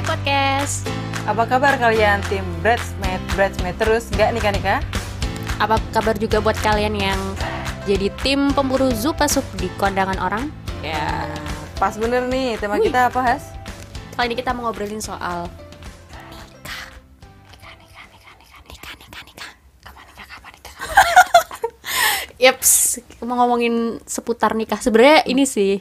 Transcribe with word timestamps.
Hai 0.00 0.16
Podcast 0.16 0.88
Apa 1.28 1.44
kabar 1.44 1.76
kalian 1.76 2.24
tim 2.32 2.40
bridesmaid 2.64 3.20
bridesmaid 3.36 3.76
terus 3.76 4.08
nggak 4.08 4.32
nikah 4.32 4.48
nikah? 4.56 4.80
Apa 5.60 5.76
kabar 5.92 6.16
juga 6.16 6.40
buat 6.40 6.56
kalian 6.64 6.96
yang 6.96 7.20
jadi 7.84 8.08
tim 8.24 8.48
pemburu 8.56 8.88
zupa 8.96 9.28
sup 9.28 9.44
di 9.60 9.68
kondangan 9.76 10.16
orang? 10.16 10.48
Ya 10.80 11.28
pas 11.76 12.00
bener 12.00 12.24
nih 12.32 12.56
tema 12.56 12.80
kita 12.80 13.12
apa 13.12 13.20
Has? 13.20 13.52
Kali 14.16 14.32
ini 14.32 14.40
kita 14.40 14.56
mau 14.56 14.72
ngobrolin 14.72 15.04
soal 15.04 15.52
Yeps, 22.40 23.04
mau 23.20 23.36
ngomongin 23.36 24.00
seputar 24.08 24.56
nikah. 24.56 24.80
Sebenarnya 24.80 25.28
ini 25.28 25.44
sih, 25.44 25.76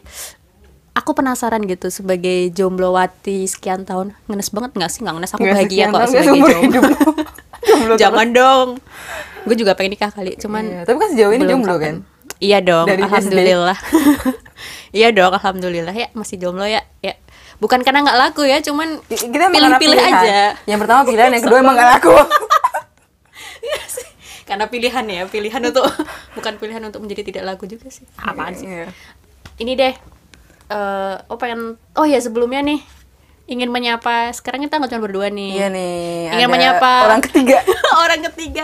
aku 1.00 1.16
penasaran 1.16 1.64
gitu 1.64 1.88
sebagai 1.88 2.52
jomblowati 2.52 3.48
sekian 3.48 3.88
tahun. 3.88 4.12
Ngenes 4.28 4.52
banget 4.52 4.72
nggak 4.76 4.92
sih? 4.92 5.00
Nggak 5.08 5.16
ngenes, 5.16 5.32
aku 5.32 5.42
Nggak 5.48 5.56
bahagia 5.56 5.72
sekian 5.72 5.90
kok 5.90 6.02
sebagai 6.12 6.28
jomblo. 6.28 6.58
Jangan 8.02 8.28
dong. 8.36 8.68
Gue 9.48 9.56
juga 9.56 9.72
pengen 9.80 9.96
nikah 9.96 10.12
kali, 10.12 10.36
cuman 10.36 10.64
Iya, 10.68 10.82
tapi 10.84 10.98
kan 11.00 11.10
sejauh 11.16 11.32
ini 11.32 11.46
jomblo 11.48 11.76
kan? 11.80 11.96
Iya 12.40 12.60
dong, 12.60 12.88
Dari 12.88 13.04
alhamdulillah. 13.04 13.78
iya 15.00 15.08
dong, 15.16 15.32
alhamdulillah 15.32 15.96
ya 15.96 16.08
masih 16.12 16.36
jomblo 16.36 16.68
ya. 16.68 16.84
Ya, 17.00 17.16
bukan 17.64 17.80
karena 17.84 18.04
nggak 18.04 18.20
laku 18.20 18.44
ya, 18.44 18.60
cuman 18.60 19.00
Kita 19.08 19.48
pilih-pilih 19.48 20.00
aja. 20.00 20.60
Yang 20.68 20.80
pertama 20.84 21.02
pilihan, 21.08 21.32
yang 21.32 21.44
kedua 21.44 21.60
emang 21.64 21.76
gak 21.80 21.90
laku. 22.00 22.16
Karena 24.50 24.66
pilihan 24.66 25.06
ya, 25.06 25.22
pilihan 25.30 25.62
untuk 25.62 25.86
bukan 26.34 26.58
pilihan 26.58 26.82
untuk 26.82 27.06
menjadi 27.06 27.22
tidak 27.22 27.54
laku 27.54 27.70
juga 27.70 27.86
sih. 27.94 28.02
Apaan 28.18 28.58
sih? 28.58 28.66
Iya. 28.66 28.90
Ini 29.62 29.78
deh. 29.78 29.94
Eh 30.70 31.16
oh 31.28 31.38
pengen 31.42 31.82
oh 31.98 32.06
ya 32.06 32.22
sebelumnya 32.22 32.62
nih 32.62 32.82
ingin 33.50 33.74
menyapa 33.74 34.30
sekarang 34.30 34.62
kita 34.62 34.78
nggak 34.78 34.94
cuma 34.94 35.02
berdua 35.10 35.28
nih. 35.34 35.58
Iya 35.58 35.68
nih. 35.74 36.38
Ingin 36.38 36.48
ada 36.48 36.54
menyapa 36.54 36.92
orang 37.10 37.22
ketiga. 37.26 37.58
orang 38.06 38.22
ketiga. 38.30 38.64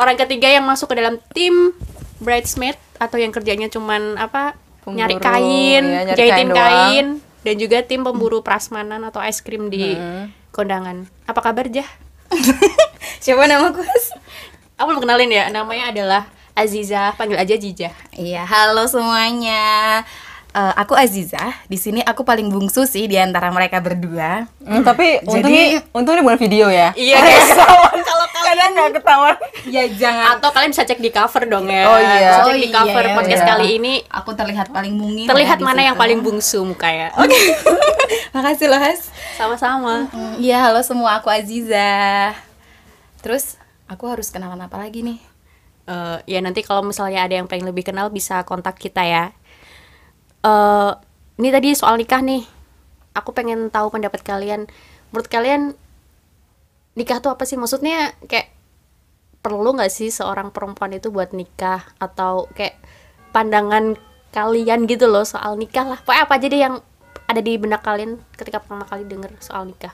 Orang 0.00 0.16
ketiga 0.16 0.48
yang 0.48 0.64
masuk 0.64 0.88
ke 0.88 0.96
dalam 0.96 1.20
tim 1.36 1.76
bridesmaid 2.16 2.80
atau 2.96 3.20
yang 3.20 3.28
kerjanya 3.28 3.68
cuman 3.68 4.16
apa? 4.16 4.56
Pemburu, 4.82 4.98
nyari 4.98 5.16
kain, 5.22 5.84
nyari 5.86 6.18
jahitin 6.18 6.48
kain 6.50 6.58
kain, 6.58 7.06
doang. 7.22 7.44
dan 7.46 7.54
juga 7.54 7.78
tim 7.86 8.02
pemburu 8.02 8.42
prasmanan 8.42 8.98
atau 9.06 9.22
es 9.22 9.38
krim 9.38 9.70
di 9.70 9.94
kondangan. 10.50 11.06
Apa 11.28 11.38
kabar 11.38 11.70
Jah? 11.70 11.86
Siapa 13.22 13.46
nama? 13.46 13.70
Aku 13.70 14.86
belum 14.90 15.06
kenalin 15.06 15.30
ya, 15.30 15.54
namanya 15.54 15.94
adalah 15.94 16.22
Aziza, 16.58 17.14
panggil 17.14 17.38
aja 17.38 17.54
Jija. 17.54 17.94
Iya, 18.12 18.42
halo 18.42 18.90
semuanya. 18.90 20.02
Eh, 20.52 20.74
aku 20.76 20.92
Aziza. 20.92 21.40
Di 21.64 21.74
sini 21.74 22.00
aku 22.00 22.22
paling 22.22 22.46
bungsu 22.46 22.84
sih 22.84 23.08
di 23.08 23.16
antara 23.16 23.48
mereka 23.48 23.80
berdua. 23.80 24.44
Hmm, 24.60 24.84
tapi 24.84 25.16
Jadi- 25.16 25.24
untungnya, 25.24 25.64
untungnya 25.90 26.22
bukan 26.22 26.38
video 26.38 26.68
ya. 26.68 26.92
Iya 26.92 27.16
guys. 27.24 27.48
Kalau 27.56 28.26
Kalian 28.42 28.70
nggak 28.76 29.00
ketahuan. 29.00 29.36
Ya 29.64 29.88
jangan. 29.88 30.36
atau 30.36 30.52
kalian 30.52 30.70
bisa 30.70 30.84
cek 30.84 31.00
di 31.00 31.08
cover 31.08 31.48
dong 31.48 31.64
ya. 31.66 31.88
Oh, 31.88 31.96
iya. 31.96 32.12
Bisa 32.20 32.40
cek 32.42 32.52
Oh, 32.52 32.58
di 32.58 32.68
iya, 32.68 32.74
cover 32.74 33.00
iya. 33.02 33.14
podcast 33.16 33.40
Iya. 33.40 33.48
kali 33.48 33.66
ini. 33.80 33.94
Aku 34.04 34.30
terlihat 34.36 34.66
paling 34.68 34.92
mungil. 34.92 35.24
Terlihat 35.24 35.56
ya 35.56 35.64
mana 35.64 35.80
yang 35.80 35.96
situ. 35.96 36.02
paling 36.04 36.18
bungsu 36.20 36.58
mukanya. 36.62 37.08
Oke. 37.22 37.38
Makasih 38.30 38.68
loh, 38.68 38.76
Has. 38.76 39.08
Sama-sama. 39.34 40.12
Hmm, 40.12 40.36
Iya, 40.36 40.68
halo 40.68 40.84
semua. 40.84 41.16
Aku 41.16 41.32
Aziza. 41.32 42.36
Terus 43.24 43.56
aku 43.88 44.04
harus 44.04 44.28
kenalan 44.28 44.60
apa 44.60 44.76
lagi 44.76 45.00
nih? 45.00 45.16
Eh, 45.82 46.18
ya 46.28 46.38
nanti 46.38 46.60
kalau 46.60 46.84
misalnya 46.84 47.24
ada 47.24 47.34
yang 47.34 47.48
pengen 47.48 47.66
lebih 47.66 47.82
kenal 47.82 48.06
bisa 48.06 48.44
kontak 48.44 48.76
kita 48.76 49.00
ya. 49.00 49.32
Eh, 50.42 50.90
ini 51.38 51.48
tadi 51.48 51.68
soal 51.72 51.96
nikah 51.96 52.18
nih. 52.18 52.42
Aku 53.14 53.30
pengen 53.30 53.70
tahu 53.70 53.88
pendapat 53.88 54.20
kalian. 54.22 54.66
Menurut 55.10 55.28
kalian 55.28 55.76
nikah 56.94 57.22
tuh 57.22 57.30
apa 57.30 57.44
sih? 57.44 57.54
Maksudnya 57.54 58.16
kayak 58.26 58.50
perlu 59.42 59.74
nggak 59.74 59.90
sih 59.90 60.08
seorang 60.08 60.50
perempuan 60.50 60.94
itu 60.94 61.10
buat 61.10 61.34
nikah 61.34 61.82
atau 61.98 62.46
kayak 62.54 62.78
pandangan 63.30 63.98
kalian 64.30 64.86
gitu 64.86 65.06
loh 65.06 65.22
soal 65.22 65.54
nikah 65.54 65.84
lah. 65.84 65.98
Pokoknya 66.00 66.22
apa 66.24 66.34
aja 66.38 66.46
deh 66.48 66.60
yang 66.60 66.74
ada 67.28 67.40
di 67.40 67.52
benak 67.56 67.82
kalian 67.82 68.18
ketika 68.34 68.58
pertama 68.58 68.82
kali 68.82 69.04
denger 69.04 69.30
soal 69.38 69.68
nikah. 69.68 69.92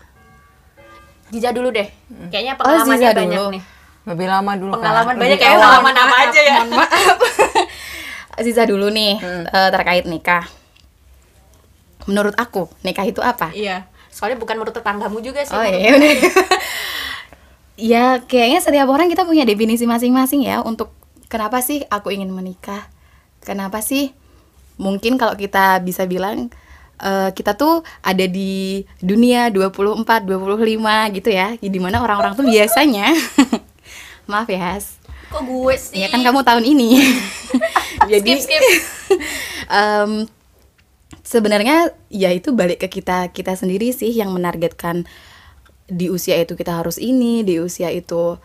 Jija 1.28 1.52
dulu 1.52 1.68
deh. 1.68 1.88
Kayaknya 2.32 2.56
pengalamannya 2.56 2.96
Ziza 3.04 3.12
banyak 3.12 3.36
dulu. 3.36 3.48
nih. 3.52 3.62
Lebih 4.08 4.26
lama 4.26 4.52
dulu 4.56 4.72
Pengalaman 4.72 5.12
kan. 5.12 5.20
banyak 5.20 5.36
Lebih 5.36 5.44
kayak 5.44 5.56
pengalaman 5.60 5.94
apa 5.98 6.16
aja 6.24 6.40
ya. 6.40 6.54
Mohon 6.56 6.70
maaf. 6.72 7.18
Aziza 8.38 8.62
dulu 8.64 8.86
nih 8.88 9.18
eh, 9.22 9.70
terkait 9.74 10.06
nikah. 10.06 10.46
Menurut 12.08 12.32
aku, 12.38 12.70
nikah 12.86 13.04
itu 13.04 13.20
apa? 13.20 13.52
Iya. 13.52 13.84
Soalnya 14.08 14.40
bukan 14.40 14.58
menurut 14.58 14.74
tetanggamu 14.74 15.18
juga 15.20 15.44
sih. 15.44 15.54
Oh 15.54 15.62
iya 15.62 15.94
ya 17.78 18.18
kayaknya 18.26 18.58
setiap 18.58 18.90
orang 18.90 19.06
kita 19.06 19.22
punya 19.22 19.46
definisi 19.46 19.86
masing-masing 19.86 20.42
ya 20.42 20.58
untuk 20.66 20.90
kenapa 21.30 21.62
sih 21.62 21.86
aku 21.86 22.10
ingin 22.10 22.34
menikah. 22.34 22.90
Kenapa 23.44 23.78
sih 23.78 24.10
mungkin 24.80 25.14
kalau 25.14 25.38
kita 25.38 25.78
bisa 25.86 26.02
bilang 26.10 26.50
eh, 26.98 27.30
kita 27.30 27.54
tuh 27.54 27.86
ada 28.02 28.26
di 28.26 28.82
dunia 28.98 29.54
24, 29.54 30.02
25 30.26 31.14
gitu 31.14 31.30
ya. 31.30 31.54
Di 31.54 31.78
mana 31.78 32.02
orang-orang 32.02 32.34
tuh 32.34 32.42
biasanya 32.42 33.14
maaf 34.30 34.50
ya, 34.50 34.74
Has. 34.74 34.98
Kok 35.30 35.44
gue 35.44 35.74
sih? 35.78 36.02
Ya 36.02 36.08
kan 36.10 36.24
kamu 36.26 36.42
tahun 36.42 36.64
ini. 36.66 36.88
Jadi 38.08 38.30
skip 38.40 38.60
skip. 38.60 38.62
em, 39.78 40.26
sebenarnya 41.28 41.92
ya 42.08 42.32
itu 42.32 42.56
balik 42.56 42.84
ke 42.84 42.88
kita 42.88 43.28
kita 43.36 43.52
sendiri 43.52 43.92
sih 43.92 44.12
yang 44.12 44.32
menargetkan 44.32 45.04
di 45.88 46.12
usia 46.12 46.36
itu 46.40 46.56
kita 46.56 46.80
harus 46.80 47.00
ini 47.00 47.44
di 47.44 47.60
usia 47.60 47.88
itu 47.92 48.36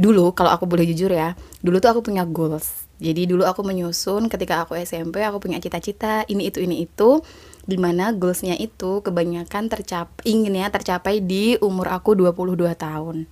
dulu 0.00 0.32
kalau 0.32 0.52
aku 0.52 0.64
boleh 0.64 0.88
jujur 0.88 1.12
ya 1.12 1.36
dulu 1.60 1.80
tuh 1.80 1.92
aku 1.92 2.00
punya 2.00 2.24
goals 2.24 2.88
jadi 3.00 3.24
dulu 3.24 3.48
aku 3.48 3.64
menyusun 3.64 4.28
ketika 4.28 4.64
aku 4.64 4.76
SMP 4.80 5.24
aku 5.24 5.40
punya 5.40 5.60
cita-cita 5.60 6.24
ini 6.28 6.52
itu 6.52 6.60
ini 6.60 6.84
itu 6.84 7.24
di 7.64 7.76
mana 7.76 8.12
goalsnya 8.12 8.56
itu 8.56 9.04
kebanyakan 9.04 9.68
tercapai 9.68 10.24
inginnya 10.24 10.68
tercapai 10.72 11.20
di 11.20 11.56
umur 11.60 11.92
aku 11.92 12.16
22 12.16 12.56
tahun 12.76 13.28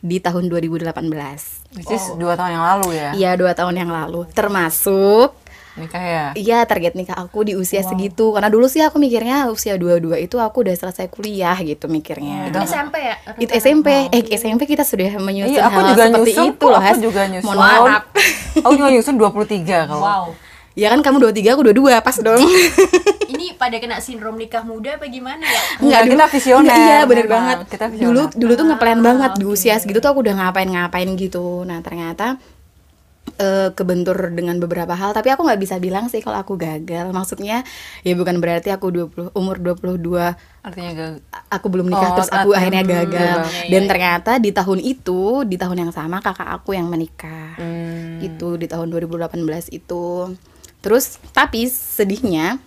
di 0.00 0.16
tahun 0.20 0.48
2018 0.52 1.65
Which 1.76 1.92
is 1.92 2.04
dua 2.16 2.34
tahun 2.40 2.56
yang 2.56 2.64
lalu 2.64 2.88
ya. 2.96 3.10
iya 3.12 3.30
dua 3.36 3.52
tahun 3.52 3.76
yang 3.76 3.90
lalu 3.92 4.24
termasuk 4.32 5.36
Nikah 5.76 6.00
ya. 6.00 6.24
Iya 6.32 6.64
target 6.64 6.96
nikah 6.96 7.20
aku 7.20 7.44
di 7.44 7.52
usia 7.52 7.84
segitu 7.84 8.32
Karena 8.32 8.48
dulu 8.48 8.64
sih 8.64 8.80
aku 8.80 8.96
mikirnya 8.96 9.52
usia 9.52 9.76
22 9.76 10.24
itu 10.24 10.40
aku 10.40 10.64
udah 10.64 10.72
selesai 10.72 11.12
kuliah 11.12 11.52
gitu 11.60 11.84
mikirnya 11.84 12.48
Itu 12.48 12.64
SMP 12.64 12.96
ya? 13.04 13.16
Itu 13.36 13.52
SMP, 13.52 14.08
eh 14.08 14.22
SMP 14.40 14.64
kita 14.64 14.88
sudah 14.88 15.20
menyusun 15.20 15.52
Iya, 15.52 15.68
aku 15.68 15.76
hal 15.76 15.86
juga 15.92 16.04
seperti 16.08 16.32
nyusun 16.32 16.48
itu 16.48 16.64
loh 16.64 16.80
aku 16.88 17.00
juga 17.04 17.22
nyusun. 17.28 17.52
Mohon 17.52 17.60
maaf 17.60 18.02
Aku 18.64 18.72
juga 18.72 18.88
nyusun 18.88 19.14
23 19.20 19.84
kalau. 19.84 20.00
Wow. 20.00 20.24
Ya 20.76 20.92
kan 20.92 21.00
kamu 21.00 21.24
23, 21.24 21.56
aku 21.56 21.62
22, 21.66 21.88
pas 21.98 22.16
dong 22.16 22.44
Ini 23.32 23.56
pada 23.56 23.76
kena 23.76 23.96
sindrom 23.96 24.36
nikah 24.36 24.60
muda 24.60 24.94
apa 24.94 25.08
gimana 25.08 25.40
ya? 25.40 25.60
Enggak, 25.80 26.00
dulu- 26.02 26.12
kita 26.12 26.26
visioner, 26.28 26.68
Enggak, 26.68 26.76
Iya 26.78 26.98
bener 27.02 27.24
memang. 27.24 27.32
banget 27.34 27.58
Kita 27.66 27.84
visioner. 27.88 28.06
Dulu 28.06 28.22
dulu 28.36 28.52
tuh 28.54 28.66
ngeplan 28.66 29.00
banget 29.00 29.30
Di 29.34 29.44
usia 29.46 29.74
segitu 29.74 29.98
tuh 29.98 30.10
aku 30.10 30.20
udah 30.20 30.34
ngapain-ngapain 30.36 31.08
gitu 31.10 31.44
Nah 31.62 31.80
ternyata 31.80 32.36
eh, 33.34 33.68
kebentur 33.70 34.14
dengan 34.30 34.56
beberapa 34.56 34.92
hal 34.92 35.10
tapi 35.10 35.28
aku 35.28 35.42
nggak 35.42 35.58
bisa 35.58 35.76
bilang 35.76 36.06
sih 36.06 36.20
kalau 36.20 36.38
aku 36.38 36.54
gagal 36.54 37.10
maksudnya 37.10 37.64
ya 38.00 38.12
bukan 38.12 38.36
berarti 38.36 38.68
aku 38.68 38.86
20 38.88 39.32
umur 39.32 39.56
22 39.58 39.96
Artinya 40.62 40.90
gak 40.92 41.10
aku 41.50 41.66
belum 41.66 41.86
nikah 41.86 42.06
Oh, 42.06 42.16
terus 42.16 42.30
aku 42.30 42.52
akhirnya 42.52 42.80
gagal 42.82 43.10
gagal. 43.10 43.66
dan 43.66 43.82
ternyata 43.86 44.32
di 44.36 44.50
tahun 44.50 44.78
itu 44.78 45.20
di 45.42 45.56
tahun 45.56 45.78
yang 45.78 45.90
sama 45.90 46.20
kakak 46.20 46.48
aku 46.54 46.72
yang 46.72 46.86
menikah 46.86 47.56
Hmm. 47.56 48.20
itu 48.20 48.54
di 48.54 48.66
tahun 48.66 48.88
2018 48.90 49.42
itu 49.70 50.04
terus 50.86 51.18
tapi 51.34 51.66
sedihnya 51.66 52.62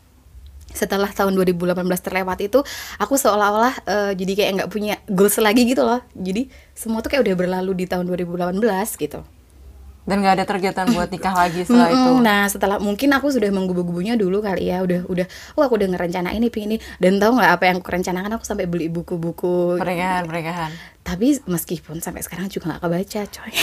setelah 0.70 1.10
tahun 1.10 1.34
2018 1.34 1.82
terlewat 2.04 2.40
itu 2.46 2.60
aku 3.02 3.16
seolah-olah 3.18 3.74
eh, 3.88 4.12
jadi 4.14 4.34
kayak 4.36 4.52
nggak 4.60 4.70
punya 4.70 5.02
goals 5.10 5.40
lagi 5.42 5.66
gitu 5.66 5.82
loh. 5.82 6.04
Jadi 6.14 6.52
semua 6.78 7.02
tuh 7.02 7.10
kayak 7.16 7.26
udah 7.26 7.36
berlalu 7.36 7.72
di 7.74 7.86
tahun 7.90 8.06
2018 8.06 8.60
gitu. 9.00 9.22
Dan 10.10 10.26
gak 10.26 10.42
ada 10.42 10.46
targetan 10.50 10.90
buat 10.90 11.14
nikah 11.14 11.38
lagi 11.38 11.70
setelah 11.70 11.94
itu. 11.94 12.12
Nah 12.18 12.50
setelah 12.50 12.82
mungkin 12.82 13.14
aku 13.14 13.30
sudah 13.30 13.46
menggubu-gubunya 13.54 14.18
dulu 14.18 14.42
kali 14.42 14.74
ya. 14.74 14.82
Udah 14.82 15.06
udah 15.06 15.30
oh 15.54 15.62
aku 15.62 15.78
udah 15.78 15.86
ngerencana 15.94 16.34
ini 16.34 16.50
ini. 16.50 16.82
Dan 16.98 17.22
tahu 17.22 17.38
nggak 17.38 17.52
apa 17.54 17.64
yang 17.70 17.78
aku 17.78 17.90
rencanakan? 17.94 18.42
Aku 18.42 18.46
sampai 18.48 18.66
beli 18.66 18.90
buku-buku. 18.90 19.78
Pernikahan, 19.78 20.26
pernikahan. 20.26 20.72
Tapi 21.10 21.28
meskipun 21.44 21.98
sampai 21.98 22.22
sekarang 22.22 22.46
juga 22.48 22.70
nggak 22.70 22.82
kebaca 22.84 23.22
coy 23.32 23.52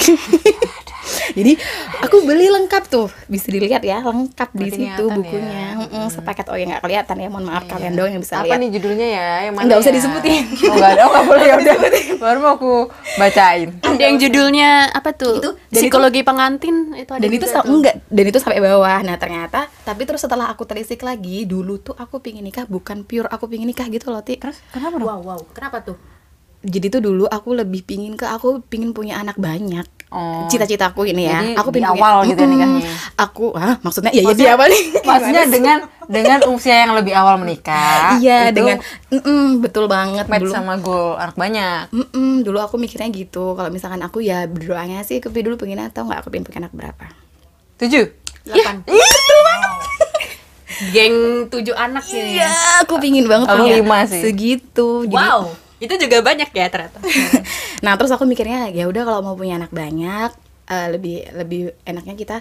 Jadi 1.28 1.52
aku 2.00 2.22
beli 2.22 2.48
lengkap 2.48 2.86
tuh, 2.86 3.06
bisa 3.26 3.46
dilihat 3.46 3.78
ya 3.80 4.00
lengkap 4.00 4.50
di 4.52 4.66
situ 4.68 5.04
kelihatan 5.04 5.20
bukunya. 5.20 5.52
ya. 5.52 5.68
Mm-mm, 5.76 6.06
sepaket 6.08 6.46
oh 6.48 6.56
ya 6.56 6.66
nggak 6.66 6.82
kelihatan 6.82 7.16
ya, 7.18 7.28
mohon 7.28 7.46
maaf 7.46 7.62
kalian 7.64 7.92
dong 7.92 8.08
yang 8.08 8.18
bisa 8.18 8.40
Apa 8.40 8.46
lihat. 8.48 8.58
nih 8.58 8.70
judulnya 8.72 9.06
ya? 9.06 9.26
Yang 9.44 9.54
mana 9.54 9.64
Nggak 9.66 9.78
usah 9.78 9.90
ya? 9.90 9.96
disebutin. 9.96 10.42
Oh, 10.64 10.74
nggak 10.74 10.90
ada. 10.90 11.02
Oh, 11.02 11.10
nggak 11.12 11.24
boleh 11.26 11.44
ya 11.50 11.54
udah. 11.56 11.74
Baru 12.16 12.38
mau 12.40 12.52
aku 12.56 12.72
bacain. 13.14 13.68
Ada 13.76 14.02
yang 14.02 14.16
judulnya 14.18 14.70
apa 14.88 15.10
tuh? 15.12 15.34
Itu, 15.36 15.50
Psikologi 15.68 16.20
pengantin 16.22 16.76
itu 16.96 17.10
ada 17.10 17.20
dan 17.20 17.30
itu 17.30 17.44
tuh. 17.44 17.62
enggak 17.64 17.94
dan 18.02 18.24
itu 18.24 18.38
sampai 18.38 18.58
bawah 18.58 18.98
nah 18.98 19.16
ternyata 19.16 19.68
tapi 19.84 20.02
terus 20.02 20.22
setelah 20.22 20.48
aku 20.48 20.64
telisik 20.64 21.02
lagi 21.02 21.44
dulu 21.44 21.76
tuh 21.76 21.92
aku 21.92 22.18
pingin 22.18 22.42
nikah 22.42 22.64
bukan 22.64 23.04
pure 23.04 23.28
aku 23.28 23.44
pingin 23.46 23.68
nikah 23.68 23.84
gitu 23.86 24.08
loh 24.08 24.22
ti 24.22 24.34
terus 24.34 24.56
Kenapa 24.70 24.96
Wow, 24.96 25.20
wow. 25.20 25.40
Kenapa 25.52 25.84
tuh? 25.84 25.96
Jadi 26.60 26.86
tuh 26.88 27.00
dulu 27.02 27.24
aku 27.26 27.52
lebih 27.52 27.82
pingin 27.82 28.14
ke 28.14 28.24
aku 28.24 28.62
pingin 28.62 28.90
punya 28.90 29.16
anak 29.16 29.36
banyak 29.36 29.84
Oh. 30.06 30.46
cita-citaku 30.46 31.02
ini 31.04 31.24
ya 31.24 31.42
Jadi 31.42 31.52
aku 31.56 31.68
di 31.68 31.72
pingin 31.74 31.88
punya- 31.90 31.98
awal 31.98 32.14
gitu 32.24 32.38
ya 32.38 32.40
Mm-mm. 32.40 32.52
nikahnya? 32.54 32.80
aku 33.18 33.44
ah 33.52 33.74
maksudnya 33.80 34.10
ya 34.12 34.20
ya 34.22 34.32
di 34.32 34.44
awal 34.46 34.66
nih 34.68 34.82
Maksudnya 35.04 35.42
dengan 35.46 35.78
dengan 36.06 36.38
usia 36.46 36.74
yang 36.78 36.92
lebih 36.94 37.10
awal 37.10 37.34
menikah. 37.36 38.14
iya 38.16 38.46
itu 38.46 38.54
dengan 38.54 38.76
mm-mm, 39.10 39.58
betul 39.58 39.84
banget 39.86 40.24
match 40.24 40.40
dulu 40.40 40.52
sama 40.52 40.72
goal 40.78 41.16
anak 41.16 41.34
banyak. 41.34 41.90
Mm-mm, 41.90 42.40
dulu 42.40 42.56
aku 42.60 42.76
mikirnya 42.76 43.10
gitu 43.10 43.52
kalau 43.52 43.68
misalkan 43.68 43.98
aku 43.98 44.20
ya 44.20 44.46
berdoanya 44.46 45.02
sih 45.02 45.18
aku 45.18 45.34
dulu 45.34 45.58
pengen 45.58 45.82
atau 45.82 46.02
nggak 46.02 46.22
aku 46.22 46.28
pengen 46.30 46.44
punya 46.46 46.58
anak 46.60 46.72
berapa 46.72 47.04
Tujuh. 47.76 48.04
Delapan. 48.46 48.74
Geng 50.86 51.48
tujuh 51.48 51.72
anak 51.72 52.04
ini. 52.06 52.36
Iya, 52.36 52.46
aku 52.78 52.94
pingin 52.98 53.24
banget 53.24 53.48
punya 53.48 53.74
lima 53.74 54.04
sih. 54.04 54.22
segitu. 54.22 55.02
Jadi, 55.02 55.12
Wow. 55.12 55.65
Itu 55.76 55.94
juga 56.00 56.24
banyak 56.24 56.50
ya 56.56 56.66
ternyata. 56.72 56.98
nah 57.84 57.92
terus 58.00 58.08
aku 58.08 58.24
mikirnya 58.24 58.72
ya 58.72 58.88
udah 58.88 59.02
kalau 59.04 59.20
mau 59.20 59.36
punya 59.36 59.60
anak 59.60 59.72
banyak 59.72 60.30
eh, 60.72 60.88
lebih 60.94 61.16
lebih 61.36 61.60
enaknya 61.84 62.14
kita 62.16 62.36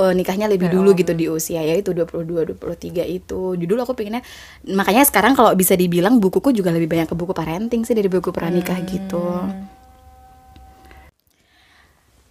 eh, 0.00 0.12
nikahnya 0.18 0.50
lebih 0.50 0.68
dulu 0.74 0.90
gitu 0.98 1.12
di 1.14 1.30
usia 1.30 1.62
ya 1.62 1.74
itu 1.78 1.94
22 1.94 2.50
23 2.50 3.06
itu. 3.06 3.54
Dulu 3.54 3.80
aku 3.84 3.94
pengennya 3.94 4.26
makanya 4.66 5.06
sekarang 5.06 5.38
kalau 5.38 5.54
bisa 5.54 5.78
dibilang 5.78 6.18
bukuku 6.18 6.50
juga 6.50 6.74
lebih 6.74 6.90
banyak 6.90 7.06
ke 7.10 7.14
buku 7.14 7.30
parenting 7.30 7.86
sih 7.86 7.94
dari 7.94 8.10
buku 8.10 8.34
pranikah 8.34 8.78
gitu. 8.82 9.46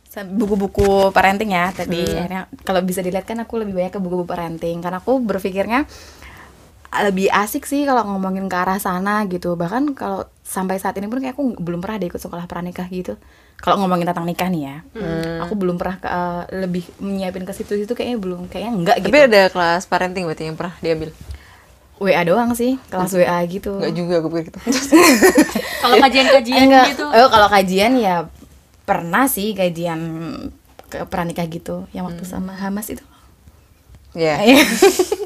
Sa- 0.09 0.25
buku-buku 0.25 1.13
parenting 1.13 1.53
ya 1.53 1.69
tadi 1.69 2.17
akhirnya 2.17 2.49
kalau 2.65 2.81
bisa 2.81 3.05
dilihat 3.05 3.29
kan 3.29 3.37
aku 3.45 3.61
lebih 3.61 3.77
banyak 3.77 3.93
ke 3.93 3.99
buku-buku 4.01 4.25
parenting 4.25 4.81
karena 4.81 4.97
aku 4.97 5.21
berpikirnya 5.21 5.85
lebih 6.89 7.29
asik 7.29 7.69
sih 7.69 7.85
kalau 7.85 8.01
ngomongin 8.01 8.49
ke 8.49 8.57
arah 8.57 8.81
sana 8.81 9.21
gitu 9.29 9.53
bahkan 9.53 9.93
kalau 9.93 10.25
sampai 10.41 10.81
saat 10.81 10.97
ini 10.97 11.05
pun 11.05 11.21
kayak 11.21 11.37
aku 11.37 11.53
belum 11.61 11.85
pernah 11.85 12.01
deh 12.01 12.09
ikut 12.09 12.17
sekolah 12.17 12.49
pranikah 12.49 12.89
gitu 12.89 13.13
kalau 13.61 13.77
ngomongin 13.85 14.09
tentang 14.09 14.25
nikah 14.25 14.49
nih 14.49 14.61
ya 14.65 14.75
aku 15.45 15.53
belum 15.53 15.77
pernah 15.77 16.01
ke, 16.01 16.07
eh, 16.09 16.43
lebih 16.65 16.83
menyiapin 16.97 17.45
ke 17.45 17.53
situ 17.53 17.77
situ 17.77 17.93
kayaknya 17.93 18.17
belum 18.17 18.49
kayaknya 18.49 18.71
enggak 18.73 18.97
gitu 19.05 19.13
Tapi 19.13 19.19
ada 19.29 19.41
kelas 19.53 19.83
parenting 19.85 20.25
berarti 20.25 20.49
yang 20.49 20.57
pernah 20.57 20.73
diambil. 20.81 21.09
WA 21.99 22.23
doang 22.23 22.55
sih 22.55 22.79
kelas 22.87 23.11
WA 23.11 23.37
gitu 23.51 23.75
Enggak 23.75 23.93
juga 23.93 24.13
aku 24.23 24.27
pikir 24.31 24.43
gitu. 24.49 24.59
Kalau 25.83 25.95
kajian-kajian 25.99 26.59
Enggak. 26.71 26.85
gitu. 26.95 27.05
Oh, 27.05 27.27
kalau 27.27 27.47
kajian 27.51 27.93
ya 27.99 28.15
pernah 28.87 29.27
sih 29.27 29.51
kajian 29.51 29.99
ke 30.89 31.05
pranikah 31.05 31.45
gitu 31.51 31.85
yang 31.93 32.07
waktu 32.09 32.23
sama 32.25 32.55
Hamas 32.55 32.89
itu 32.89 33.03
Ya. 34.17 34.41
Iya. 34.41 34.65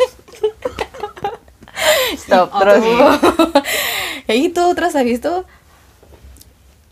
Stop 2.18 2.48
terus. 2.58 2.84
ya 4.30 4.36
itu 4.36 4.64
terus 4.76 4.94
habis 4.96 5.20
itu 5.20 5.34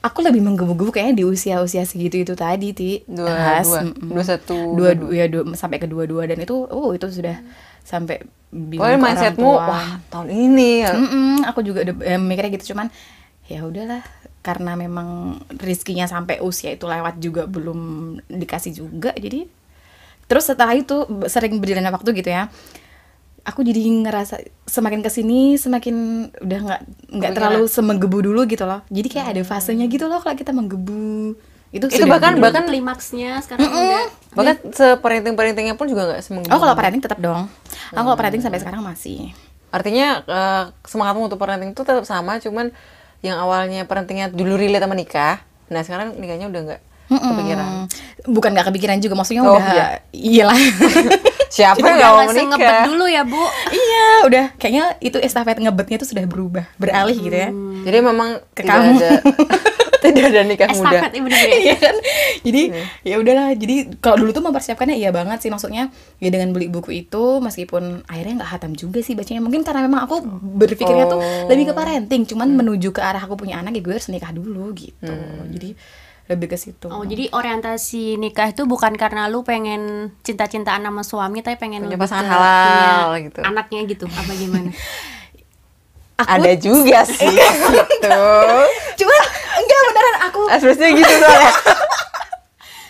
aku 0.02 0.20
lebih 0.26 0.42
menggebu-gebu 0.42 0.90
kayaknya 0.90 1.22
di 1.22 1.26
usia-usia 1.26 1.86
segitu 1.86 2.26
itu 2.26 2.34
tadi 2.34 2.74
ti 2.74 3.06
Dua 3.06 3.30
Has, 3.32 3.70
dua 3.70 3.82
mm-mm. 3.86 4.10
dua 4.10 4.24
satu. 4.26 4.58
dua 4.74 4.92
dua 4.98 5.14
ya 5.14 5.26
dua 5.30 5.54
sampai 5.54 5.78
ke 5.78 5.86
dua 5.86 6.10
dua 6.10 6.26
dan 6.26 6.42
itu 6.42 6.58
oh 6.58 6.92
itu 6.92 7.06
sudah 7.08 7.38
sampai 7.86 8.26
ke 8.52 8.82
orang 8.82 9.00
mindsetmu 9.00 9.48
wah 9.48 10.02
tahun 10.10 10.28
ini 10.34 10.72
ya. 10.84 10.92
Mm-mm, 10.98 11.46
aku 11.46 11.62
juga 11.62 11.86
udah 11.86 11.96
eh, 12.04 12.20
mikirnya 12.20 12.52
gitu 12.58 12.74
cuman 12.74 12.90
ya 13.46 13.62
udahlah 13.64 14.02
karena 14.42 14.74
memang 14.74 15.38
rizkinya 15.62 16.10
sampai 16.10 16.42
usia 16.42 16.74
itu 16.74 16.90
lewat 16.90 17.22
juga 17.22 17.46
belum 17.46 18.18
dikasih 18.26 18.74
juga 18.74 19.14
jadi 19.14 19.46
terus 20.26 20.50
setelah 20.50 20.74
itu 20.74 21.06
sering 21.30 21.62
berjalannya 21.62 21.94
waktu 21.94 22.10
gitu 22.18 22.30
ya 22.34 22.50
aku 23.44 23.62
jadi 23.62 23.82
ngerasa 23.82 24.38
semakin 24.64 25.02
ke 25.02 25.10
sini 25.10 25.56
semakin 25.56 25.96
udah 26.38 26.60
nggak 26.62 26.82
nggak 27.12 27.32
terlalu 27.32 27.66
semenggebu 27.66 28.22
dulu 28.24 28.46
gitu 28.46 28.64
loh. 28.64 28.86
Jadi 28.88 29.08
kayak 29.08 29.28
ada 29.30 29.42
fasenya 29.44 29.86
gitu 29.86 30.06
loh 30.06 30.20
kalau 30.20 30.34
kita 30.34 30.52
menggebu. 30.52 31.34
Itu 31.72 31.88
Itu 31.88 32.04
bahkan- 32.06 32.36
dulu. 32.36 32.44
bahkan- 32.44 32.68
klimaksnya 32.68 33.40
sekarang 33.40 33.66
udah. 33.66 34.06
Bahkan 34.32 34.56
separenting-parentingnya 34.72 35.74
pun 35.74 35.88
juga 35.88 36.06
nggak 36.06 36.22
semenggebu. 36.22 36.52
oh 36.52 36.60
kalau 36.60 36.76
parenting 36.76 37.00
tetap 37.00 37.18
dong. 37.18 37.48
Aku 37.90 38.04
kalau 38.04 38.16
parenting 38.16 38.40
sampai 38.40 38.60
sekarang 38.60 38.82
masih. 38.82 39.32
Artinya 39.70 40.20
eh, 40.22 40.64
semangatmu 40.84 41.26
untuk 41.26 41.40
parenting 41.40 41.72
itu 41.72 41.82
tetap 41.82 42.04
sama, 42.04 42.38
cuman 42.38 42.70
yang 43.22 43.38
awalnya 43.38 43.86
parentingnya 43.86 44.28
dulu 44.28 44.54
relate 44.54 44.82
sama 44.82 44.94
nikah, 44.94 45.40
nah 45.68 45.80
sekarang 45.80 46.18
nikahnya 46.18 46.46
udah 46.48 46.62
nggak 46.66 46.82
kepikiran. 47.08 47.68
Mm, 47.68 47.84
bukan 48.28 48.50
nggak 48.52 48.68
kepikiran 48.68 48.98
juga 48.98 49.16
maksudnya 49.16 49.42
Oh, 49.42 49.56
udah 49.56 49.64
iya. 49.64 49.88
iyalah 50.12 50.58
Siapa 51.52 51.84
yang 51.84 52.00
mau 52.00 52.24
menikah? 52.26 52.88
dulu 52.88 53.06
ya 53.06 53.22
bu. 53.22 53.44
Iya 53.70 54.08
udah. 54.24 54.46
Kayaknya 54.56 54.86
itu 55.00 55.18
estafet 55.20 55.60
ngebetnya 55.60 56.00
itu 56.00 56.08
sudah 56.08 56.24
berubah 56.24 56.64
beralih 56.76 57.18
gitu 57.18 57.36
ya. 57.36 57.52
Jadi 57.84 57.98
memang 58.00 58.40
Ke 58.52 58.64
tidak 58.64 58.72
kamu. 58.74 58.92
ada 58.96 59.12
tidak 60.02 60.34
ada 60.34 60.42
nikah 60.42 60.66
muda. 60.66 60.74
estafet 60.74 61.12
ibu 61.14 61.28
gue 61.28 61.38
Iya 61.62 61.76
kan? 61.78 61.96
Jadi 62.42 62.62
ya 63.04 63.16
udahlah. 63.18 63.52
Jadi 63.54 63.76
kalau 64.00 64.18
dulu 64.18 64.32
tuh 64.32 64.42
mempersiapkannya 64.42 64.96
iya 64.96 65.12
banget 65.12 65.38
sih. 65.40 65.52
Maksudnya 65.52 65.92
ya 66.18 66.30
dengan 66.30 66.50
beli 66.50 66.66
buku 66.68 66.90
itu 66.98 67.24
meskipun 67.38 68.08
akhirnya 68.08 68.42
nggak 68.42 68.52
hatam 68.52 68.72
juga 68.74 69.00
sih 69.00 69.14
bacanya. 69.14 69.44
Mungkin 69.44 69.62
karena 69.62 69.84
memang 69.84 70.02
aku 70.02 70.24
berpikirnya 70.56 71.06
tuh 71.06 71.20
Oh. 71.20 71.46
lebih 71.48 71.70
ke 71.70 71.74
parenting. 71.76 72.24
Cuman 72.26 72.50
menuju 72.50 72.90
ke 72.90 73.00
arah 73.00 73.20
aku 73.20 73.36
punya 73.36 73.60
anak 73.60 73.76
ya 73.76 73.82
gue 73.82 73.94
harus 73.94 74.08
nikah 74.08 74.32
dulu 74.32 74.72
gitu. 74.74 75.14
Jadi 75.52 75.76
lebih 76.32 76.48
ke 76.48 76.58
situ 76.58 76.88
Oh 76.88 77.04
jadi 77.04 77.28
orientasi 77.30 78.16
nikah 78.16 78.50
itu 78.50 78.64
bukan 78.64 78.96
karena 78.96 79.28
lu 79.28 79.44
pengen 79.44 80.16
cinta-cintaan 80.24 80.80
sama 80.80 81.04
suami 81.04 81.44
tapi 81.44 81.60
pengen 81.60 81.84
Punya 81.86 82.00
pasangan 82.00 82.26
halal 82.26 82.48
punya 83.12 83.20
gitu. 83.28 83.40
Anaknya 83.44 83.80
gitu 83.86 84.06
apa 84.08 84.32
gimana? 84.34 84.72
aku 86.22 86.30
Ada 86.38 86.52
juga 86.56 87.00
sih 87.10 87.28
gitu. 87.28 88.22
cuman 88.98 89.22
enggak 89.58 89.80
beneran 89.90 90.16
aku 90.30 90.42
Ekspresinya 90.54 90.90
gitu 90.94 91.14
soalnya. 91.18 91.52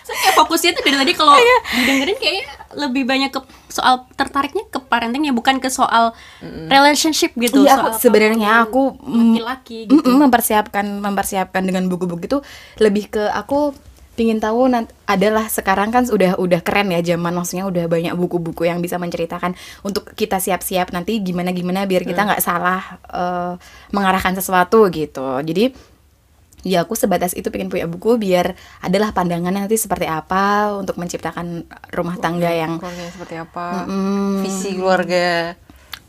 So, 0.02 0.10
kayak 0.12 0.34
fokusnya 0.36 0.70
tuh 0.74 0.82
dari 0.82 0.96
tadi 0.98 1.12
kalau 1.14 1.34
didengerin 1.72 2.18
kayak 2.18 2.44
lebih 2.74 3.06
banyak 3.06 3.30
ke 3.30 3.40
soal 3.72 4.04
tertariknya 4.12 4.68
ke 4.68 4.76
parenting 4.76 5.24
ya 5.24 5.32
bukan 5.32 5.56
ke 5.56 5.72
soal 5.72 6.12
relationship 6.68 7.32
gitu. 7.40 7.64
Iya, 7.64 7.80
soal 7.80 7.92
sebenarnya 7.96 8.68
aku 8.68 9.00
mm, 9.00 9.40
laki-laki 9.40 9.78
gitu. 9.88 9.96
mm-mm, 9.96 10.28
mempersiapkan 10.28 10.84
mempersiapkan 11.00 11.62
dengan 11.64 11.88
buku-buku 11.88 12.28
itu 12.28 12.38
lebih 12.76 13.08
ke 13.08 13.24
aku 13.32 13.72
pingin 14.12 14.36
tahu 14.36 14.68
nanti 14.68 14.92
adalah 15.08 15.48
sekarang 15.48 15.88
kan 15.88 16.04
udah 16.04 16.36
udah 16.36 16.60
keren 16.60 16.92
ya 16.92 17.00
zaman 17.00 17.32
maksudnya 17.32 17.64
udah 17.64 17.88
banyak 17.88 18.12
buku-buku 18.12 18.68
yang 18.68 18.84
bisa 18.84 19.00
menceritakan 19.00 19.56
untuk 19.80 20.12
kita 20.12 20.36
siap-siap 20.36 20.92
nanti 20.92 21.16
gimana 21.24 21.48
gimana 21.56 21.88
biar 21.88 22.04
kita 22.04 22.28
nggak 22.28 22.42
salah 22.44 23.00
eh, 23.08 23.56
mengarahkan 23.96 24.36
sesuatu 24.36 24.92
gitu 24.92 25.40
jadi 25.40 25.72
ya 26.62 26.86
aku 26.86 26.94
sebatas 26.94 27.34
itu 27.34 27.50
pengen 27.50 27.68
punya 27.68 27.90
buku 27.90 28.18
biar 28.18 28.54
adalah 28.80 29.10
pandangan 29.10 29.50
nanti 29.50 29.74
seperti 29.74 30.06
apa 30.06 30.74
untuk 30.78 30.94
menciptakan 30.98 31.66
rumah 31.90 32.16
tangga 32.18 32.50
yang 32.50 32.78
Keluarganya 32.78 33.12
seperti 33.12 33.34
apa? 33.38 33.86
Mm. 33.86 34.42
Visi 34.46 34.70
keluarga. 34.78 35.54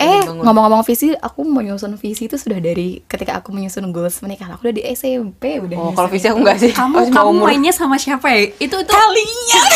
Eh, 0.04 0.20
ngomong-ngomong 0.26 0.84
visi, 0.84 1.16
aku 1.16 1.48
menyusun 1.48 1.96
visi 1.96 2.28
itu 2.28 2.36
sudah 2.36 2.60
dari 2.60 3.00
ketika 3.08 3.40
aku 3.40 3.56
menyusun 3.56 3.88
goals 3.96 4.20
menikah. 4.20 4.52
Aku 4.52 4.68
udah 4.68 4.76
di 4.76 4.84
SMP 4.92 5.64
udah. 5.64 5.78
Oh, 5.80 5.94
kalau 5.96 6.10
visi 6.12 6.28
aku 6.28 6.44
enggak 6.44 6.60
sih. 6.60 6.76
Kamu 6.76 6.98
Oh, 6.98 7.08
kamu 7.08 7.30
umur. 7.32 7.48
mainnya 7.48 7.72
sama 7.72 7.96
siapa 7.96 8.28
ya? 8.28 8.52
Itu 8.60 8.84
itu 8.84 8.92
kalian 8.92 9.30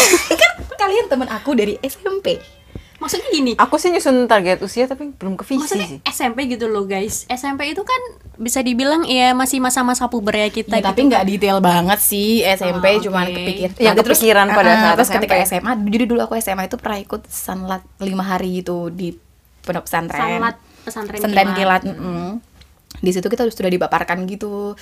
kan 0.41 0.51
kalian 0.75 1.05
teman 1.07 1.29
aku 1.31 1.55
dari 1.55 1.79
SMP. 1.79 2.43
Maksudnya 2.97 3.29
gini. 3.29 3.51
Aku 3.55 3.75
sih 3.75 3.87
nyusun 3.87 4.25
target 4.25 4.59
usia 4.59 4.85
tapi 4.85 5.09
belum 5.11 5.33
ke 5.33 5.43
visi 5.43 5.61
Maksudnya 5.63 5.87
sih. 5.87 5.99
SMP 6.03 6.47
gitu 6.47 6.65
loh 6.65 6.83
guys. 6.83 7.25
SMP 7.27 7.69
itu 7.69 7.81
kan 7.81 8.01
bisa 8.35 8.59
dibilang 8.59 9.01
ya 9.03 9.31
masih 9.31 9.57
masa-masa 9.57 10.05
puber 10.05 10.35
ya 10.35 10.49
kita 10.49 10.71
Ya, 10.71 10.79
gitu. 10.79 10.87
tapi 10.87 10.99
nggak 11.05 11.23
detail 11.25 11.57
banget 11.59 11.99
sih 11.99 12.41
SMP 12.43 12.97
Oh, 12.97 13.03
cuman 13.03 13.25
oke. 13.25 13.33
kepikir. 13.35 13.69
Yang 13.75 13.85
Nanti 13.91 14.01
terus- 14.03 14.21
pada 14.51 14.67
Ah, 14.67 14.77
saat 14.77 14.95
terus 14.95 15.07
SMP. 15.07 15.17
ketika 15.23 15.35
SMA, 15.43 15.71
jadi 15.87 16.05
dulu 16.05 16.19
aku 16.19 16.33
SMA 16.35 16.63
itu 16.63 16.75
pernah 16.75 16.97
ikut 16.97 17.21
sanlat 17.25 17.81
lima 17.97 18.23
hari 18.23 18.59
itu 18.59 18.89
di 18.89 19.13
pondok 19.59 19.83
pesantren. 19.83 20.21
Sanlat 20.39 20.55
pesantren 20.81 21.17
pesantren 21.17 21.47
kilat. 21.49 21.81
kilat. 21.83 21.93
mm-mm. 21.93 22.29
Di 22.97 23.11
situ 23.11 23.25
kita 23.25 23.45
sudah 23.45 23.69
dipaparkan 23.69 24.25
gitu. 24.25 24.73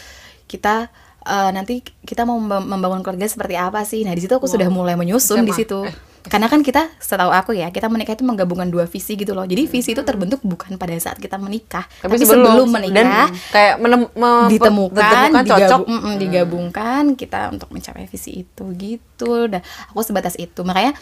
Kita 0.46 0.88
eh, 1.22 1.50
nanti 1.52 1.80
kita 1.82 2.22
mau 2.22 2.38
memba- 2.38 2.62
membangun 2.62 3.02
keluarga 3.02 3.26
seperti 3.26 3.56
apa 3.56 3.82
sih? 3.82 4.02
Nah 4.02 4.14
di 4.14 4.22
situ 4.22 4.32
aku 4.32 4.46
sudah 4.46 4.70
mulai 4.70 4.94
menyusun 4.94 5.42
di 5.42 5.50
SMA. 5.50 5.58
situ. 5.58 5.80
Eh. 5.84 5.96
Karena 6.26 6.50
kan 6.50 6.66
kita 6.66 6.90
setahu 6.98 7.30
aku 7.30 7.54
ya 7.54 7.70
kita 7.70 7.86
menikah 7.86 8.18
itu 8.18 8.26
menggabungkan 8.26 8.66
dua 8.74 8.90
visi 8.90 9.14
gitu 9.14 9.38
loh. 9.38 9.46
Jadi 9.46 9.70
visi 9.70 9.94
itu 9.94 10.02
terbentuk 10.02 10.42
bukan 10.42 10.78
pada 10.82 10.98
saat 10.98 11.22
kita 11.22 11.38
menikah 11.38 11.86
tapi, 12.02 12.18
sebelum, 12.18 12.66
menikah 12.66 13.30
dan 13.30 13.38
kayak 13.54 13.76
menem, 13.78 14.02
me- 14.10 14.50
ditemukan, 14.50 15.30
cocok. 15.46 15.46
digab- 15.46 15.88
mm-mm, 15.88 16.14
digabungkan 16.18 17.04
kita 17.14 17.54
untuk 17.54 17.70
mencapai 17.70 18.10
visi 18.10 18.42
itu 18.42 18.64
gitu. 18.74 19.46
Dan 19.46 19.62
aku 19.94 20.02
sebatas 20.02 20.34
itu. 20.42 20.66
Makanya 20.66 20.98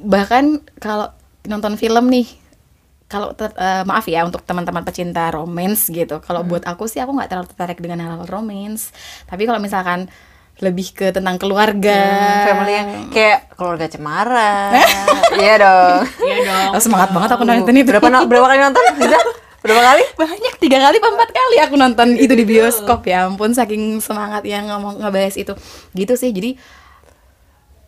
bahkan 0.00 0.64
kalau 0.80 1.12
nonton 1.44 1.76
film 1.76 2.08
nih 2.08 2.28
kalau 3.10 3.34
eh, 3.34 3.82
maaf 3.84 4.06
ya 4.06 4.22
untuk 4.22 4.46
teman-teman 4.46 4.86
pecinta 4.86 5.28
romance 5.34 5.90
gitu. 5.90 6.22
Kalau 6.22 6.46
buat 6.46 6.62
aku 6.64 6.86
sih 6.86 7.02
aku 7.02 7.12
nggak 7.12 7.28
terlalu 7.28 7.48
tertarik 7.50 7.78
dengan 7.82 7.98
hal-hal 8.06 8.24
romance. 8.30 8.94
Tapi 9.26 9.44
kalau 9.44 9.58
misalkan 9.58 10.06
lebih 10.60 10.92
ke 10.92 11.06
tentang 11.10 11.40
keluarga. 11.40 11.98
Hmm, 12.00 12.46
family 12.52 12.72
yang 12.72 12.88
kayak 13.08 13.52
keluarga 13.56 13.86
cemara. 13.88 14.52
Iya 15.40 15.54
dong. 15.62 16.00
Iya 16.20 16.38
dong. 16.42 16.70
Oh, 16.74 16.82
semangat 16.82 17.14
banget 17.14 17.30
aku 17.38 17.44
nonton 17.46 17.72
itu. 17.78 17.88
Berapa 17.88 18.08
berapa 18.26 18.46
kali 18.50 18.60
nonton? 18.60 18.82
Bisa? 18.98 19.18
berapa 19.60 19.82
kali? 19.92 20.02
Banyak 20.16 20.54
tiga 20.56 20.78
kali 20.80 20.96
empat 20.98 21.30
kali 21.30 21.56
aku 21.60 21.74
nonton 21.78 22.08
itu 22.18 22.32
di 22.34 22.44
bioskop. 22.44 23.06
Ya 23.06 23.28
ampun 23.28 23.54
saking 23.54 24.02
semangat 24.02 24.42
yang 24.44 24.68
ngomong 24.68 25.00
ngebahas 25.00 25.38
itu. 25.38 25.54
Gitu 25.94 26.12
sih 26.18 26.34
jadi 26.34 26.58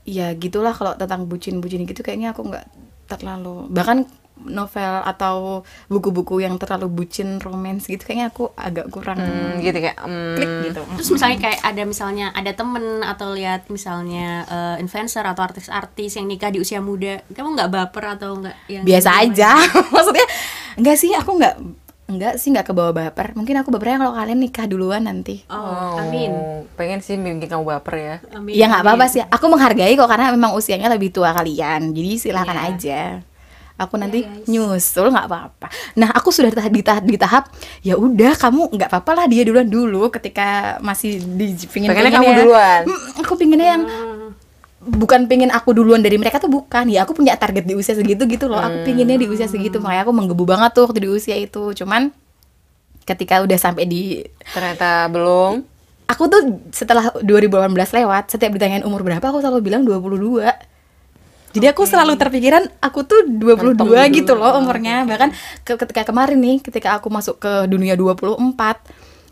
ya 0.03 0.35
gitulah 0.35 0.75
kalau 0.75 0.95
tentang 0.99 1.27
bucin-bucin 1.31 1.87
gitu 1.87 2.03
kayaknya 2.03 2.35
aku 2.35 2.47
nggak 2.47 2.67
terlalu 3.07 3.71
bahkan 3.71 4.07
novel 4.45 5.03
atau 5.03 5.61
buku-buku 5.87 6.41
yang 6.41 6.57
terlalu 6.57 6.89
bucin 6.89 7.39
romance 7.39 7.85
gitu 7.85 8.03
kayaknya 8.03 8.29
aku 8.29 8.51
agak 8.53 8.89
kurang 8.89 9.19
Hmm, 9.19 9.59
gitu 9.59 9.79
kayak 9.79 9.99
hmm, 9.99 10.35
klik 10.35 10.53
gitu 10.67 10.81
Terus 10.97 11.11
misalnya 11.11 11.39
kayak 11.41 11.61
ada 11.63 11.83
misalnya 11.83 12.27
ada 12.31 12.53
temen 12.53 12.85
atau 13.01 13.33
lihat 13.33 13.69
misalnya 13.69 14.29
eh, 14.45 14.77
influencer 14.79 15.23
atau 15.23 15.43
artis-artis 15.43 16.15
yang 16.15 16.27
nikah 16.27 16.49
di 16.49 16.59
usia 16.59 16.79
muda, 16.79 17.21
kamu 17.29 17.55
nggak 17.55 17.71
baper 17.71 18.05
atau 18.15 18.37
nggak 18.37 18.57
yang 18.67 18.83
biasa 18.83 19.11
aja 19.21 19.51
maksudnya 19.95 20.27
enggak 20.75 20.97
sih 20.97 21.13
aku 21.13 21.37
nggak 21.37 21.57
enggak 22.03 22.35
sih 22.37 22.53
nggak 22.53 22.67
kebawa 22.67 22.93
baper 22.93 23.33
mungkin 23.33 23.57
aku 23.57 23.73
bapernya 23.73 23.97
kalau 23.99 24.13
kalian 24.13 24.37
nikah 24.37 24.67
duluan 24.67 25.01
nanti 25.03 25.47
Oh, 25.49 25.97
amin. 25.97 26.29
Oh, 26.29 26.61
pengen 26.75 27.01
sih 27.01 27.17
bikin 27.17 27.41
kamu 27.43 27.65
baper 27.65 27.95
ya 27.97 28.17
Amin. 28.33 28.53
Ya 28.53 28.69
nggak 28.69 28.85
apa-apa 28.85 29.07
sih. 29.07 29.23
Aku 29.23 29.49
menghargai 29.49 29.95
kok 29.95 30.05
karena 30.07 30.29
memang 30.29 30.53
usianya 30.53 30.89
lebih 30.89 31.09
tua 31.09 31.33
kalian. 31.33 31.93
Jadi 31.93 32.11
silakan 32.19 32.53
Iya. 32.55 32.69
aja. 32.69 33.01
Aku 33.75 33.97
nanti 33.97 34.23
guys. 34.23 34.47
nyusul 34.47 35.09
nggak 35.09 35.27
apa-apa. 35.27 35.67
Nah 35.95 36.11
aku 36.11 36.29
sudah 36.29 36.49
di 36.49 36.83
tahap 36.83 37.03
di 37.03 37.17
tahap 37.17 37.45
ya 37.81 37.95
udah 37.95 38.33
kamu 38.35 38.69
nggak 38.71 38.89
apa-apa 38.89 39.13
lah 39.15 39.27
dia 39.27 39.43
duluan 39.43 39.65
dulu 39.65 40.09
ketika 40.09 40.77
masih 40.79 41.19
di 41.19 41.57
pingin 41.67 41.89
Pengennya 41.89 42.13
kamu 42.13 42.31
duluan. 42.39 42.83
aku 43.19 43.33
pinginnya 43.35 43.69
yang 43.71 43.83
Hmm. 43.83 44.35
bukan 44.83 45.25
pingin 45.25 45.47
aku 45.49 45.71
duluan 45.73 45.99
dari 45.99 46.17
mereka 46.17 46.37
tuh 46.37 46.51
bukan 46.51 46.87
ya 46.87 47.03
aku 47.03 47.15
punya 47.15 47.35
target 47.35 47.63
di 47.63 47.73
usia 47.73 47.95
segitu 47.95 48.27
gitu 48.27 48.47
loh 48.47 48.59
Hmm. 48.59 48.67
aku 48.67 48.79
pinginnya 48.85 49.15
di 49.15 49.27
usia 49.27 49.47
segitu 49.47 49.79
makanya 49.79 50.03
aku 50.03 50.13
menggebu 50.13 50.43
banget 50.43 50.71
tuh 50.73 50.83
waktu 50.85 51.01
di 51.01 51.11
usia 51.13 51.35
itu 51.35 51.71
cuman 51.73 52.11
ketika 53.03 53.41
udah 53.41 53.55
sampai 53.57 53.85
di 53.85 54.23
ternyata 54.45 55.07
belum 55.07 55.63
aku 56.05 56.23
tuh 56.25 56.43
setelah 56.69 57.15
2018 57.17 57.71
lewat 57.95 58.25
setiap 58.29 58.51
ditanyain 58.53 58.83
umur 58.83 59.03
berapa 59.03 59.23
aku 59.23 59.39
selalu 59.39 59.63
bilang 59.63 59.83
22 59.83 60.51
jadi 61.53 61.71
aku 61.71 61.85
selalu 61.85 62.17
terpikiran 62.17 62.65
aku 62.79 63.03
tuh 63.03 63.23
22 63.25 63.77
gitu 64.13 64.33
loh 64.33 64.57
umurnya. 64.57 65.05
Bahkan 65.05 65.29
ke- 65.63 65.79
ketika 65.79 66.03
kemarin 66.05 66.39
nih 66.39 66.57
ketika 66.61 66.95
aku 66.95 67.09
masuk 67.09 67.37
ke 67.37 67.65
dunia 67.67 67.93
24 67.93 68.41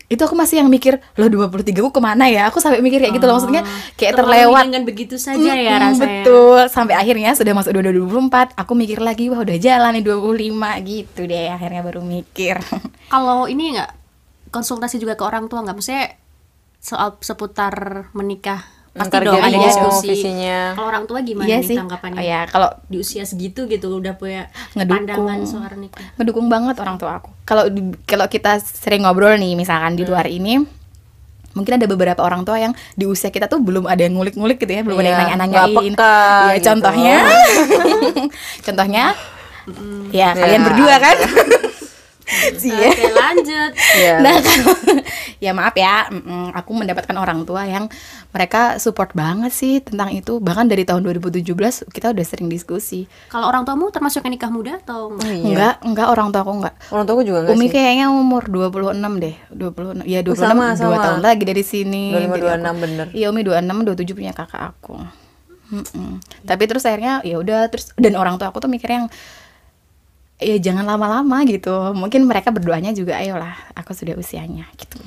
itu 0.07 0.19
aku 0.19 0.35
masih 0.35 0.59
yang 0.59 0.67
mikir 0.67 0.99
loh 1.15 1.47
23 1.47 1.71
aku 1.73 1.89
ke 1.89 1.99
mana 1.99 2.27
ya? 2.27 2.45
Aku 2.45 2.59
sampai 2.59 2.79
mikir 2.79 2.99
kayak 2.99 3.15
gitu 3.15 3.23
loh. 3.23 3.39
Maksudnya 3.39 3.63
kayak 3.95 4.11
Terlalu 4.13 4.27
terlewat. 4.43 4.63
dengan 4.67 4.83
begitu 4.83 5.15
saja 5.15 5.51
ya 5.51 5.79
rasanya. 5.79 6.27
betul. 6.27 6.59
Sampai 6.67 6.93
akhirnya 6.93 7.31
sudah 7.31 7.53
masuk 7.53 7.71
2024 7.73 8.27
aku 8.53 8.71
mikir 8.73 8.99
lagi 8.99 9.27
wah 9.27 9.39
udah 9.39 9.55
jalan 9.55 9.91
nih 9.93 10.03
25 10.03 10.51
gitu 10.83 11.21
deh. 11.23 11.47
Akhirnya 11.47 11.81
baru 11.81 12.03
mikir. 12.03 12.59
Kalau 13.13 13.47
ini 13.47 13.73
nggak 13.73 13.91
konsultasi 14.49 14.99
juga 14.99 15.15
ke 15.15 15.23
orang 15.23 15.47
tua 15.47 15.63
nggak? 15.63 15.75
Maksudnya 15.75 16.19
soal 16.77 17.15
seputar 17.17 18.09
menikah 18.11 18.67
pasti 18.91 19.07
Ntar 19.09 19.21
dong 19.23 19.39
ada 19.39 19.47
jadi 19.47 19.59
diskusi. 19.63 20.07
visinya. 20.09 20.59
Kalau 20.73 20.87
orang 20.87 21.03
tua 21.05 21.19
gimana 21.21 21.47
iya 21.47 21.57
nih 21.57 21.65
sih 21.65 21.77
tanggapannya? 21.79 22.17
Oh, 22.17 22.25
ya 22.25 22.41
kalau 22.45 22.69
Di 22.85 22.97
usia 22.97 23.23
segitu 23.23 23.63
gitu 23.65 23.87
udah 23.93 24.13
punya 24.13 24.51
Ngedukung. 24.73 25.07
pandangan 25.07 25.39
soal 25.43 25.71
nikah. 25.75 26.07
ngedukung 26.15 26.47
banget 26.47 26.75
orang 26.77 26.95
tua 26.95 27.17
aku. 27.17 27.31
Kalau 27.43 27.71
kalau 28.03 28.27
kita 28.27 28.59
sering 28.59 29.01
ngobrol 29.01 29.33
nih 29.33 29.55
misalkan 29.55 29.95
di 29.95 30.03
luar 30.03 30.25
ini 30.25 30.59
mungkin 31.51 31.73
ada 31.73 31.83
beberapa 31.85 32.19
orang 32.19 32.41
tua 32.41 32.55
yang 32.57 32.71
di 32.93 33.03
usia 33.03 33.27
kita 33.27 33.43
tuh 33.45 33.59
belum 33.59 33.83
ada 33.83 33.99
yang 33.99 34.11
ngulik-ngulik 34.13 34.55
gitu 34.57 34.71
ya, 34.71 34.81
belum 34.81 34.95
ada 34.95 35.03
yang 35.05 35.15
Iya, 35.17 35.23
nanya-nanyain. 35.25 35.71
Iya, 35.71 35.83
gitu. 36.55 36.63
contohnya 36.65 37.15
contohnya 38.65 39.03
ya 40.11 40.29
kalian 40.33 40.57
Ya, 40.57 40.65
berdua 40.65 40.95
kan? 40.97 41.17
Sih 42.53 42.69
ya. 42.69 42.87
Oke 42.87 43.07
lanjut. 43.07 43.71
Iya. 43.93 44.15
Nah, 44.17 44.35
kalau- 44.37 44.79
ya 45.43 45.51
maaf 45.51 45.73
ya, 45.73 46.07
mm, 46.07 46.53
aku 46.53 46.71
mendapatkan 46.71 47.13
orang 47.13 47.43
tua 47.43 47.63
yang 47.63 47.91
mereka 48.29 48.77
support 48.77 49.11
banget 49.11 49.49
sih 49.49 49.79
tentang 49.79 50.09
itu. 50.09 50.37
Bahkan 50.37 50.65
dari 50.65 50.81
tahun 50.81 51.03
2017 51.03 51.43
kita 51.87 52.07
udah 52.09 52.23
sering 52.23 52.47
diskusi. 52.47 53.05
Kalau 53.27 53.45
orang 53.45 53.61
tuamu 53.61 53.89
termasuk 53.89 54.21
yang 54.21 54.31
nikah 54.31 54.47
muda 54.47 54.77
atau 54.77 55.11
enggak? 55.11 55.27
Iya. 55.27 55.43
Enggak, 55.43 55.75
enggak 55.83 56.07
orang 56.09 56.27
tua 56.29 56.41
aku 56.41 56.53
enggak. 56.55 56.75
orang 56.89 57.05
tua 57.05 57.21
juga 57.21 57.39
enggak 57.41 57.53
Umi 57.53 57.65
sih 57.65 57.71
kayaknya 57.73 58.05
umur 58.09 58.43
26 58.45 58.91
deh 59.17 59.35
26, 59.49 60.05
ya 60.05 60.19
26, 60.21 60.39
sama, 60.39 60.65
2 60.69 60.77
sama. 60.77 60.95
tahun 60.97 61.21
lagi 61.21 61.43
dari 61.43 61.63
sini 61.63 62.03
25, 62.09 62.15
Jadi 62.15 62.25
aku- 62.25 62.37
26 62.41 62.75
bener. 62.79 63.05
Iya 63.11 63.25
Umi 63.27 63.41
26, 63.41 63.85
27 63.85 64.15
punya 64.15 64.31
kakak 64.31 64.63
aku 64.69 64.95
Mm-mm. 65.69 66.19
Tapi 66.41 66.63
terus 66.65 66.83
akhirnya 66.83 67.23
ya 67.23 67.35
udah 67.37 67.67
terus 67.67 67.95
Dan 67.95 68.13
orang 68.13 68.35
tua 68.35 68.51
aku 68.51 68.59
tuh 68.59 68.67
mikirnya 68.67 69.05
yang 69.05 69.09
Ya 70.41 70.57
jangan 70.57 70.83
lama-lama 70.83 71.45
gitu 71.45 71.69
Mungkin 71.93 72.25
mereka 72.25 72.49
berdoanya 72.49 72.91
juga 72.91 73.13
Ayolah 73.15 73.53
aku 73.71 73.93
sudah 73.93 74.17
usianya 74.17 74.65
gitu 74.73 74.97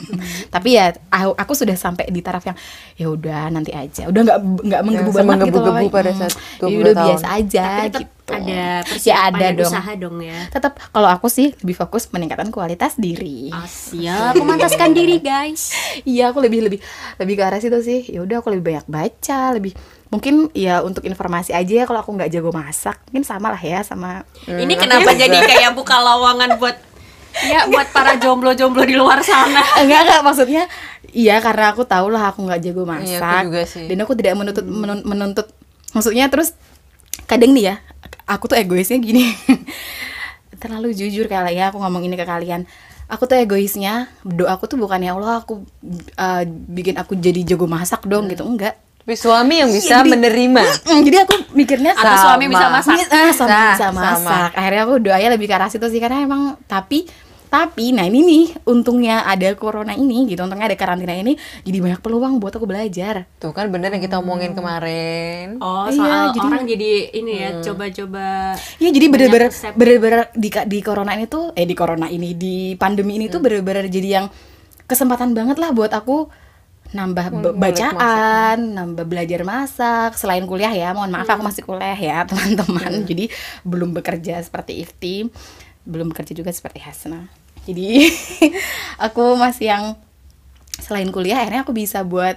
Tapi 0.54 0.68
ya 0.72 0.94
aku, 1.10 1.34
aku 1.34 1.52
sudah 1.52 1.74
sampai 1.74 2.06
di 2.06 2.22
taraf 2.22 2.46
yang 2.46 2.54
ya 2.94 3.10
udah 3.10 3.50
nanti 3.50 3.74
aja 3.74 4.06
Udah 4.06 4.22
nggak 4.22 4.38
nggak 4.62 4.80
menggebu 4.82 5.10
sama 5.10 5.34
banget 5.34 5.46
gitu 5.50 5.58
loh 5.60 5.74
pada 5.90 6.10
saat 6.14 6.34
Ya 6.62 6.70
20 6.70 6.78
udah 6.78 6.94
tahun. 6.94 7.06
biasa 7.10 7.26
aja 7.34 7.66
Tapi 7.66 7.88
tetap 7.88 8.02
gitu 8.06 8.14
ada 8.26 8.62
Ya 9.02 9.16
ada 9.26 9.46
dong 9.54 9.70
usaha 9.70 9.92
dong 9.94 10.16
ya. 10.18 10.38
tetap 10.50 10.72
kalau 10.90 11.06
aku 11.06 11.26
sih 11.26 11.54
lebih 11.62 11.76
fokus 11.76 12.10
meningkatkan 12.10 12.50
kualitas 12.50 12.98
diri. 12.98 13.54
Ah, 13.54 13.62
siap, 13.62 14.34
memantaskan 14.34 14.90
diri 14.92 15.22
guys. 15.22 15.70
Iya, 16.02 16.34
aku 16.34 16.42
lebih 16.42 16.66
lebih 16.66 16.82
lebih 17.16 17.34
ke 17.34 17.42
arah 17.42 17.62
situ 17.62 17.78
sih. 17.78 18.02
Ya 18.02 18.26
udah 18.26 18.42
aku 18.42 18.50
lebih 18.50 18.74
banyak 18.74 18.86
baca, 18.86 19.54
lebih 19.54 19.78
mungkin 20.06 20.48
ya 20.52 20.80
untuk 20.80 21.02
informasi 21.02 21.50
aja 21.50 21.72
ya 21.72 21.84
kalau 21.84 21.98
aku 21.98 22.14
nggak 22.14 22.30
jago 22.30 22.50
masak, 22.50 23.02
mungkin 23.06 23.22
sama 23.22 23.50
lah 23.50 23.58
ya 23.58 23.82
sama 23.82 24.22
Ini 24.44 24.74
kenapa 24.74 25.10
jadi 25.12 25.34
kayak 25.34 25.74
buka 25.74 25.98
lowongan 25.98 26.56
buat 26.56 26.78
ya 27.36 27.66
buat 27.66 27.90
para 27.90 28.16
jomblo-jomblo 28.16 28.82
di 28.82 28.94
luar 28.94 29.20
sana. 29.20 29.60
enggak 29.82 30.00
enggak 30.04 30.20
maksudnya 30.22 30.62
iya 31.10 31.36
karena 31.38 31.70
aku 31.70 31.84
tahu 31.84 32.08
lah 32.08 32.30
aku 32.30 32.40
nggak 32.42 32.60
jago 32.60 32.82
Iya, 32.82 32.88
aku 32.88 33.02
masak. 33.02 33.42
juga 33.44 33.62
sih. 33.66 33.84
dan 33.86 33.98
aku 34.00 34.12
tidak 34.14 34.32
menuntut 34.34 34.64
menun- 34.64 35.04
menuntut 35.04 35.46
maksudnya 35.92 36.26
terus 36.26 36.54
kadang 37.26 37.52
nih 37.52 37.70
ya 37.70 37.76
aku 38.24 38.46
tuh 38.46 38.56
egoisnya 38.56 38.96
gini. 38.98 39.30
Terlalu 40.62 40.96
jujur 40.96 41.26
kali 41.26 41.54
ya 41.54 41.68
aku 41.68 41.76
ngomong 41.76 42.02
ini 42.02 42.14
ke 42.14 42.24
kalian. 42.24 42.64
Aku 43.06 43.28
tuh 43.28 43.36
egoisnya 43.36 44.08
doa 44.22 44.56
aku 44.56 44.66
tuh 44.66 44.80
bukan 44.80 44.98
ya 44.98 45.12
Allah 45.12 45.38
aku 45.38 45.62
uh, 46.16 46.42
bikin 46.46 46.96
aku 46.96 47.14
jadi 47.14 47.44
jago 47.44 47.68
masak 47.68 48.02
dong 48.02 48.26
gitu. 48.26 48.42
Enggak 48.42 48.74
tapi 49.06 49.14
suami 49.14 49.62
yang 49.62 49.70
bisa 49.70 50.02
Jadi- 50.02 50.10
menerima 50.10 50.62
Mm, 50.82 51.00
jadi 51.00 51.16
aku 51.22 51.54
mikirnya 51.54 51.94
Atau 51.94 52.10
Sama. 52.10 52.22
suami 52.26 52.44
bisa 52.50 52.66
masak. 52.66 52.96
Ah, 53.06 53.30
suami 53.30 53.46
Nah, 53.48 53.70
bisa 53.70 53.86
sama. 53.86 54.00
masak. 54.02 54.50
Akhirnya 54.50 54.82
aku 54.82 54.94
doanya 54.98 55.28
lebih 55.30 55.46
ke 55.46 55.54
arah 55.54 55.70
situ 55.70 55.86
sih 55.86 56.02
karena 56.02 56.20
emang 56.20 56.58
tapi 56.66 57.06
tapi 57.46 57.94
nah 57.94 58.02
ini 58.02 58.18
nih 58.20 58.44
untungnya 58.64 59.22
ada 59.22 59.46
corona 59.54 59.94
ini 59.94 60.26
gitu 60.26 60.42
untungnya 60.42 60.66
ada 60.66 60.74
karantina 60.74 61.14
ini 61.14 61.38
jadi 61.62 61.78
banyak 61.78 62.00
peluang 62.02 62.42
buat 62.42 62.50
aku 62.50 62.66
belajar 62.66 63.30
tuh 63.32 63.54
kan 63.54 63.70
bener 63.70 63.88
yang 63.88 64.02
kita 64.02 64.18
omongin 64.18 64.50
kemarin 64.50 65.54
Oh, 65.56 65.86
Iya, 65.86 65.94
soal 65.94 66.24
jadi- 66.32 66.42
orang 66.44 66.64
jadi 66.66 66.90
ini 67.14 67.32
ya 67.38 67.50
coba-coba 67.62 68.58
Iya 68.76 68.90
jadi 68.90 69.06
bener-bener 69.06 69.48
bener-bener 69.72 70.20
di 70.34 70.48
di 70.50 70.78
corona 70.80 71.14
ini 71.14 71.24
tuh 71.24 71.54
eh 71.54 71.62
di 71.62 71.72
corona 71.72 72.10
ini 72.10 72.34
di 72.34 72.56
pandemi 72.74 73.14
ini 73.14 73.30
tuh 73.30 73.38
bener-bener 73.38 73.86
jadi 73.86 74.08
yang 74.12 74.26
kesempatan 74.82 75.30
banget 75.30 75.56
lah 75.56 75.70
buat 75.70 75.94
aku 75.94 76.26
nambah 76.94 77.56
bacaan, 77.58 78.58
nambah 78.78 79.04
belajar 79.06 79.42
masak 79.42 80.14
selain 80.14 80.46
kuliah 80.46 80.70
ya. 80.70 80.94
Mohon 80.94 81.10
maaf 81.18 81.28
aku 81.30 81.42
masih 81.42 81.62
kuliah 81.66 81.98
ya, 81.98 82.22
teman-teman. 82.28 83.02
Jadi 83.06 83.30
belum 83.66 83.96
bekerja 83.96 84.38
seperti 84.42 84.82
Ifti, 84.84 85.26
belum 85.86 86.14
bekerja 86.14 86.34
juga 86.36 86.54
seperti 86.54 86.78
Hasna. 86.82 87.26
Jadi 87.66 88.06
aku 89.06 89.34
masih 89.34 89.66
yang 89.72 89.84
selain 90.76 91.08
kuliah 91.08 91.40
akhirnya 91.40 91.64
aku 91.64 91.72
bisa 91.72 92.04
buat 92.04 92.36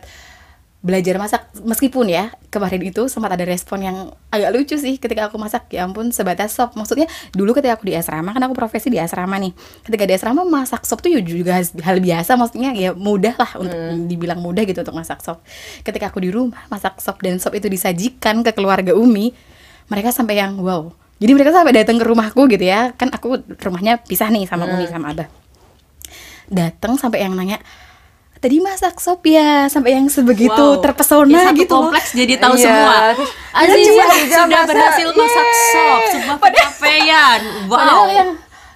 belajar 0.79 1.19
masak. 1.19 1.43
Meskipun 1.59 2.07
ya 2.07 2.31
kemarin 2.47 2.79
itu 2.87 3.11
sempat 3.11 3.35
ada 3.35 3.43
respon 3.43 3.83
yang 3.83 3.97
agak 4.31 4.49
lucu 4.55 4.75
sih 4.79 4.95
ketika 4.95 5.27
aku 5.27 5.35
masak. 5.35 5.67
Ya 5.75 5.83
ampun 5.83 6.15
sebatas 6.15 6.55
sop. 6.55 6.79
Maksudnya 6.79 7.11
dulu 7.35 7.51
ketika 7.51 7.75
aku 7.75 7.91
di 7.91 7.99
asrama 7.99 8.31
kan 8.31 8.39
aku 8.47 8.55
profesi 8.55 8.87
di 8.87 8.95
asrama 8.95 9.35
nih. 9.37 9.51
Ketika 9.83 10.03
di 10.07 10.13
asrama 10.15 10.47
masak 10.47 10.87
sop 10.87 11.03
tuh 11.03 11.11
juga 11.19 11.59
hal 11.59 11.97
biasa. 11.99 12.39
Maksudnya 12.39 12.71
ya 12.71 12.95
mudah 12.95 13.35
lah 13.35 13.51
untuk 13.59 13.79
dibilang 14.07 14.39
mudah 14.39 14.63
gitu 14.63 14.79
untuk 14.79 14.95
masak 14.95 15.19
sop. 15.19 15.43
Ketika 15.83 16.07
aku 16.07 16.23
di 16.23 16.31
rumah 16.31 16.63
masak 16.71 16.95
sop 17.03 17.19
dan 17.19 17.43
sop 17.43 17.59
itu 17.59 17.67
disajikan 17.67 18.39
ke 18.39 18.55
keluarga 18.55 18.95
Umi 18.95 19.35
mereka 19.91 20.15
sampai 20.15 20.39
yang 20.39 20.55
wow. 20.63 20.95
Jadi 21.19 21.35
mereka 21.35 21.51
sampai 21.51 21.75
datang 21.75 21.99
ke 21.99 22.05
rumahku 22.07 22.47
gitu 22.47 22.63
ya. 22.63 22.95
Kan 22.95 23.11
aku 23.11 23.43
rumahnya 23.59 23.99
pisah 23.99 24.31
nih 24.31 24.47
sama 24.47 24.63
Umi 24.63 24.87
sama 24.87 25.11
Abah. 25.11 25.27
Datang 26.47 26.95
sampai 26.95 27.27
yang 27.27 27.35
nanya 27.35 27.59
tadi 28.39 28.57
masak 28.57 28.97
sop 28.97 29.19
ya 29.21 29.67
sampai 29.67 29.93
yang 29.93 30.07
sebegitu 30.07 30.55
Wow. 30.55 30.79
terpesona 30.79 31.27
Ya, 31.29 31.41
satu 31.45 31.59
gitu 31.59 31.69
loh. 31.69 31.79
kompleks 31.85 32.09
jadi 32.11 32.33
tahu 32.35 32.53
Iya. 32.53 32.63
semua. 32.65 32.95
Aziza 33.51 33.91
iya, 33.91 34.03
Aziza 34.05 34.35
sudah 34.37 34.47
masak. 34.49 34.67
berhasil 34.69 35.07
masak 35.09 35.47
sop, 35.67 36.01
sebuah 36.09 36.37
pencapaian. 36.39 37.39
Wow. 37.65 37.75
Padahal 37.75 38.07
yang 38.09 38.29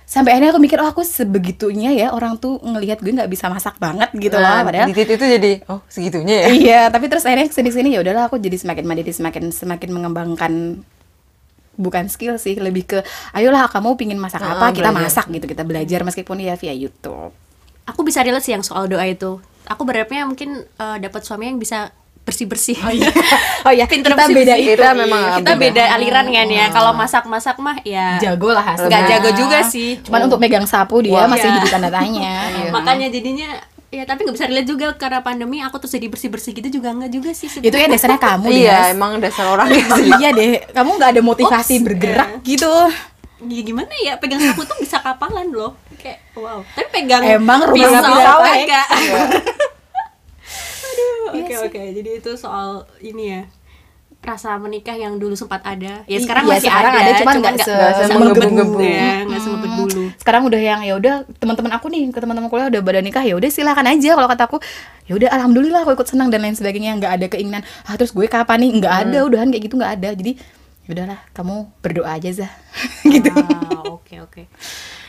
sampai 0.06 0.30
akhirnya 0.32 0.52
aku 0.52 0.60
mikir 0.60 0.78
oh 0.78 0.86
aku 0.86 1.02
sebegitunya 1.02 1.90
ya 1.92 2.08
orang 2.10 2.36
tuh 2.36 2.60
ngelihat 2.60 3.00
gue 3.00 3.10
nggak 3.10 3.28
bisa 3.28 3.48
masak 3.48 3.74
banget 3.78 4.14
gitu 4.14 4.36
loh 4.36 4.46
Nah, 4.46 4.62
padahal 4.62 4.86
di 4.86 4.94
titik 4.94 5.16
itu 5.16 5.26
jadi 5.28 5.52
oh 5.66 5.82
segitunya 5.88 6.36
ya 6.38 6.48
iya 6.54 6.82
tapi 6.88 7.08
terus 7.08 7.24
akhirnya 7.24 7.48
ke 7.48 7.56
sini 7.56 7.72
sini 7.72 7.90
ya 7.90 8.00
udahlah 8.00 8.28
aku 8.28 8.38
jadi 8.38 8.54
semakin 8.54 8.86
mandiri 8.86 9.10
semakin 9.10 9.50
semakin 9.50 9.90
mengembangkan 9.90 10.86
bukan 11.74 12.06
skill 12.06 12.38
sih 12.38 12.54
lebih 12.56 12.86
ke 12.86 13.00
ayolah 13.32 13.66
kamu 13.66 13.98
pingin 13.98 14.20
masak 14.20 14.38
Ah, 14.40 14.54
apa 14.54 14.70
kita 14.72 14.94
belajar. 14.94 15.02
masak 15.02 15.26
gitu 15.32 15.46
kita 15.48 15.64
belajar 15.64 16.00
meskipun 16.04 16.38
ya 16.38 16.54
via 16.54 16.70
YouTube 16.72 17.34
Aku 17.86 18.02
bisa 18.02 18.20
relate 18.20 18.44
sih 18.44 18.52
yang 18.52 18.62
soal 18.62 18.86
doa 18.86 19.04
itu. 19.04 19.38
Aku 19.64 19.84
berharapnya 19.84 20.24
mungkin 20.24 20.60
eh, 20.62 20.98
dapat 21.00 21.22
suami 21.22 21.48
yang 21.48 21.58
bisa 21.58 21.92
bersih-bersih. 22.24 22.80
oh 22.80 23.72
iya 23.72 23.84
Pinter 23.92 24.16
kita 24.16 24.26
beda 24.26 24.56
itu 24.56 24.72
Kita 24.74 24.96
memang 24.96 25.44
kita 25.44 25.54
beda. 25.54 25.84
beda 25.84 25.84
aliran 25.94 26.26
kan 26.26 26.48
ya. 26.48 26.66
Kalau 26.72 26.92
masak-masak 26.94 27.60
mah 27.60 27.78
ya 27.84 28.16
jago 28.18 28.50
lah 28.50 28.64
hasilnya. 28.64 28.88
Nggak 28.90 29.04
jago 29.10 29.30
juga 29.36 29.60
sih. 29.64 30.00
cuman 30.00 30.20
untuk 30.26 30.40
megang 30.40 30.64
sapu 30.64 31.00
dia 31.00 31.12
Wah. 31.14 31.28
masih 31.28 31.48
Iya. 31.48 31.56
jadi 31.60 31.68
tanda 31.70 31.90
tanya 31.90 32.32
Makanya 32.76 33.08
jadinya 33.12 33.50
ya 33.88 34.10
tapi 34.10 34.26
nggak 34.26 34.34
bisa 34.34 34.48
relate 34.48 34.66
juga 34.66 34.88
karena 34.96 35.22
pandemi 35.22 35.62
aku 35.62 35.78
terus 35.78 35.94
jadi 35.94 36.10
bersih-bersih 36.10 36.58
gitu 36.58 36.82
juga 36.82 36.90
enggak 36.90 37.14
juga 37.14 37.30
sih 37.30 37.46
itu 37.46 37.70
ya 37.70 37.86
dasarnya 37.86 38.18
kamu 38.18 38.50
iya 38.50 38.90
emang 38.90 39.22
dasar 39.22 39.46
orangnya 39.46 39.86
sih 40.02 40.10
iya 40.18 40.34
deh 40.34 40.66
kamu 40.74 40.98
nggak 40.98 41.10
ada 41.14 41.22
motivasi 41.22 41.78
Ups, 41.78 41.86
bergerak 41.86 42.42
gitu 42.42 42.74
Ya, 43.44 43.62
gimana 43.62 43.94
ya? 44.00 44.14
Pegang 44.18 44.40
sapu 44.40 44.64
tuh 44.64 44.78
bisa 44.80 44.98
kapalan 45.00 45.52
loh. 45.52 45.76
Kayak 46.00 46.20
wow. 46.36 46.64
Tapi 46.74 46.88
pegang 46.92 47.22
Emang 47.24 47.68
rumah 47.68 47.76
pisau 47.76 47.92
nggak 47.92 48.14
bisa 48.14 48.32
enggak 48.40 48.58
Iya. 48.58 48.82
aduh 50.84 51.26
Iya 51.34 51.44
oke 51.44 51.56
oke. 51.68 51.82
Jadi 51.98 52.10
itu 52.20 52.32
soal 52.36 52.86
ini 53.00 53.24
ya 53.36 53.42
rasa 54.24 54.56
menikah 54.56 54.96
yang 54.96 55.20
dulu 55.20 55.36
sempat 55.36 55.60
ada. 55.68 56.08
Ya 56.08 56.18
sekarang 56.24 56.48
iya, 56.48 56.56
masih 56.56 56.70
sekarang 56.72 56.94
ada, 56.96 57.04
ada, 57.04 57.20
cuman 57.20 57.36
nggak 57.44 57.56
se- 57.60 58.08
semenggebu-gebu. 58.08 58.80
ya 58.80 59.28
nggak 59.28 59.42
semepet 59.44 59.72
dulu. 59.76 60.04
Sekarang 60.16 60.42
udah 60.48 60.62
yang 60.64 60.80
ya 60.80 60.94
udah 60.96 61.16
teman-teman 61.44 61.72
aku 61.76 61.92
nih 61.92 62.08
ke 62.08 62.20
teman-teman 62.24 62.48
kuliah 62.48 62.72
udah 62.72 62.80
pada 62.80 63.04
nikah 63.04 63.20
ya 63.20 63.36
udah 63.36 63.50
silakan 63.52 63.84
aja 63.84 64.16
kalau 64.16 64.30
kataku 64.32 64.58
ya 65.12 65.20
udah 65.20 65.28
alhamdulillah 65.28 65.84
aku 65.84 65.92
ikut 66.00 66.08
senang 66.08 66.32
dan 66.32 66.40
lain 66.40 66.56
sebagainya 66.56 66.96
nggak 67.04 67.12
ada 67.20 67.26
keinginan 67.28 67.68
ah 67.84 68.00
terus 68.00 68.16
gue 68.16 68.24
kapan 68.32 68.64
nih? 68.64 68.72
Nggak 68.80 68.94
ada 69.04 69.18
udahan 69.28 69.52
kayak 69.52 69.64
gitu 69.68 69.76
nggak 69.76 69.94
ada. 70.00 70.10
Jadi 70.16 70.32
ya 70.84 70.90
udahlah 70.92 71.20
kamu 71.32 71.72
berdoa 71.80 72.12
aja 72.12 72.30
zah. 72.34 72.52
Gitu. 73.14 73.30
Ah, 73.32 73.84
oke 73.88 74.16
oke. 74.24 74.44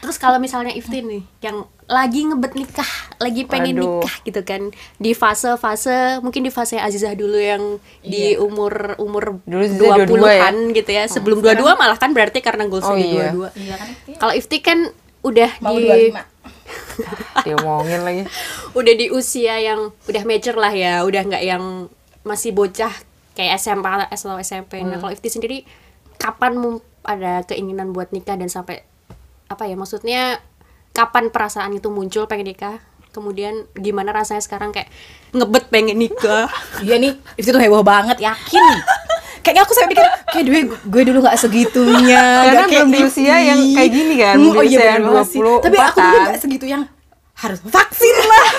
Terus 0.04 0.20
kalau 0.20 0.36
misalnya 0.36 0.70
Iftin 0.70 1.08
nih 1.08 1.22
yang 1.40 1.64
lagi 1.88 2.28
ngebet 2.28 2.52
nikah 2.52 2.90
lagi 3.16 3.48
pengen 3.48 3.80
Waduh. 3.80 4.04
nikah 4.04 4.14
gitu 4.22 4.40
kan 4.44 4.62
di 5.00 5.16
fase-fase 5.16 6.20
mungkin 6.20 6.44
di 6.44 6.52
fase 6.52 6.76
Azizah 6.76 7.16
dulu 7.16 7.40
yang 7.40 7.80
di 8.04 8.36
umur 8.36 9.00
umur 9.00 9.40
Dulu 9.48 9.64
Azizah 9.64 10.04
20-an 10.04 10.56
gitu 10.76 10.90
ya 10.92 11.08
sebelum 11.08 11.40
22 11.40 11.64
malah 11.80 11.96
kan 11.96 12.12
berarti 12.12 12.44
karena 12.44 12.68
goalsnya 12.68 12.92
Oh, 12.92 13.00
di 13.00 13.08
iya. 13.16 13.32
22 13.32 13.64
iya 13.64 13.74
kan 13.80 13.88
kalau 14.20 14.32
Ifti 14.36 14.58
kan 14.60 14.78
udah 15.24 15.50
mau 15.64 15.72
di 15.72 15.88
25 16.12 16.20
diomongin 17.44 18.00
lagi. 18.08 18.22
Udah 18.76 18.94
di 18.96 19.06
usia 19.08 19.56
yang 19.56 19.88
udah 20.04 20.22
mature 20.28 20.58
lah 20.60 20.72
ya 20.72 21.00
udah 21.04 21.22
nggak 21.24 21.44
yang 21.44 21.88
masih 22.24 22.52
bocah 22.52 22.92
kayak 23.34 23.58
SMP 23.58 23.86
atau 23.86 24.38
SMP 24.38 24.82
nah 24.86 24.98
kalau 24.98 25.12
Ifti 25.12 25.28
sendiri 25.28 25.66
kapan 26.16 26.80
ada 27.04 27.44
keinginan 27.44 27.92
buat 27.92 28.10
nikah 28.14 28.38
dan 28.38 28.48
sampai 28.48 28.86
apa 29.50 29.68
ya 29.68 29.76
maksudnya 29.76 30.40
kapan 30.94 31.28
perasaan 31.28 31.74
itu 31.76 31.92
muncul 31.92 32.24
pengen 32.24 32.54
nikah 32.54 32.80
kemudian 33.14 33.70
gimana 33.78 34.10
rasanya 34.10 34.42
sekarang 34.42 34.74
kayak 34.74 34.90
ngebet 35.30 35.70
pengen 35.70 35.98
nikah 35.98 36.50
Iya 36.86 36.98
nih, 36.98 37.14
itu 37.38 37.48
tuh 37.54 37.62
heboh 37.62 37.86
banget, 37.86 38.18
yakin. 38.18 38.62
Kayaknya 39.44 39.62
aku 39.68 39.72
sampai 39.76 39.92
pikir, 39.92 40.08
kayak 40.32 40.44
gue, 40.48 40.60
gue 40.88 41.02
dulu 41.12 41.18
gak 41.20 41.36
segitunya. 41.36 42.24
Karena 42.48 42.64
nggak 42.64 42.68
kayak 42.72 42.86
belum 42.88 42.90
di 42.90 43.00
usia 43.04 43.36
yang 43.44 43.60
kayak 43.76 43.90
gini 43.92 44.14
kan, 44.16 44.34
Hmm, 44.40 44.44
di 44.44 44.48
oh 44.56 44.64
iya 44.64 44.78
benar 44.80 44.88
yang 44.88 45.04
banget 45.04 45.26
sih. 45.28 45.40
24-an. 45.44 45.60
Tapi 45.60 45.76
aku 45.76 45.98
dulu 46.00 46.18
gak 46.24 46.40
segitu 46.40 46.64
yang 46.64 46.82
harus 47.34 47.60
vaksin 47.60 48.16
lah. 48.24 48.50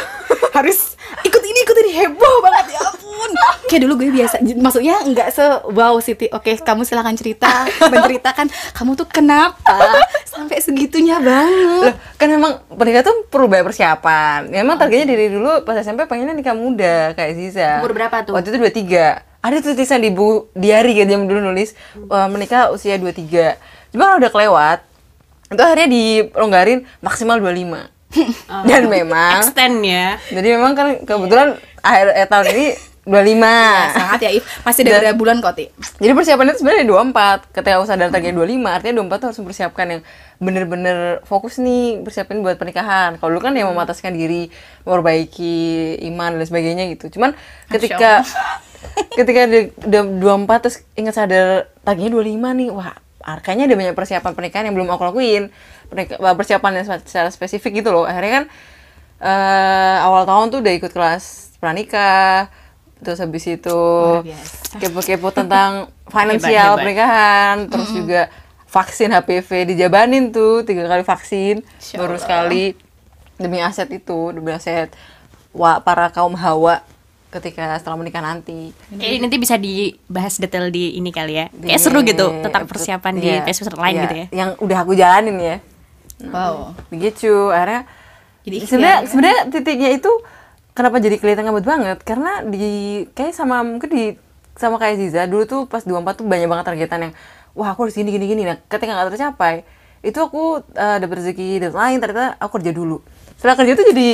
Harus 0.56 0.96
ikut 1.24 1.44
ini, 1.44 1.60
ikut 1.64 1.78
ini. 1.86 1.92
Heboh 1.96 2.36
banget, 2.44 2.66
ya 2.76 2.82
ampun. 2.86 3.30
Kayak 3.66 3.82
dulu 3.88 3.94
gue 4.04 4.10
biasa, 4.14 4.36
maksudnya 4.60 4.96
nggak 5.04 5.28
se 5.32 5.46
wow 5.74 5.96
Siti. 6.00 6.28
Oke, 6.32 6.56
kamu 6.60 6.86
silahkan 6.86 7.16
cerita, 7.18 7.66
menceritakan 7.92 8.48
kamu 8.76 8.92
tuh 8.94 9.08
kenapa 9.10 9.80
sampai 10.28 10.60
segitunya 10.62 11.18
banget. 11.20 11.92
Loh, 11.92 11.96
kan 12.20 12.28
memang 12.30 12.52
pernikahan 12.70 13.06
tuh 13.08 13.18
perlu 13.28 13.48
banyak 13.50 13.66
persiapan. 13.72 14.52
Memang 14.52 14.76
targetnya 14.78 15.16
dari 15.16 15.28
dulu 15.32 15.64
pas 15.64 15.80
SMP 15.80 16.06
pengennya 16.06 16.36
nikah 16.36 16.56
muda 16.56 17.16
kayak 17.18 17.32
Ziza. 17.36 17.70
Umur 17.82 17.96
berapa 17.96 18.24
tuh? 18.24 18.34
Waktu 18.36 18.54
itu 18.54 18.60
23. 18.60 19.46
Ada 19.46 19.62
tuh 19.62 19.78
tulisan 19.78 20.02
di 20.02 20.10
bu 20.10 20.50
diary 20.58 20.98
kan 20.98 21.06
zaman 21.06 21.30
dulu 21.30 21.54
nulis 21.54 21.78
eh, 21.96 22.28
menikah 22.30 22.74
usia 22.74 22.98
23. 22.98 23.94
Cuma 23.94 24.10
kalau 24.10 24.18
udah 24.20 24.32
kelewat 24.34 24.80
itu 25.46 25.62
akhirnya 25.62 25.88
dilonggarin 25.88 26.80
maksimal 27.06 27.38
25. 27.38 27.95
Dan 28.66 28.88
memang 28.88 29.40
extend 29.40 29.82
ya. 29.82 30.16
Jadi 30.28 30.48
memang 30.52 30.72
kan 30.74 30.88
kebetulan 31.02 31.56
akhir 31.80 32.08
eh, 32.14 32.28
tahun 32.28 32.48
ini 32.52 32.68
25. 33.06 33.38
Sangat 33.94 34.20
ya, 34.20 34.32
If. 34.34 34.44
Masih 34.66 34.82
ada 34.82 34.90
beberapa 34.98 35.14
bulan 35.14 35.38
kok, 35.38 35.54
Ti. 35.54 35.70
Jadi 36.02 36.12
persiapannya 36.12 36.52
itu 36.52 36.60
sebenarnya 36.60 36.86
24 36.90 37.54
Ketika 37.54 37.78
aku 37.78 37.86
sadar 37.86 38.10
targetnya 38.10 38.34
25 38.34 38.66
Artinya 38.66 38.94
24 39.06 39.14
tuh 39.14 39.28
harus 39.30 39.40
mempersiapkan 39.40 39.86
yang 39.86 40.02
bener-bener 40.36 40.98
fokus 41.22 41.62
nih 41.62 42.02
Persiapin 42.02 42.42
buat 42.42 42.58
pernikahan. 42.58 43.22
Kalau 43.22 43.30
dulu 43.30 43.46
kan 43.46 43.54
yang 43.54 43.70
memataskan 43.70 44.10
diri 44.10 44.50
Memperbaiki 44.82 45.54
iman 46.10 46.34
dan 46.34 46.46
sebagainya 46.50 46.90
gitu. 46.98 47.14
Cuman 47.14 47.38
ketika 47.70 48.26
Ketika 49.14 49.42
di- 49.46 49.70
udah 49.82 50.02
24 50.42 50.64
terus 50.66 50.78
ingat 50.94 51.14
sadar 51.14 51.48
targetnya 51.82 52.10
25 52.16 52.26
nih 52.58 52.70
Wah 52.74 53.05
kayaknya 53.42 53.66
ada 53.66 53.76
banyak 53.76 53.96
persiapan 53.98 54.32
pernikahan 54.32 54.66
yang 54.70 54.76
belum 54.78 54.88
aku 54.88 55.04
lakuin. 55.04 55.50
Pernika- 55.90 56.22
Persiapan 56.22 56.72
yang 56.78 56.86
secara 57.02 57.30
spesifik 57.30 57.82
gitu 57.82 57.90
loh. 57.90 58.06
Akhirnya 58.06 58.32
kan 58.32 58.46
eh, 59.20 59.98
awal 60.02 60.24
tahun 60.24 60.52
tuh 60.52 60.60
udah 60.62 60.74
ikut 60.76 60.92
kelas 60.92 61.24
pranikah 61.58 62.52
terus 62.96 63.20
habis 63.20 63.44
itu 63.44 63.80
kepo-kepo 64.78 65.30
tentang 65.40 65.92
finansial 66.08 66.48
Hebat, 66.48 66.64
hebat. 66.72 66.80
pernikahan 66.80 67.56
terus 67.68 67.90
juga 67.92 68.22
vaksin 68.66 69.12
HPV 69.12 69.50
dijabanin 69.72 70.32
tuh 70.32 70.64
tiga 70.64 70.88
kali 70.88 71.04
vaksin 71.04 71.64
Insya 71.64 71.96
baru 72.00 72.16
sekali 72.16 72.76
demi 73.36 73.60
aset 73.60 73.92
itu 73.92 74.32
demi 74.32 74.52
aset 74.52 74.92
wa, 75.52 75.80
para 75.80 76.08
kaum 76.12 76.36
hawa 76.36 76.84
ketika 77.36 77.76
setelah 77.76 78.00
menikah 78.00 78.24
nanti 78.24 78.72
Kayak 78.90 79.28
nanti 79.28 79.38
bisa 79.38 79.56
dibahas 79.60 80.40
detail 80.40 80.72
di 80.72 80.96
ini 80.96 81.12
kali 81.12 81.36
ya. 81.36 81.46
Di 81.52 81.68
Kayak 81.68 81.82
seru 81.84 82.00
gitu 82.02 82.26
tentang 82.40 82.64
persiapan 82.64 83.14
di 83.20 83.28
iya, 83.28 83.44
episode 83.44 83.76
lain 83.76 83.96
iya, 83.96 84.04
gitu 84.08 84.16
ya. 84.16 84.26
yang 84.32 84.50
udah 84.64 84.78
aku 84.82 84.92
jalanin 84.96 85.38
ya 85.38 85.58
Wow. 86.32 86.72
begitu 86.88 87.52
akhirnya 87.52 87.84
Jadi 88.48 88.56
sebenarnya 88.64 89.00
ya. 89.04 89.08
sebenarnya 89.12 89.42
titiknya 89.52 89.90
itu 90.00 90.12
kenapa 90.72 91.04
jadi 91.04 91.16
kelihatan 91.20 91.44
ngebet 91.50 91.66
banget 91.68 91.98
karena 92.08 92.40
di 92.46 93.04
kayak 93.12 93.36
sama 93.36 93.66
mungkin 93.68 93.90
di 93.92 94.06
sama 94.56 94.80
kayak 94.80 94.96
Ziza 94.96 95.28
dulu 95.28 95.44
tuh 95.44 95.62
pas 95.68 95.84
24 95.84 96.24
tuh 96.24 96.26
banyak 96.28 96.48
banget 96.48 96.66
targetan 96.72 97.00
yang 97.10 97.14
wah 97.52 97.76
aku 97.76 97.88
harus 97.88 97.96
gini 98.00 98.16
gini 98.16 98.32
gini 98.32 98.42
nah 98.48 98.56
ketika 98.56 98.96
nggak 98.96 99.12
tercapai 99.12 99.68
itu 100.06 100.16
aku 100.16 100.64
eh, 100.72 100.98
dapet 101.02 101.16
rezeki 101.20 101.48
deadline 101.68 102.00
ternyata 102.00 102.40
aku 102.40 102.62
kerja 102.62 102.72
dulu 102.72 103.04
setelah 103.36 103.56
kerja 103.60 103.74
tuh 103.76 103.86
jadi 103.92 104.08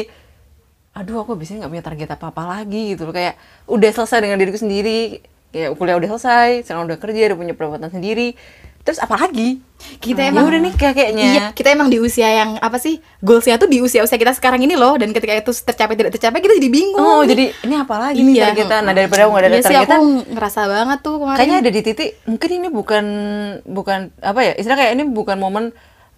aduh 0.91 1.23
aku 1.23 1.33
biasanya 1.33 1.63
nggak 1.63 1.71
punya 1.71 1.85
target 1.85 2.09
apa 2.11 2.25
apa 2.29 2.43
lagi 2.49 2.93
gitu 2.93 3.03
loh 3.03 3.13
kayak 3.13 3.39
udah 3.65 3.89
selesai 3.89 4.19
dengan 4.19 4.35
diriku 4.35 4.59
sendiri 4.59 5.23
kayak 5.49 5.75
kuliah 5.75 5.95
udah 5.95 6.09
selesai 6.11 6.63
sekarang 6.63 6.83
udah 6.83 6.97
kerja 6.97 7.31
udah 7.31 7.37
punya 7.37 7.53
pendapatan 7.53 7.89
sendiri 7.89 8.35
terus 8.81 8.97
apa 8.97 9.13
lagi 9.15 9.61
Kita 9.97 10.19
Ya 10.19 10.29
emang 10.29 10.45
udah 10.45 10.57
nikah 10.59 10.89
kayaknya 10.91 11.25
Iya, 11.27 11.45
kita 11.53 11.69
emang 11.69 11.87
di 11.87 11.97
usia 11.97 12.25
yang 12.27 12.57
apa 12.57 12.77
sih? 12.77 12.97
Goalsnya 13.17 13.57
tuh 13.57 13.65
di 13.65 13.77
usia-usia 13.77 14.13
kita 14.13 14.29
sekarang 14.31 14.57
ini 14.59 14.73
loh 14.73 14.93
dan 14.93 15.09
ketika 15.09 15.33
itu 15.33 15.49
tercapai 15.55 15.93
tidak 15.93 16.13
tercapai 16.13 16.37
kita 16.37 16.53
jadi 16.53 16.69
bingung. 16.69 16.97
Oh, 16.97 17.21
jadi 17.21 17.49
ini 17.61 17.75
apa 17.75 17.95
lagi 17.99 18.19
nih 18.19 18.35
Iya. 18.35 18.45
targetan? 18.47 18.81
Nah, 18.83 18.93
daripada 18.93 19.21
nggak 19.23 19.37
ada 19.39 19.49
Iya 19.49 19.57
sih, 19.59 19.65
targetan, 19.71 19.97
aku 19.97 20.05
ngerasa 20.31 20.61
banget 20.67 20.99
tuh 21.01 21.15
kemarin. 21.17 21.37
kayaknya 21.39 21.57
ada 21.59 21.71
di 21.71 21.81
titik 21.81 22.09
mungkin 22.23 22.49
ini 22.51 22.67
bukan 22.69 23.05
bukan 23.63 23.99
apa 24.19 24.39
ya? 24.39 24.53
Istilah 24.53 24.77
kayak 24.77 24.91
ini 24.93 25.03
bukan 25.07 25.37
momen 25.37 25.63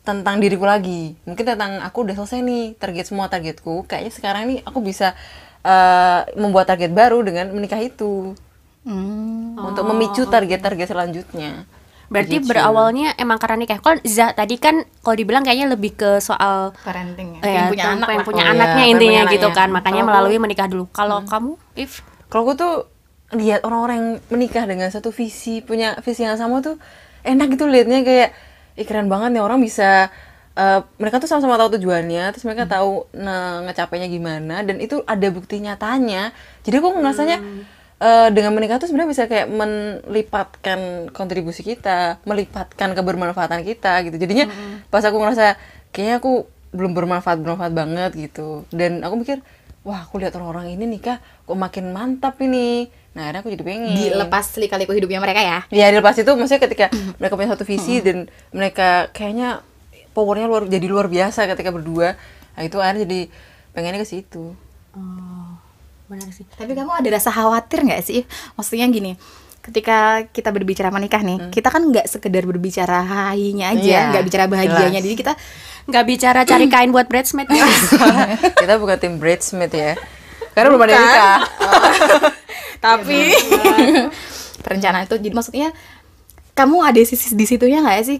tentang 0.04 0.36
diriku 0.38 0.64
lagi. 0.64 1.16
Mungkin 1.24 1.46
tentang 1.48 1.80
aku 1.80 2.04
udah 2.04 2.16
selesai 2.16 2.40
nih 2.40 2.64
target 2.76 3.06
semua 3.08 3.28
targetku. 3.28 3.88
Kayaknya 3.88 4.12
sekarang 4.12 4.44
nih 4.46 4.60
aku 4.62 4.80
bisa 4.80 5.16
eh, 5.64 6.22
membuat 6.36 6.68
target 6.68 6.92
baru 6.92 7.24
dengan 7.24 7.48
menikah 7.50 7.80
itu 7.80 8.36
Hmm. 8.84 9.56
untuk 9.56 9.88
memicu 9.88 10.28
target-target 10.28 10.92
selanjutnya. 10.92 11.64
Berarti 12.12 12.36
Begitu. 12.38 12.52
berawalnya 12.52 13.16
emang 13.16 13.40
karena 13.40 13.64
nikah. 13.64 13.80
Kalau 13.80 13.96
Za 14.04 14.36
tadi 14.36 14.60
kan 14.60 14.84
kalau 15.00 15.16
dibilang 15.16 15.40
kayaknya 15.42 15.72
lebih 15.72 15.96
ke 15.96 16.20
soal 16.20 16.76
parenting 16.84 17.40
ya. 17.40 17.42
eh, 17.42 17.44
Pengen 17.48 17.64
punya 17.72 17.86
anak 17.90 18.08
lah. 18.12 18.26
punya 18.28 18.44
Oh, 18.44 18.46
iya, 18.46 18.54
anaknya 18.54 18.76
pengen 18.76 18.92
intinya 18.92 19.22
punya 19.24 19.34
gitu 19.34 19.48
anaknya. 19.48 19.58
kan. 19.58 19.68
Makanya 19.72 19.96
Kalau 19.96 20.10
melalui 20.12 20.38
menikah 20.38 20.68
dulu. 20.68 20.86
Kalau 20.92 21.18
kamu, 21.24 21.52
If? 21.74 22.04
Kalau 22.28 22.44
aku 22.44 22.54
tuh 22.54 22.74
lihat 23.34 23.64
orang-orang 23.64 23.96
yang 23.96 24.10
menikah 24.30 24.68
dengan 24.68 24.92
satu 24.92 25.10
visi, 25.10 25.64
punya 25.64 25.96
visi 26.04 26.22
yang 26.22 26.36
sama 26.36 26.60
tuh 26.60 26.76
enak 27.24 27.56
gitu 27.56 27.66
liatnya 27.66 28.04
kayak 28.04 28.30
Ih, 28.74 28.86
keren 28.90 29.06
banget 29.06 29.38
nih 29.38 29.44
orang 29.46 29.62
bisa 29.62 30.10
eh, 30.58 30.80
mereka 30.98 31.22
tuh 31.22 31.30
sama-sama 31.30 31.58
tahu 31.62 31.78
tujuannya, 31.78 32.34
terus 32.34 32.46
mereka 32.46 32.66
tahu 32.66 33.06
nah, 33.14 33.62
ngecapainya 33.70 34.08
gimana 34.10 34.62
dan 34.66 34.82
itu 34.82 35.02
ada 35.06 35.28
bukti 35.30 35.62
nyatanya. 35.62 36.34
Jadi 36.66 36.76
aku 36.82 36.90
ngerasanya 36.98 37.38
eh, 38.02 38.30
dengan 38.34 38.52
menikah 38.58 38.78
tuh 38.82 38.90
sebenarnya 38.90 39.12
bisa 39.14 39.24
kayak 39.30 39.48
melipatkan 39.50 41.10
kontribusi 41.14 41.62
kita, 41.62 42.22
melipatkan 42.26 42.98
kebermanfaatan 42.98 43.62
kita 43.62 44.02
gitu. 44.10 44.18
Jadinya 44.18 44.50
pas 44.90 45.06
aku 45.06 45.18
ngerasa 45.22 45.58
kayaknya 45.94 46.18
aku 46.22 46.50
belum 46.74 46.98
bermanfaat 46.98 47.38
bermanfaat 47.42 47.74
banget 47.78 48.12
gitu. 48.18 48.66
Dan 48.74 49.06
aku 49.06 49.22
mikir, 49.22 49.46
wah 49.86 50.02
aku 50.10 50.18
lihat 50.18 50.34
orang-orang 50.34 50.74
ini 50.74 50.98
nikah 50.98 51.22
kok 51.22 51.58
makin 51.58 51.94
mantap 51.94 52.42
ini. 52.42 52.90
Nah, 53.14 53.30
akhirnya 53.30 53.42
aku 53.46 53.50
jadi 53.54 53.64
pengen. 53.64 53.94
Dilepas 53.94 54.46
lika-liku 54.58 54.92
hidupnya 54.92 55.22
mereka 55.22 55.42
ya. 55.42 55.60
Ya 55.70 55.86
dilepas 55.94 56.18
itu 56.18 56.32
maksudnya 56.34 56.62
ketika 56.66 56.86
mereka 57.22 57.34
punya 57.38 57.50
satu 57.54 57.62
visi 57.62 58.02
dan 58.02 58.26
mereka 58.50 59.14
kayaknya 59.14 59.62
powernya 60.14 60.50
luar 60.50 60.66
jadi 60.66 60.88
luar 60.90 61.06
biasa 61.06 61.46
ketika 61.46 61.70
berdua. 61.70 62.18
Nah 62.58 62.62
itu 62.62 62.78
akhirnya 62.82 63.06
jadi 63.06 63.20
pengennya 63.74 64.02
ke 64.02 64.10
situ. 64.10 64.58
Oh, 64.98 65.50
benar 66.10 66.30
sih. 66.34 66.46
Tapi 66.58 66.74
kamu 66.74 66.90
ada 66.90 67.10
rasa 67.14 67.30
khawatir 67.30 67.86
nggak 67.86 68.02
sih? 68.02 68.26
Maksudnya 68.54 68.90
gini, 68.90 69.14
ketika 69.62 70.26
kita 70.30 70.50
berbicara 70.50 70.90
menikah 70.90 71.22
nih, 71.22 71.50
kita 71.50 71.70
kan 71.70 71.86
nggak 71.86 72.10
sekedar 72.10 72.46
berbicara 72.46 73.02
hainya 73.30 73.74
aja, 73.74 73.82
Iya, 73.82 74.02
nggak 74.10 74.26
bicara 74.26 74.46
bahagianya. 74.50 74.90
jelas. 74.90 75.06
Jadi 75.06 75.16
kita 75.18 75.34
Nggak 75.84 76.06
bicara 76.08 76.40
cari 76.48 76.66
kain 76.72 76.96
buat 76.96 77.12
bridesmaid. 77.12 77.52
Kita 78.64 78.80
bukan 78.80 78.96
tim 78.96 79.20
bridesmaid 79.20 79.68
ya. 79.76 80.00
Karena 80.56 80.72
belum 80.72 80.84
ada 80.88 80.94
nikah. 80.96 81.38
Tapi 82.80 83.34
perencanaan 84.64 85.06
itu 85.06 85.18
jadi 85.20 85.36
maksudnya 85.36 85.70
kamu 86.54 86.86
ada 86.86 87.02
sisi 87.02 87.34
di 87.34 87.46
situnya 87.50 87.82
nggak 87.82 87.98
sih? 88.06 88.18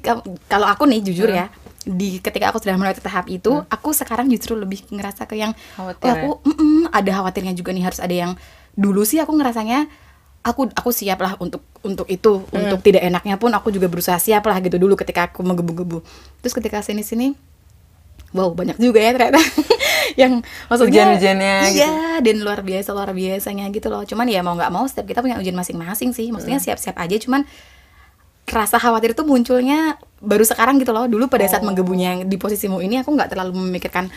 Kalau 0.50 0.66
aku 0.66 0.90
nih 0.90 1.06
jujur 1.06 1.30
ya 1.30 1.54
di 1.84 2.24
ketika 2.24 2.50
aku 2.50 2.64
sudah 2.64 2.80
melewati 2.80 3.04
tahap 3.04 3.28
itu 3.28 3.60
aku 3.68 3.92
sekarang 3.92 4.32
justru 4.32 4.56
lebih 4.56 4.88
ngerasa 4.88 5.28
ke 5.28 5.36
yang 5.36 5.52
Khawatir 5.76 6.08
oh, 6.08 6.14
aku 6.16 6.30
mm-mm, 6.48 6.88
ada 6.96 7.12
khawatirnya 7.12 7.52
juga 7.52 7.76
nih 7.76 7.84
harus 7.84 8.00
ada 8.00 8.16
yang 8.16 8.32
dulu 8.72 9.04
sih 9.04 9.20
aku 9.20 9.36
ngerasanya 9.36 9.92
aku 10.48 10.72
aku 10.72 10.90
siap 10.96 11.20
lah 11.20 11.36
untuk 11.44 11.60
untuk 11.84 12.08
itu 12.08 12.48
untuk 12.56 12.80
tidak 12.80 13.04
enaknya 13.04 13.36
pun 13.36 13.52
aku 13.52 13.72
juga 13.72 13.92
berusaha 13.92 14.16
siap 14.16 14.48
lah 14.48 14.64
gitu 14.64 14.80
dulu 14.80 14.96
ketika 14.96 15.28
aku 15.32 15.44
menggebu-gebu. 15.44 16.00
Terus 16.40 16.54
ketika 16.56 16.80
sini 16.80 17.04
sini 17.04 17.36
wow 18.34 18.52
banyak 18.52 18.80
juga 18.82 19.00
ya 19.00 19.12
ternyata 19.16 19.40
yang 20.22 20.40
maksudnya 20.68 21.06
Ujian-ujiannya 21.10 21.56
gitu. 21.68 21.78
iya 21.80 21.94
dan 22.20 22.36
luar 22.40 22.60
biasa 22.60 22.90
luar 22.92 23.12
biasanya 23.12 23.66
gitu 23.70 23.88
loh. 23.88 24.04
Cuman 24.04 24.26
ya 24.26 24.40
mau 24.40 24.54
nggak 24.54 24.70
mau 24.70 24.84
setiap 24.84 25.06
kita 25.06 25.20
punya 25.20 25.38
ujian 25.38 25.54
masing-masing 25.54 26.12
sih. 26.12 26.30
Maksudnya 26.30 26.58
siap-siap 26.58 26.96
aja 26.96 27.16
cuman 27.18 27.44
rasa 28.46 28.76
khawatir 28.76 29.12
itu 29.12 29.24
munculnya 29.24 29.96
baru 30.20 30.44
sekarang 30.44 30.78
gitu 30.78 30.92
loh. 30.92 31.06
Dulu 31.06 31.28
pada 31.28 31.46
saat 31.46 31.62
menggebunya 31.62 32.08
yang 32.14 32.22
di 32.26 32.36
posisimu 32.36 32.80
ini 32.80 33.00
aku 33.00 33.10
nggak 33.10 33.30
terlalu 33.30 33.56
memikirkan 33.58 34.12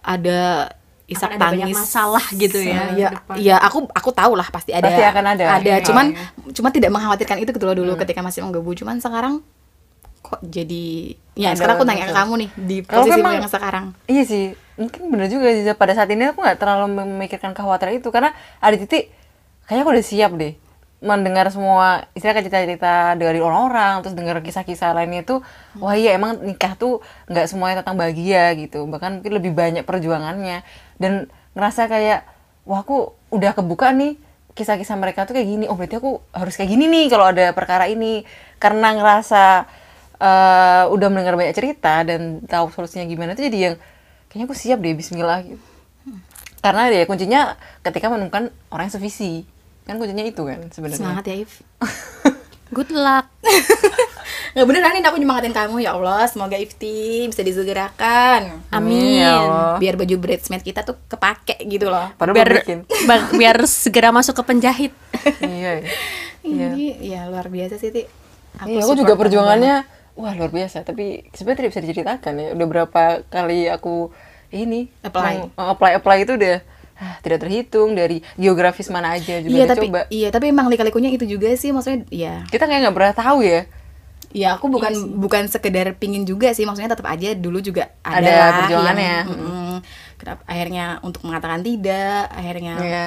ada 0.00 0.70
isak 1.06 1.30
Akan 1.30 1.38
ada 1.38 1.46
tangis 1.54 1.76
masalah 1.78 2.24
gitu 2.34 2.58
ya 2.58 2.90
ya, 2.92 3.08
ya 3.38 3.56
aku 3.58 3.86
aku 3.86 4.10
tahu 4.10 4.34
lah 4.34 4.50
pasti 4.50 4.74
ada 4.74 4.90
Pasti 4.90 5.02
akan 5.04 5.24
ada. 5.24 5.44
ada. 5.52 5.62
Iya. 5.62 5.86
cuman 5.86 6.18
cuma 6.50 6.74
tidak 6.74 6.90
mengkhawatirkan 6.90 7.38
itu 7.38 7.54
gitu 7.54 7.62
loh 7.62 7.78
dulu 7.78 7.94
ketika 7.94 8.26
masih 8.26 8.42
menggebu 8.42 8.74
cuman 8.74 8.98
sekarang 8.98 9.38
kok 10.18 10.42
jadi 10.42 11.14
ya 11.38 11.54
Ada 11.54 11.62
sekarang 11.62 11.74
aku 11.78 11.84
tanya 11.86 12.04
ke 12.04 12.14
kamu 12.14 12.32
nih 12.34 12.50
di 12.58 12.76
memang- 12.82 13.38
yang 13.38 13.46
sekarang. 13.46 13.84
Iya 14.10 14.22
sih, 14.26 14.44
mungkin 14.76 15.08
bener 15.12 15.28
juga 15.32 15.52
sih. 15.52 15.64
Pada 15.76 15.92
saat 15.96 16.08
ini 16.12 16.30
aku 16.30 16.40
nggak 16.40 16.58
terlalu 16.60 16.86
memikirkan 17.02 17.52
kekhawatiran 17.56 17.96
itu. 17.98 18.08
Karena 18.12 18.32
ada 18.60 18.76
titik 18.76 19.12
kayaknya 19.66 19.82
aku 19.82 19.92
udah 19.96 20.06
siap 20.06 20.32
deh 20.38 20.54
mendengar 20.96 21.52
semua 21.52 22.08
istilah 22.16 22.40
cerita-cerita 22.40 23.20
dari 23.20 23.36
orang-orang 23.36 24.00
terus 24.00 24.16
dengar 24.16 24.40
kisah-kisah 24.40 24.96
lainnya 24.96 25.28
itu 25.28 25.44
wah 25.76 25.92
iya 25.92 26.16
emang 26.16 26.40
nikah 26.40 26.72
tuh 26.72 27.04
nggak 27.28 27.46
semuanya 27.52 27.84
tentang 27.84 28.00
bahagia 28.00 28.56
gitu. 28.56 28.88
Bahkan 28.88 29.20
mungkin 29.20 29.32
lebih 29.36 29.52
banyak 29.52 29.84
perjuangannya. 29.84 30.64
Dan 30.96 31.28
ngerasa 31.52 31.88
kayak 31.88 32.24
wah 32.64 32.80
aku 32.80 33.12
udah 33.28 33.52
kebuka 33.52 33.92
nih 33.92 34.16
kisah-kisah 34.56 34.96
mereka 34.96 35.28
tuh 35.28 35.36
kayak 35.36 35.48
gini. 35.48 35.64
Oh 35.68 35.76
berarti 35.76 36.00
aku 36.00 36.24
harus 36.32 36.56
kayak 36.56 36.70
gini 36.72 36.88
nih 36.88 37.06
kalau 37.12 37.28
ada 37.28 37.52
perkara 37.52 37.84
ini. 37.92 38.24
Karena 38.56 38.96
ngerasa 38.96 39.68
eh, 40.16 40.84
udah 40.88 41.08
mendengar 41.12 41.36
banyak 41.36 41.52
cerita 41.52 42.08
dan 42.08 42.40
tahu 42.48 42.72
solusinya 42.72 43.04
gimana 43.04 43.36
tuh 43.36 43.44
jadi 43.52 43.58
yang 43.72 43.76
kayaknya 44.36 44.52
aku 44.52 44.56
siap 44.60 44.84
deh 44.84 44.92
Bismillah 44.92 45.40
gitu. 45.48 45.64
Karena 46.60 46.92
ya 46.92 47.08
kuncinya 47.08 47.56
ketika 47.80 48.12
menemukan 48.12 48.52
orang 48.68 48.92
yang 48.92 48.94
sevisi. 49.00 49.48
Kan 49.88 49.96
kuncinya 49.96 50.20
itu 50.28 50.44
kan 50.44 50.60
sebenarnya. 50.68 51.00
Semangat 51.00 51.24
ya 51.24 51.40
If. 51.40 51.64
Good 52.76 52.92
luck. 52.92 53.32
nggak 54.52 54.66
beneran 54.68 54.96
ini 55.00 55.06
aku 55.08 55.16
nyemangatin 55.16 55.56
kamu. 55.56 55.88
Ya 55.88 55.96
Allah 55.96 56.28
semoga 56.28 56.60
Ifti 56.60 57.24
bisa 57.32 57.40
disegerakan 57.40 58.60
Amin. 58.68 59.24
ya 59.24 59.40
Allah. 59.40 59.76
biar 59.80 59.96
baju 59.96 60.16
bridesmaid 60.20 60.60
kita 60.60 60.84
tuh 60.84 61.00
kepake 61.08 61.64
gitu 61.64 61.88
loh. 61.88 62.12
Padahal 62.20 62.36
biar 62.36 62.50
biar 63.40 63.56
segera 63.64 64.12
masuk 64.12 64.36
ke 64.36 64.42
penjahit. 64.44 64.92
iya 65.40 65.80
ya. 65.80 65.84
Iya. 66.44 66.66
Jadi 66.68 66.84
ya 67.08 67.20
luar 67.32 67.48
biasa 67.48 67.80
sih 67.80 67.88
Ti. 67.88 68.04
Iya, 68.68 68.80
aku 68.84 68.96
juga 69.00 69.14
perjuangannya 69.16 69.86
wah 70.18 70.32
luar 70.34 70.50
biasa. 70.50 70.82
Tapi 70.82 71.30
sebenarnya 71.30 71.58
tidak 71.62 71.70
bisa 71.70 71.82
diceritakan 71.86 72.32
ya. 72.34 72.46
Udah 72.58 72.66
berapa 72.66 73.02
kali 73.30 73.70
aku 73.70 74.10
ini 74.58 74.80
Apply. 75.00 75.34
meng- 75.42 75.52
apply 75.54 75.92
apply 75.94 76.16
itu 76.18 76.32
udah 76.34 76.56
ah, 76.96 77.14
tidak 77.20 77.38
terhitung 77.40 77.92
dari 77.92 78.24
geografis 78.34 78.88
mana 78.88 79.12
aja 79.12 79.38
juga 79.38 79.52
iya 79.52 79.64
tapi 79.64 79.86
coba. 79.86 80.00
iya 80.08 80.28
tapi 80.28 80.48
emang 80.48 80.66
lika-likunya 80.66 81.10
itu 81.10 81.26
juga 81.26 81.52
sih 81.52 81.70
maksudnya 81.70 82.08
ya 82.08 82.34
kita 82.46 82.64
kayak 82.64 82.80
nggak 82.82 82.96
pernah 82.96 83.14
tahu 83.14 83.40
ya. 83.40 83.62
Ya 84.32 84.52
aku 84.52 84.68
bukan 84.68 84.92
bukan 85.16 85.46
sekedar 85.46 85.96
pingin 85.96 86.24
juga 86.24 86.52
sih 86.52 86.64
maksudnya 86.64 86.92
tetap 86.92 87.06
aja 87.06 87.32
dulu 87.32 87.56
juga 87.58 87.88
ada, 88.02 88.20
Ada 88.20 88.34
perjuangannya. 88.58 89.14
yang, 89.22 89.28
mm, 89.32 89.76
kenapa 90.16 90.42
akhirnya 90.44 90.84
untuk 91.00 91.22
mengatakan 91.22 91.60
tidak 91.60 92.28
akhirnya 92.28 92.74
Iya. 92.76 93.06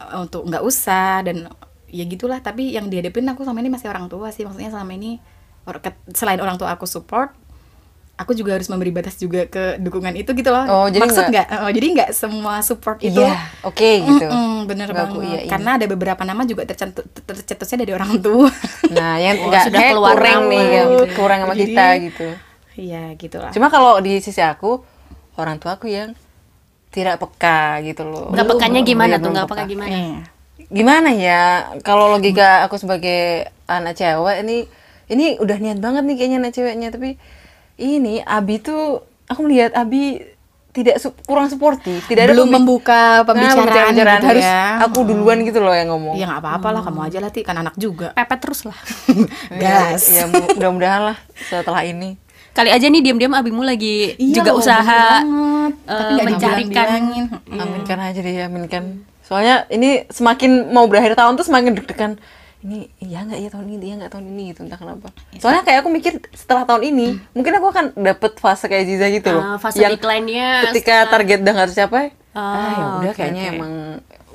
uh, 0.00 0.18
untuk 0.18 0.42
nggak 0.44 0.64
usah 0.64 1.22
dan 1.22 1.46
ya 1.86 2.02
gitulah. 2.02 2.40
Tapi 2.40 2.74
yang 2.74 2.86
dihadapin 2.86 3.28
aku 3.28 3.42
sama 3.42 3.60
ini 3.60 3.70
masih 3.70 3.86
orang 3.86 4.06
tua 4.06 4.28
sih 4.28 4.42
maksudnya 4.42 4.72
selama 4.72 4.92
ini 4.92 5.22
selain 6.10 6.40
orang 6.40 6.56
tua 6.56 6.72
aku 6.72 6.88
support 6.88 7.30
aku 8.18 8.34
juga 8.34 8.52
harus 8.52 8.66
memberi 8.66 8.90
batas 8.90 9.14
juga 9.14 9.46
ke 9.46 9.78
dukungan 9.78 10.10
itu 10.12 10.30
gitu 10.32 10.50
loh 10.50 10.66
Oh, 10.66 10.86
jadi 10.86 11.00
maksud 11.00 11.24
nggak- 11.24 11.48
oh, 11.56 11.70
jadi 11.70 11.86
nggak 11.88 12.10
semua 12.12 12.58
support 12.60 12.98
itu 13.00 13.14
iya 13.16 13.38
oke 13.62 13.78
gitu 14.02 14.26
Mm-mm, 14.26 14.66
bener 14.66 14.86
Nggak 14.86 14.98
banget 14.98 15.14
aku 15.14 15.18
iyain. 15.24 15.46
karena 15.46 15.70
ada 15.74 15.86
beberapa 15.86 16.22
nama 16.22 16.42
juga 16.42 16.62
tercetusnya 17.24 17.78
dari 17.80 17.92
orang 17.92 18.18
tua 18.18 18.50
nah 18.92 19.16
yang 19.16 19.38
Oh, 19.38 19.48
nggak 19.48 19.64
sudah 19.64 19.78
kayak 19.78 19.92
keluar 19.92 20.14
kurang 20.14 20.42
nih 20.44 20.66
yang 20.68 20.88
gitu. 20.92 21.14
kurang 21.14 21.38
sama 21.40 21.54
Jadi- 21.54 21.62
kita 21.64 21.86
gitu 22.02 22.28
iya 22.76 23.02
gitulah 23.14 23.50
cuma 23.50 23.66
kalau 23.68 23.98
di 23.98 24.18
sisi 24.18 24.38
aku 24.40 24.82
orang 25.36 25.56
tua 25.56 25.74
aku 25.74 25.86
yang 25.86 26.10
tidak 26.88 27.16
peka 27.16 27.78
gitu 27.82 28.02
loh 28.02 28.30
Nggak 28.30 28.48
pekanya 28.48 28.80
gimana 28.82 29.12
iya, 29.12 29.20
tuh? 29.20 29.30
Nggak 29.30 29.46
peka. 29.46 29.56
peka 29.56 29.70
gimana? 29.70 29.92
Iya. 29.92 30.20
gimana 30.68 31.08
ya 31.10 31.42
kalau 31.80 32.10
logika 32.10 32.60
aku 32.62 32.76
sebagai 32.76 33.20
anak 33.64 33.94
cewek 33.94 34.42
ini 34.42 34.56
ini 35.06 35.26
udah 35.36 35.56
niat 35.56 35.78
banget 35.78 36.02
nih 36.02 36.14
kayaknya 36.14 36.38
anak 36.38 36.52
ceweknya 36.52 36.88
tapi 36.88 37.16
ini 37.78 38.20
Abi 38.20 38.58
tuh 38.58 39.00
aku 39.24 39.40
melihat 39.40 39.72
Abi 39.72 40.20
tidak 40.68 40.98
su- 40.98 41.16
kurang 41.22 41.46
suportif 41.46 42.04
tidak 42.04 42.26
ada 42.26 42.32
belum 42.32 42.46
pembi- 42.46 42.56
membuka 42.60 43.00
Nah, 43.16 43.24
pembicaraan, 43.24 43.88
pembicaraan. 43.88 44.18
gitu 44.18 44.26
harus 44.28 44.44
ya. 44.44 44.62
aku 44.80 44.98
duluan 45.02 45.38
gitu 45.40 45.58
loh 45.58 45.72
yang 45.72 45.88
ngomong. 45.88 46.14
Ya 46.14 46.26
nggak 46.26 46.40
apa-apa 46.40 46.68
lah 46.70 46.82
kamu 46.82 47.00
aja 47.04 47.18
lah 47.18 47.30
ti. 47.30 47.40
Kan 47.40 47.56
anak 47.56 47.74
juga. 47.74 48.12
Pepet 48.12 48.38
terus 48.38 48.62
lah. 48.62 48.78
gas. 49.54 50.02
Ya 50.08 50.24
mu- 50.24 50.46
mudah-mudahan 50.48 51.02
lah 51.04 51.16
setelah 51.40 51.82
ini. 51.82 52.14
Kali 52.50 52.68
aja 52.68 52.84
nih 52.84 53.00
diam-diam 53.00 53.32
abimu 53.32 53.62
lagi 53.62 54.14
Iya 54.14 54.34
juga 54.36 54.50
loh, 54.50 54.58
usaha 54.58 54.82
banget. 55.16 55.72
eh, 55.78 55.88
Tapi 55.88 56.10
nggak 56.12 56.26
mencarikan. 56.26 56.58
dibilang-bilangin. 56.60 57.24
aminkan 57.54 57.98
aja 58.00 58.18
deh 58.18 58.34
aminkan 58.40 58.84
soalnya 59.20 59.56
ini 59.68 59.88
semakin 60.06 60.50
mau 60.68 60.84
berakhir 60.84 61.12
tahun 61.12 61.34
tuh 61.34 61.44
semakin 61.44 61.76
deg-degan 61.76 62.12
ini 62.58 62.90
iya 62.98 63.22
nggak 63.22 63.38
ya 63.38 63.48
tahun 63.48 63.66
ini 63.70 63.84
iya 63.84 63.94
nggak 63.96 64.12
tahun 64.12 64.26
ini 64.28 64.42
gitu. 64.50 64.60
Entah 64.62 64.76
kenapa. 64.76 65.08
Soalnya 65.36 65.62
kayak 65.62 65.78
aku 65.80 65.90
mikir 65.90 66.12
setelah 66.32 66.64
tahun 66.64 66.82
ini 66.86 67.06
mungkin 67.32 67.52
aku 67.54 67.66
akan 67.68 67.84
dapet 67.94 68.32
fase 68.36 68.66
kayak 68.66 68.84
Ziza 68.84 69.06
gitu 69.08 69.28
loh. 69.30 69.42
Ah, 69.44 69.56
fase 69.56 69.78
decline-nya 69.78 70.66
ketika 70.68 71.06
target 71.06 71.38
udah 71.40 71.52
nggak 71.54 71.68
tercapai 71.70 72.04
ah 72.30 72.42
ya 72.44 72.74
Ah, 72.76 72.90
udah 72.98 73.10
oke, 73.10 73.16
kayaknya 73.16 73.42
oke. 73.44 73.54
emang 73.54 73.72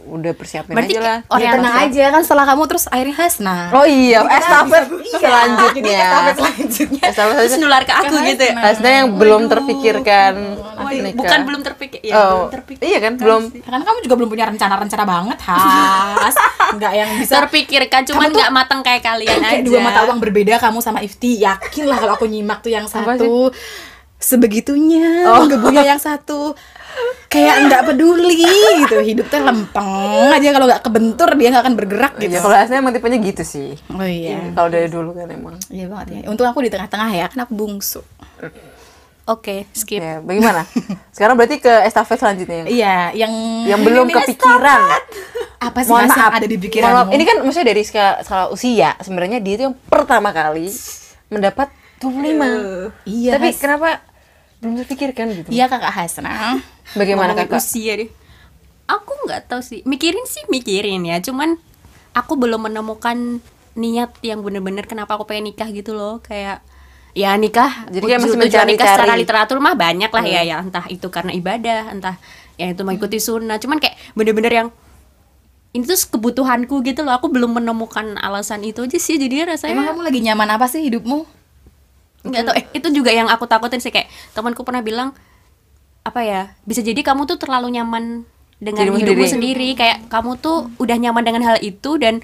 udah 0.06 0.32
persiapin 0.32 0.72
Berarti 0.72 0.94
aja 0.94 1.02
lah 1.02 1.18
Orang 1.26 1.40
ya 1.40 1.46
yang 1.46 1.56
tenang 1.58 1.76
aja 1.82 2.04
kan 2.10 2.22
setelah 2.22 2.46
kamu 2.46 2.64
terus 2.66 2.86
akhirnya 2.86 3.16
Hasna. 3.16 3.58
oh 3.72 3.84
iya 3.84 4.20
estafet 4.22 4.86
Iya, 4.86 5.18
selanjutnya 5.18 5.98
estafet 5.98 6.36
selanjutnya. 6.36 7.02
estafet 7.04 7.32
terus 7.32 7.40
selanjutnya 7.50 7.60
nular 7.62 7.84
ke 7.84 7.94
aku 7.94 8.14
Ke 8.14 8.28
gitu 8.28 8.44
ya. 8.44 8.54
Hasna. 8.54 8.68
Hasna 8.68 8.90
yang 8.92 9.08
belum 9.14 9.42
terpikirkan 9.48 10.34
Woi, 10.76 10.96
nikah. 11.00 11.18
bukan 11.18 11.40
belum 11.44 11.62
terpikir, 11.64 12.00
ya 12.02 12.14
oh, 12.14 12.20
belum 12.20 12.52
terpikir. 12.52 12.84
iya 12.84 12.98
kan 13.00 13.14
belum 13.16 13.42
Karena 13.56 13.82
kamu 13.82 13.98
juga 14.02 14.16
belum 14.16 14.30
punya 14.30 14.46
rencana-rencana 14.48 15.04
banget, 15.06 15.40
Has. 15.42 16.36
Enggak 16.70 16.94
yang 16.94 17.10
bisa 17.16 17.34
terpikirkan 17.40 18.02
cuman 18.04 18.20
Kamu 18.20 18.30
tuh 18.30 18.40
nggak 18.40 18.54
matang 18.54 18.80
kayak 18.82 19.02
kalian 19.02 19.38
aja. 19.38 19.48
kayak 19.50 19.64
dua 19.64 19.80
mata 19.80 20.00
uang 20.04 20.20
berbeda 20.20 20.60
kamu 20.60 20.80
sama 20.80 21.00
Ifti. 21.00 21.40
Yakin 21.40 21.86
lah 21.86 21.98
kalau 21.98 22.14
aku 22.14 22.26
nyimak 22.26 22.60
tuh 22.60 22.70
yang 22.70 22.84
Apa 22.84 23.16
satu 23.16 23.54
sebegitunya, 24.24 25.28
Oh. 25.28 25.44
ngebunya 25.44 25.84
yang 25.86 26.00
satu 26.00 26.56
kayak 27.28 27.66
nggak 27.66 27.82
peduli 27.86 28.46
gitu. 28.80 28.98
Hidupnya 28.98 29.40
lempeng 29.44 29.90
aja 30.32 30.50
kalau 30.50 30.66
nggak 30.66 30.82
kebentur 30.82 31.30
dia 31.34 31.48
nggak 31.50 31.64
akan 31.64 31.76
bergerak 31.76 32.14
gitu. 32.18 32.30
Iya, 32.30 32.40
kalau 32.40 32.56
Hasna 32.56 32.78
emang 32.78 32.94
tipenya 32.94 33.18
gitu 33.20 33.44
sih 33.44 33.74
Oh 33.90 34.02
iya. 34.02 34.40
kalau 34.52 34.70
dari 34.70 34.88
dulu 34.88 35.12
kan 35.12 35.28
emang 35.28 35.58
Iya 35.68 35.86
banget 35.88 36.08
ya. 36.16 36.30
Untung 36.30 36.46
aku 36.46 36.62
di 36.62 36.70
tengah-tengah 36.70 37.10
ya, 37.12 37.26
kan 37.28 37.44
aku 37.44 37.54
bungsu. 37.54 38.00
Oke, 39.24 39.64
skip. 39.72 39.98
ya 39.98 40.20
bagaimana 40.20 40.68
sekarang 41.10 41.34
berarti 41.34 41.56
ke 41.58 41.72
estafet 41.84 42.20
selanjutnya 42.20 42.58
yang 42.58 42.68
Iya, 42.70 42.98
yang 43.18 43.34
yang 43.66 43.80
belum 43.82 44.06
Ini 44.06 44.14
kepikiran 44.20 44.82
apa 45.64 45.80
sih 45.80 45.90
mohon 45.90 46.06
yang 46.06 46.28
ada 46.30 46.44
di 46.44 46.58
pikiranmu? 46.60 47.08
ini 47.10 47.24
kan 47.24 47.40
maksudnya 47.40 47.72
dari 47.72 47.82
skala, 47.82 48.20
skala 48.20 48.46
usia 48.52 49.00
sebenarnya 49.00 49.40
dia 49.40 49.54
itu 49.56 49.64
yang 49.64 49.78
pertama 49.82 50.30
kali 50.30 50.68
mendapat 51.30 51.72
25 52.04 52.92
Iya, 53.08 53.32
tapi 53.34 53.48
Has. 53.48 53.58
kenapa 53.58 54.04
belum 54.64 54.80
terpikirkan 54.80 55.26
gitu. 55.36 55.48
Iya 55.52 55.68
kakak 55.68 55.92
Hasna. 55.92 56.64
bagaimana 56.96 57.36
kakak? 57.36 57.60
usia 57.60 58.00
deh. 58.00 58.10
Aku 58.88 59.12
nggak 59.28 59.52
tahu 59.52 59.60
sih. 59.60 59.84
Mikirin 59.84 60.24
sih 60.24 60.48
mikirin 60.48 61.04
ya. 61.04 61.20
Cuman 61.20 61.60
aku 62.16 62.40
belum 62.40 62.72
menemukan 62.72 63.44
niat 63.76 64.16
yang 64.24 64.40
bener-bener 64.40 64.88
kenapa 64.88 65.20
aku 65.20 65.28
pengen 65.28 65.52
nikah 65.52 65.68
gitu 65.76 65.92
loh. 65.92 66.24
Kayak 66.24 66.64
ya 67.14 67.38
nikah 67.38 67.86
Jadi 67.92 68.10
kayak 68.10 68.20
masih 68.26 68.40
tujuan 68.40 68.66
nikah 68.66 68.66
mencari-cari. 68.66 68.90
secara 68.98 69.14
literatur 69.20 69.58
mah 69.60 69.76
banyak 69.76 70.10
lah 70.10 70.26
ya 70.26 70.42
ya. 70.48 70.56
Entah 70.64 70.88
itu 70.88 71.08
karena 71.12 71.36
ibadah 71.36 71.92
entah 71.92 72.16
ya 72.56 72.72
itu 72.72 72.82
mengikuti 72.88 73.20
sunnah. 73.20 73.60
Cuman 73.60 73.84
kayak 73.84 74.00
bener-bener 74.16 74.52
yang 74.52 74.68
ini 75.74 75.90
tuh 75.90 75.98
kebutuhanku 76.16 76.86
gitu 76.86 77.02
loh. 77.02 77.18
Aku 77.18 77.34
belum 77.34 77.58
menemukan 77.60 78.16
alasan 78.22 78.62
itu 78.62 78.86
aja 78.86 79.00
sih. 79.02 79.18
Jadinya 79.18 79.58
rasanya 79.58 79.74
Emang 79.74 79.86
kamu 79.92 80.02
lagi 80.06 80.20
nyaman 80.22 80.50
apa 80.54 80.66
sih 80.70 80.86
hidupmu? 80.86 81.43
Nggak 82.24 82.42
tahu 82.48 82.54
eh 82.56 82.66
itu 82.72 82.88
juga 82.96 83.12
yang 83.12 83.28
aku 83.28 83.46
takutin 83.46 83.84
sih 83.84 83.92
kayak 83.92 84.08
temanku 84.32 84.64
pernah 84.64 84.80
bilang 84.80 85.12
apa 86.04 86.20
ya 86.24 86.42
bisa 86.68 86.84
jadi 86.84 87.00
kamu 87.00 87.28
tuh 87.28 87.40
terlalu 87.40 87.80
nyaman 87.80 88.28
dengan 88.64 88.84
Dirimu 88.88 88.98
hidupmu 89.00 89.26
sendiri. 89.28 89.32
sendiri. 89.36 89.70
kayak 89.76 89.98
kamu 90.08 90.40
tuh 90.40 90.72
udah 90.80 90.96
nyaman 91.00 91.24
dengan 91.24 91.44
hal 91.44 91.58
itu 91.60 92.00
dan 92.00 92.24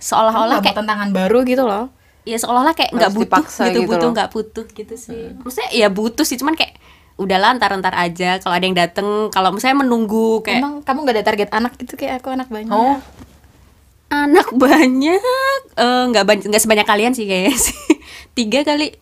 seolah-olah 0.00 0.64
kayak 0.64 0.80
tantangan 0.80 1.12
baru 1.12 1.44
gitu 1.44 1.68
loh. 1.68 1.92
ya 2.24 2.36
seolah-olah 2.36 2.76
kayak 2.76 2.92
nggak 2.92 3.12
butuh 3.16 3.44
gitu, 3.44 3.64
gitu 3.64 3.80
butuh. 3.88 4.08
Hmm. 4.08 4.14
nggak 4.16 4.28
butuh 4.32 4.64
gitu 4.76 4.94
sih 4.96 5.22
maksudnya 5.40 5.70
ya 5.72 5.88
butuh 5.88 6.24
sih 6.24 6.36
cuman 6.36 6.52
kayak 6.52 6.76
udahlah 7.20 7.56
ntar-ntar 7.56 7.92
aja 7.96 8.40
kalau 8.40 8.56
ada 8.56 8.64
yang 8.64 8.76
dateng 8.76 9.28
kalau 9.28 9.52
misalnya 9.52 9.84
menunggu 9.84 10.40
kayak 10.40 10.64
Emang 10.64 10.74
kamu 10.80 10.98
gak 11.04 11.16
ada 11.20 11.24
target 11.24 11.50
anak 11.52 11.72
gitu 11.76 11.96
kayak 12.00 12.24
aku 12.24 12.32
anak 12.32 12.48
banyak. 12.48 12.72
oh 12.72 12.96
anak 14.10 14.48
banyak 14.52 15.60
eh, 15.80 16.02
nggak 16.12 16.24
banyak 16.26 16.44
nggak 16.48 16.62
sebanyak 16.62 16.86
kalian 16.88 17.12
sih 17.12 17.24
kayaknya 17.24 17.56
sih 17.56 17.76
tiga 18.38 18.64
kali 18.68 18.96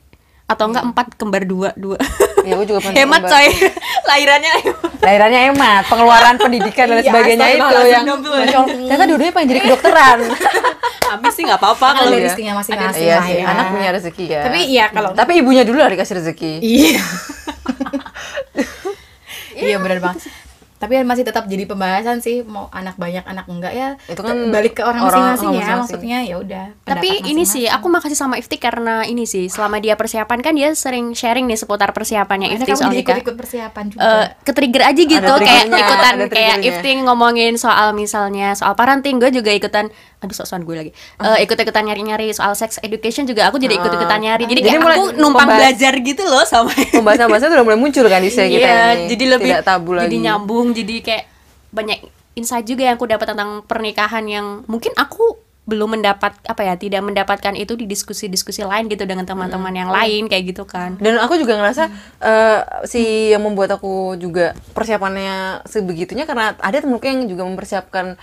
atau 0.48 0.64
enggak 0.64 0.84
empat 0.88 1.06
kembar 1.20 1.44
dua 1.44 1.76
dua 1.76 2.00
ya 2.40 2.56
aku 2.56 2.64
juga 2.64 2.80
pengen 2.88 2.96
hemat 3.04 3.20
kembar. 3.20 3.32
coy 3.36 3.46
lahirannya 4.08 4.52
lahirannya 5.04 5.40
hemat 5.52 5.82
pengeluaran 5.92 6.34
pendidikan 6.40 6.88
dan 6.88 7.04
Iya, 7.04 7.12
sebagainya 7.12 7.46
itu 7.52 7.60
astagfirullahaladzim, 7.60 7.92
yang 8.48 8.66
ternyata 8.88 9.04
dua-duanya 9.12 9.32
pengen 9.36 9.48
jadi 9.52 9.60
kedokteran 9.68 10.18
habis 11.12 11.32
sih 11.36 11.42
nggak 11.44 11.60
apa-apa 11.60 11.86
kalau 12.00 12.08
ada 12.08 12.16
iya. 12.16 12.24
rezekinya 12.28 12.54
masing-masing 12.60 13.04
iya 13.04 13.16
lah 13.16 13.24
sih 13.28 13.36
ya. 13.36 13.44
anak 13.48 13.64
punya 13.72 13.88
rezeki 13.92 14.24
ya 14.28 14.42
Tapi 14.44 14.60
iya 14.68 14.84
kalau 14.92 15.10
tapi 15.12 15.32
ibunya 15.40 15.62
dulu 15.68 15.78
lah 15.80 15.88
dikasih 15.92 16.14
rezeki 16.20 16.52
Iya. 16.60 17.00
Iya 19.58 19.76
benar 19.82 19.98
banget. 19.98 20.30
Tapi 20.78 21.02
masih 21.02 21.26
tetap 21.26 21.50
jadi 21.50 21.66
pembahasan 21.66 22.22
sih 22.22 22.46
mau 22.46 22.70
anak 22.70 22.94
banyak 22.94 23.26
anak 23.26 23.46
enggak 23.50 23.74
ya. 23.74 23.88
Itu 24.06 24.22
kan 24.22 24.54
balik 24.54 24.78
ke 24.78 24.82
orang 24.86 25.02
masing-masing 25.02 25.50
ya. 25.50 25.58
masing-masing. 25.58 25.78
Maksudnya 25.82 26.18
ya 26.24 26.36
udah. 26.38 26.66
tapi 26.86 27.08
pendapat 27.10 27.30
ini 27.34 27.44
sih 27.44 27.64
aku 27.66 27.86
makasih 27.90 28.18
sama 28.18 28.34
Ifti 28.38 28.56
karena 28.56 29.02
ini 29.04 29.26
sih 29.26 29.50
selama 29.50 29.82
dia 29.82 29.98
persiapan 29.98 30.38
kan 30.40 30.54
dia 30.54 30.70
sering 30.72 31.12
sharing 31.12 31.50
nih 31.50 31.58
seputar 31.58 31.90
persiapannya 31.90 32.54
Ifti 32.54 32.70
kamu 32.70 33.02
ikut-ikut 33.02 33.34
persiapan 33.34 33.84
juga. 33.90 34.00
Eh, 34.00 34.26
ke-trigger 34.46 34.82
aja 34.86 35.02
gitu 35.02 35.32
kayak 35.42 35.64
ikutan 35.68 36.14
kayak. 36.30 36.56
Ifti 36.62 36.90
ngomongin 37.02 37.58
soal 37.58 37.92
misalnya 37.92 38.54
soal 38.54 38.78
parenting 38.78 39.18
gue 39.18 39.30
juga 39.34 39.50
ikutan 39.50 39.90
aduh 40.18 40.34
sok-sokan 40.34 40.62
gue 40.62 40.74
lagi. 40.76 40.90
Eh, 41.16 41.38
ikut-ikutan 41.42 41.82
nyari-nyari 41.84 42.26
soal 42.30 42.50
sex 42.52 42.78
education 42.80 43.22
juga 43.22 43.46
aku 43.46 43.56
jadi 43.56 43.74
ikut-ikutan 43.74 44.18
nyari. 44.18 44.44
Jadi, 44.44 44.58
Jadi 44.58 44.62
kayak 44.66 44.82
mulai 44.82 44.96
aku 44.96 45.06
numpang 45.14 45.46
membahas- 45.46 45.58
belajar 45.62 45.92
gitu 45.96 46.22
loh 46.24 46.42
sama 46.42 46.70
pembahasan-pembahasan 46.94 47.48
udah 47.52 47.64
mulai 47.64 47.78
muncul 47.78 48.02
kan 48.04 48.18
di 48.18 48.28
kita 48.28 48.44
Iya, 48.44 48.78
ini. 48.96 49.06
jadi 49.08 49.24
lebih 49.30 49.50
tidak 49.52 49.62
tabu 49.62 49.90
lagi. 49.92 50.06
jadi 50.06 50.16
nyambung, 50.20 50.66
jadi 50.72 50.94
kayak 51.00 51.24
banyak 51.68 51.98
insight 52.34 52.64
juga 52.64 52.82
yang 52.82 52.94
aku 52.94 53.06
dapat 53.06 53.26
tentang 53.30 53.62
pernikahan 53.62 54.24
yang 54.24 54.46
mungkin 54.66 54.90
aku 54.94 55.38
belum 55.68 56.00
mendapat 56.00 56.32
apa 56.42 56.62
ya, 56.64 56.74
tidak 56.74 57.04
mendapatkan 57.04 57.52
itu 57.52 57.76
di 57.76 57.84
diskusi-diskusi 57.84 58.64
lain 58.64 58.88
gitu 58.88 59.04
dengan 59.04 59.22
teman-teman 59.22 59.68
yang 59.70 59.92
lain 59.92 60.24
kayak 60.24 60.48
gitu 60.48 60.64
kan. 60.64 60.96
dan 60.96 61.20
aku 61.20 61.36
juga 61.36 61.54
ngerasa 61.54 61.92
eh, 62.18 62.60
si 62.84 63.02
yang 63.28 63.44
membuat 63.44 63.76
aku 63.76 64.16
juga 64.16 64.56
persiapannya 64.72 65.60
sebegitunya 65.62 66.24
karena 66.24 66.56
ada 66.56 66.78
temenku 66.78 67.04
yang 67.04 67.28
juga 67.28 67.44
mempersiapkan 67.44 68.16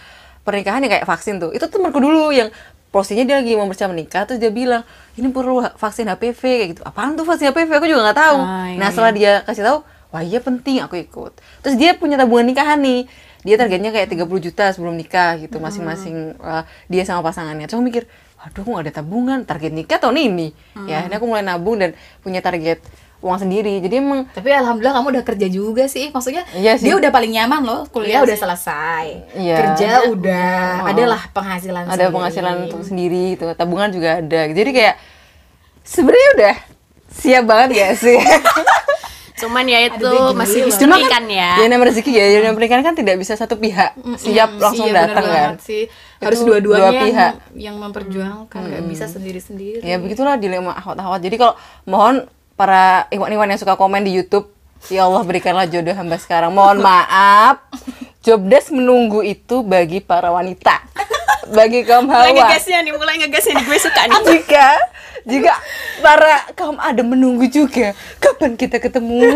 pernikahan 0.46 0.80
yang 0.86 0.94
kayak 0.94 1.10
vaksin 1.10 1.42
tuh. 1.42 1.52
Itu 1.52 1.68
temanku 1.68 1.98
dulu 1.98 2.30
yang 2.30 2.54
posisinya 2.94 3.28
dia 3.28 3.36
lagi 3.44 3.60
mau 3.60 3.68
bersiap 3.68 3.92
menikah 3.92 4.24
terus 4.24 4.40
dia 4.40 4.54
bilang 4.54 4.88
ini 5.20 5.28
perlu 5.34 5.60
vaksin 5.76 6.08
HPV 6.08 6.40
kayak 6.40 6.70
gitu. 6.78 6.82
Apaan 6.88 7.20
tuh 7.20 7.28
vaksin 7.28 7.52
HPV 7.52 7.70
aku 7.76 7.88
juga 7.90 8.02
nggak 8.08 8.20
tahu. 8.22 8.40
Ah, 8.40 8.72
iya, 8.72 8.80
nah 8.80 8.88
setelah 8.94 9.12
dia 9.12 9.34
kasih 9.44 9.64
tahu 9.68 9.78
wah 10.16 10.24
iya 10.24 10.40
penting 10.40 10.80
aku 10.80 10.96
ikut. 11.02 11.34
Terus 11.60 11.76
dia 11.76 11.92
punya 11.98 12.16
tabungan 12.16 12.48
nikahan 12.48 12.80
nih. 12.80 13.10
Dia 13.46 13.62
targetnya 13.62 13.94
kayak 13.94 14.10
30 14.10 14.26
juta 14.42 14.74
sebelum 14.74 14.96
nikah 14.98 15.38
gitu 15.38 15.60
masing-masing 15.62 16.40
eh, 16.40 16.64
dia 16.88 17.04
sama 17.04 17.20
pasangannya. 17.26 17.68
Terus 17.68 17.78
aku 17.78 17.86
mikir 17.86 18.04
waduh 18.40 18.62
aku 18.64 18.70
nggak 18.72 18.86
ada 18.88 18.94
tabungan? 19.04 19.40
Target 19.44 19.74
nikah 19.76 19.98
tahun 20.00 20.18
ini. 20.32 20.48
Ya 20.88 21.04
ini 21.04 21.14
aku 21.20 21.28
mulai 21.28 21.44
nabung 21.44 21.76
dan 21.76 21.98
punya 22.24 22.40
target 22.40 22.80
uang 23.26 23.40
sendiri 23.40 23.82
jadi 23.82 23.98
emang 23.98 24.30
Tapi 24.30 24.54
alhamdulillah 24.54 24.94
kamu 24.96 25.08
udah 25.12 25.24
kerja 25.26 25.48
juga 25.48 25.84
sih. 25.86 26.08
Maksudnya 26.08 26.46
Iya 26.54 26.78
sih. 26.78 26.86
dia 26.86 26.96
udah 26.96 27.10
paling 27.10 27.34
nyaman 27.34 27.62
loh. 27.62 27.82
Kuliah 27.88 28.22
Iya 28.22 28.24
udah 28.24 28.36
sih. 28.36 28.44
selesai. 28.46 29.06
Iya. 29.34 29.56
Kerja 29.58 29.90
udah 30.08 30.54
Oh. 30.78 30.88
adalah 30.88 31.22
penghasilan 31.32 31.84
ada 31.84 31.92
sendiri. 31.92 32.14
penghasilan 32.14 32.54
untuk 32.64 32.82
sendiri 32.82 33.24
itu 33.34 33.46
tabungan 33.52 33.90
juga 33.90 34.22
ada 34.22 34.42
jadi 34.48 34.70
kayak 34.70 34.96
sebenarnya 35.82 36.30
udah 36.36 36.56
siap 37.12 37.44
banget 37.44 37.70
gak 37.74 37.94
sih 37.98 38.20
Cuman 39.36 39.68
ya 39.68 39.84
itu 39.84 40.08
masih 40.32 40.72
Cuma 40.72 40.96
kan 41.06 41.28
ya. 41.28 41.60
ya 41.60 41.68
namanya 41.68 41.92
rezeki 41.92 42.08
ya 42.10 42.24
ya 42.26 42.38
namanya 42.40 42.56
pernikahan 42.56 42.84
kan 42.84 42.96
tidak 42.96 43.20
bisa 43.20 43.36
satu 43.36 43.56
pihak 43.56 43.92
siap 44.16 44.56
langsung 44.56 44.88
Iya, 44.88 44.96
bener 44.96 45.08
datang 45.12 45.26
kan 45.28 45.50
sih. 45.60 45.84
Harus 46.18 46.40
dua-duanya 46.40 46.64
dua 46.82 46.96
yang, 46.96 47.04
pihak. 47.04 47.34
yang 47.54 47.76
memperjuangkan, 47.78 48.62
nggak 48.64 48.84
bisa 48.88 49.06
sendiri-sendiri. 49.06 49.84
ya 49.84 50.00
begitulah 50.00 50.40
dilema 50.40 50.72
ahwat-ahwat 50.74 51.20
jadi 51.20 51.36
kalau 51.36 51.54
mohon 51.84 52.24
para 52.56 52.84
iwan-iwan 53.10 53.48
yang 53.48 53.60
suka 53.60 53.76
komen 53.76 54.02
di 54.02 54.12
YouTube 54.14 54.48
ya 54.88 55.04
Allah 55.04 55.22
berikanlah 55.22 55.66
jodoh 55.66 55.92
hamba 55.92 56.16
sekarang 56.16 56.52
mohon 56.52 56.80
maaf 56.80 57.60
jobdesk 58.22 58.72
menunggu 58.72 59.22
itu 59.22 59.62
bagi 59.62 60.00
para 60.00 60.30
wanita 60.30 60.82
bagi 61.48 61.84
kaum 61.84 62.06
Mulai 62.06 62.32
hawa 62.32 62.50
ngegasnya 62.50 62.80
nih, 62.82 62.92
mulai 62.92 63.16
ngegasnya 63.20 63.54
nih 63.54 63.66
gue 63.66 63.80
suka 63.80 64.02
nih. 64.04 64.18
jika 64.26 64.68
jika 65.24 65.54
para 66.00 66.34
kaum 66.54 66.78
ada 66.78 67.02
menunggu 67.02 67.46
juga 67.46 67.92
kapan 68.18 68.54
kita 68.54 68.78
ketemu 68.80 69.30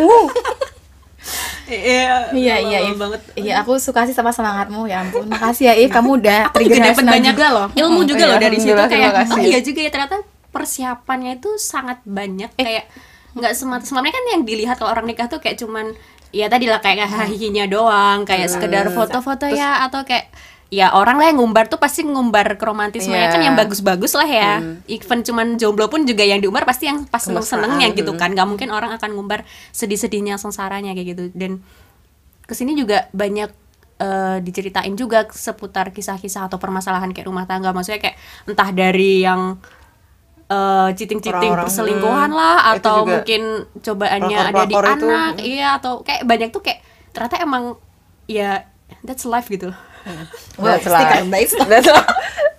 Iya, 1.67 2.34
Iya 2.34 2.55
iya 2.58 2.77
If. 2.82 2.97
banget. 2.97 3.21
Iya 3.36 3.62
aku 3.62 3.77
suka 3.77 4.10
sih 4.10 4.15
sama 4.15 4.34
semangatmu 4.34 4.89
ya 4.89 5.05
ampun. 5.05 5.29
Makasih 5.29 5.69
ya 5.69 5.73
If 5.75 5.93
kamu 5.93 6.17
udah 6.17 6.49
Aku 6.49 6.65
juga 6.65 6.82
dapat 6.89 7.05
banyak 7.05 7.34
juga 7.36 7.47
loh. 7.53 7.67
ilmu 7.69 8.01
juga 8.10 8.23
Iya, 8.25 8.32
loh 8.32 8.39
dari 8.39 8.58
situ 8.58 8.73
kayak 8.73 9.12
oh 9.29 9.38
iya 9.38 9.60
juga 9.62 9.79
ya 9.79 9.91
ternyata 9.91 10.15
persiapannya 10.49 11.38
itu 11.38 11.49
sangat 11.62 12.01
banyak 12.01 12.49
kayak 12.58 12.89
nggak 13.34 13.54
semata 13.54 13.86
sebenarnya 13.86 14.13
kan 14.13 14.26
yang 14.34 14.42
dilihat 14.44 14.76
kalau 14.78 14.92
orang 14.92 15.06
nikah 15.06 15.28
tuh 15.28 15.38
kayak 15.38 15.58
cuman 15.58 15.94
ya 16.30 16.46
tadi 16.46 16.65
lah 16.65 16.78
kayak 16.78 17.06
hahihinya 17.06 17.65
doang 17.65 18.22
kayak 18.24 18.50
sekedar 18.50 18.86
foto-foto 18.89 19.46
ya 19.46 19.86
atau 19.86 20.02
kayak 20.02 20.30
ya 20.70 20.94
orang 20.94 21.18
lah 21.18 21.34
yang 21.34 21.42
ngumbar 21.42 21.65
tuh 21.65 21.82
pasti 21.82 22.06
ngumbar 22.06 22.54
keromantismenya 22.54 23.26
Iya. 23.26 23.34
kan 23.34 23.42
yang 23.42 23.58
bagus-bagus 23.58 24.13
lah 24.13 24.30
ya. 24.30 24.52
Even 24.86 25.26
cuman 25.26 25.58
jomblo 25.58 25.89
pun 25.89 26.06
juga 26.06 26.22
yang 26.22 26.38
diumbar 26.38 26.62
pasti 26.62 26.86
yang 26.86 27.10
pas 27.10 27.18
seneng 27.18 27.42
senengnya 27.42 27.89
gitu 27.89 28.13
kan. 28.13 28.38
Nggak 28.38 28.46
mungkin 28.46 28.70
orang 28.70 28.94
akan 28.94 29.18
ngumbar 29.18 29.50
sedih-sedihnya 29.74 30.38
sengsaranya 30.38 30.94
kayak 30.94 31.18
gitu. 31.18 31.24
Dan 31.34 31.65
ke 32.46 32.54
sini 32.54 32.78
juga 32.78 33.10
banyak 33.10 33.50
eh, 33.98 34.38
diceritain 34.46 34.94
juga 34.94 35.26
seputar 35.28 35.89
kisah-kisah 35.89 36.46
atau 36.46 36.62
permasalahan 36.62 37.18
kayak 37.18 37.26
rumah 37.26 37.50
tangga. 37.50 37.74
Maksudnya 37.74 37.98
kayak 37.98 38.18
entah 38.46 38.70
dari 38.70 39.26
yang 39.26 39.58
eh, 40.50 40.88
cheating-cheating 40.98 41.54
Orang-orang, 41.54 41.66
perselingkuhan 41.70 42.30
hmm, 42.34 42.40
lah 42.40 42.58
atau 42.74 42.96
mungkin 43.06 43.42
cobaannya 43.80 44.38
ada 44.50 44.62
di 44.66 44.76
itu, 44.76 44.80
anak 44.82 45.34
hmm. 45.38 45.46
iya 45.46 45.68
atau 45.78 46.02
kayak 46.02 46.26
banyak 46.26 46.50
tuh 46.50 46.62
kayak 46.62 46.82
ternyata 47.14 47.36
emang 47.42 47.64
ya 48.26 48.66
that's 49.06 49.24
life 49.24 49.48
gitu 49.48 49.70
Wah, 50.58 50.80
That's 50.80 50.88
life. 50.88 51.06
stiker 51.06 51.28
nice. 51.28 51.54
That's 51.68 51.86
life. 51.92 52.08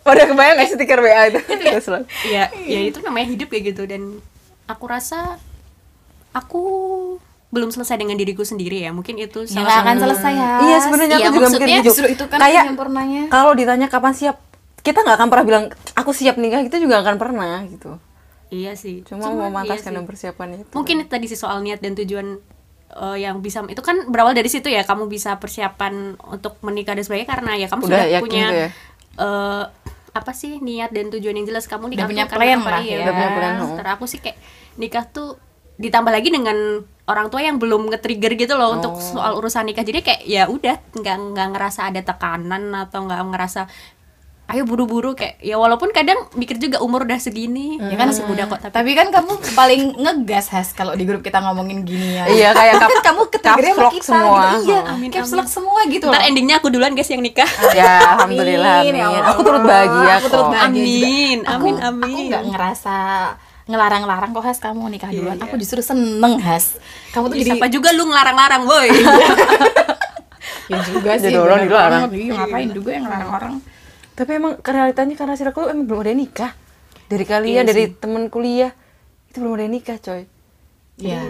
Udah 0.05 0.27
kebayang 0.29 0.61
gak 0.61 0.71
stiker 0.77 1.01
WA 1.01 1.23
itu? 1.33 1.41
That's 1.41 1.89
life. 1.89 2.07
ya 2.29 2.53
ya 2.53 2.81
itu 2.85 3.01
namanya 3.01 3.27
hidup 3.33 3.49
kayak 3.49 3.75
gitu 3.75 3.83
dan 3.89 4.21
aku 4.69 4.85
rasa 4.87 5.41
aku 6.31 6.63
belum 7.51 7.75
selesai 7.75 7.99
dengan 7.99 8.15
diriku 8.15 8.47
sendiri 8.47 8.87
ya 8.87 8.95
mungkin 8.95 9.19
itu 9.19 9.43
Ya 9.43 9.59
salah 9.59 9.67
nggak 9.67 9.79
akan 9.83 9.97
selesai 9.99 10.33
ya. 10.37 10.51
Iya 10.63 10.77
sebenarnya 10.79 11.17
Iya, 11.19 11.27
aku 11.27 11.35
juga 11.35 11.49
mikir 11.51 11.67
gitu. 11.67 11.87
justru 11.91 12.07
itu 12.15 12.25
kan 12.31 12.39
kayak 12.39 12.65
kalau 13.27 13.53
ditanya 13.59 13.87
kapan 13.91 14.13
siap, 14.15 14.37
kita 14.81 15.01
nggak 15.01 15.17
akan 15.17 15.29
pernah 15.29 15.47
bilang 15.47 15.65
aku 15.93 16.11
siap 16.11 16.37
nikah 16.37 16.61
itu 16.61 16.77
juga 16.77 16.99
nggak 16.99 17.07
akan 17.07 17.19
pernah 17.19 17.61
gitu. 17.65 18.01
iya 18.49 18.73
sih 18.75 19.05
Cuma 19.05 19.29
Cuman, 19.29 19.53
memantaskan 19.53 19.93
iya 19.93 19.99
dan 20.01 20.05
persiapan 20.05 20.49
itu. 20.59 20.73
mungkin 20.73 20.95
itu 21.03 21.09
tadi 21.09 21.27
sih 21.29 21.39
soal 21.39 21.61
niat 21.61 21.79
dan 21.79 21.95
tujuan 21.95 22.41
eh, 22.91 23.17
yang 23.21 23.39
bisa 23.39 23.63
itu 23.67 23.79
kan 23.79 24.09
berawal 24.09 24.33
dari 24.33 24.49
situ 24.49 24.67
ya 24.67 24.83
kamu 24.83 25.07
bisa 25.07 25.37
persiapan 25.37 26.19
untuk 26.27 26.59
menikah 26.61 26.93
dan 26.93 27.05
sebagainya 27.05 27.29
karena 27.29 27.53
ya 27.55 27.67
kamu 27.69 27.83
Udah 27.87 27.93
sudah 27.95 28.07
yakin 28.11 28.23
punya 28.25 28.47
tuh 28.47 28.57
ya? 28.57 28.69
eh, 29.21 29.65
apa 30.11 30.33
sih 30.35 30.59
niat 30.59 30.91
dan 30.91 31.07
tujuan 31.09 31.39
yang 31.39 31.47
jelas 31.47 31.71
kamu 31.71 31.87
nikah 31.95 32.11
punya 32.11 32.27
plan 32.27 32.59
apa, 32.59 32.71
lah 32.71 32.83
iya. 32.83 32.99
ya. 32.99 33.03
Udah 33.07 33.15
punya 33.15 33.31
plan. 33.31 33.53
Sementara 33.63 33.91
aku 33.95 34.05
sih 34.11 34.19
kayak 34.19 34.39
nikah 34.75 35.07
tuh 35.07 35.39
ditambah 35.79 36.11
lagi 36.11 36.29
dengan 36.29 36.83
orang 37.07 37.31
tua 37.31 37.41
yang 37.41 37.57
belum 37.57 37.89
nge-trigger 37.89 38.35
gitu 38.37 38.55
loh 38.55 38.75
untuk 38.77 38.93
Oh. 38.93 39.01
soal 39.01 39.33
urusan 39.35 39.65
nikah 39.65 39.81
jadi 39.81 40.03
kayak 40.03 40.23
ya 40.27 40.45
udah 40.47 40.77
nggak 40.93 41.17
nggak 41.31 41.49
ngerasa 41.55 41.89
ada 41.89 42.03
tekanan 42.03 42.69
atau 42.75 43.07
nggak 43.07 43.23
ngerasa 43.33 43.61
ayo 44.51 44.63
buru-buru 44.63 45.13
kayak 45.13 45.39
ya 45.39 45.55
walaupun 45.55 45.91
kadang 45.91 46.15
mikir 46.33 46.57
juga 46.57 46.79
umur 46.79 47.03
udah 47.03 47.17
segini 47.17 47.79
ya 47.79 47.95
kan 47.95 48.07
masih 48.07 48.25
muda 48.25 48.45
kok 48.45 48.59
tapi 48.61 48.73
Tapi 48.73 48.91
kan 48.93 49.09
kamu 49.11 49.33
paling 49.53 49.83
ngegas 49.95 50.47
Has 50.49 50.71
kalau 50.71 50.93
di 50.93 51.03
grup 51.03 51.21
kita 51.21 51.39
ngomongin 51.39 51.83
gini 51.83 52.15
ya. 52.15 52.25
Iya, 52.27 52.49
kayak 52.51 52.75
kan 52.77 52.91
kap- 52.91 53.05
kamu 53.07 53.23
ketriggernya 53.31 53.75
sama 53.75 53.89
kita 53.89 54.07
semua. 54.07 54.43
gitu. 54.57 54.67
Iya, 54.67 54.81
Amin, 54.89 55.09
caps 55.09 55.27
amin. 55.27 55.37
lock 55.37 55.49
semua 55.49 55.81
gitu 55.87 56.05
ntar 56.07 56.23
endingnya 56.23 56.57
aku 56.57 56.69
duluan 56.69 56.93
guys 56.93 57.07
yang 57.07 57.21
nikah 57.21 57.47
ya 57.71 57.93
alhamdulillah 58.15 58.77
Amin, 58.81 58.91
amin. 58.91 58.97
ya 58.97 59.07
Allah. 59.07 59.31
Aku 59.31 59.41
turut 59.41 59.63
bahagia 59.63 60.13
Aku 60.13 60.21
kok. 60.21 60.33
turut 60.33 60.49
bahagia 60.49 60.67
Amin, 60.67 60.83
juga. 61.37 61.49
amin, 61.49 61.75
Aku- 61.77 61.87
amin. 61.87 62.05
Aku 62.05 62.19
nggak 62.27 62.43
ngerasa 62.49 62.97
ngelarang-larang 63.65 64.31
kok 64.33 64.43
Has 64.43 64.59
kamu 64.59 64.83
nikah 64.89 65.11
duluan. 65.11 65.37
iya. 65.37 65.45
Aku 65.45 65.55
justru 65.55 65.79
seneng 65.81 66.35
Has. 66.41 66.75
Kamu 67.11 67.29
tuh 67.29 67.37
Ya, 67.37 67.41
jadi 67.41 67.51
siapa 67.55 67.67
juga 67.69 67.89
lu 67.91 68.03
ngelarang-larang 68.05 68.63
boy 68.65 68.89
ya 70.67 70.79
juga 70.85 71.11
sih. 71.17 71.27
Jadi 71.29 71.39
orang 71.39 71.59
dilarang. 71.65 72.03
Iya, 72.11 72.33
ngapain 72.37 72.69
juga 72.71 72.91
yang 72.93 73.05
ngelarang 73.05 73.31
orang. 73.31 73.53
Tapi 74.21 74.37
emang 74.37 74.61
realitanya 74.61 75.17
karena 75.17 75.33
circle 75.33 75.73
emang 75.73 75.89
belum 75.89 76.01
ada 76.03 76.11
yang 76.13 76.21
nikah. 76.21 76.53
Dari 77.09 77.25
kalian, 77.25 77.55
Iya 77.57 77.63
dari 77.65 77.85
sih. 77.89 77.97
temen 77.97 78.29
kuliah 78.29 78.77
itu 79.27 79.41
belum 79.41 79.57
ada 79.57 79.65
yang 79.65 79.75
nikah, 79.75 79.97
coy. 79.97 80.23
Iya. 80.95 81.25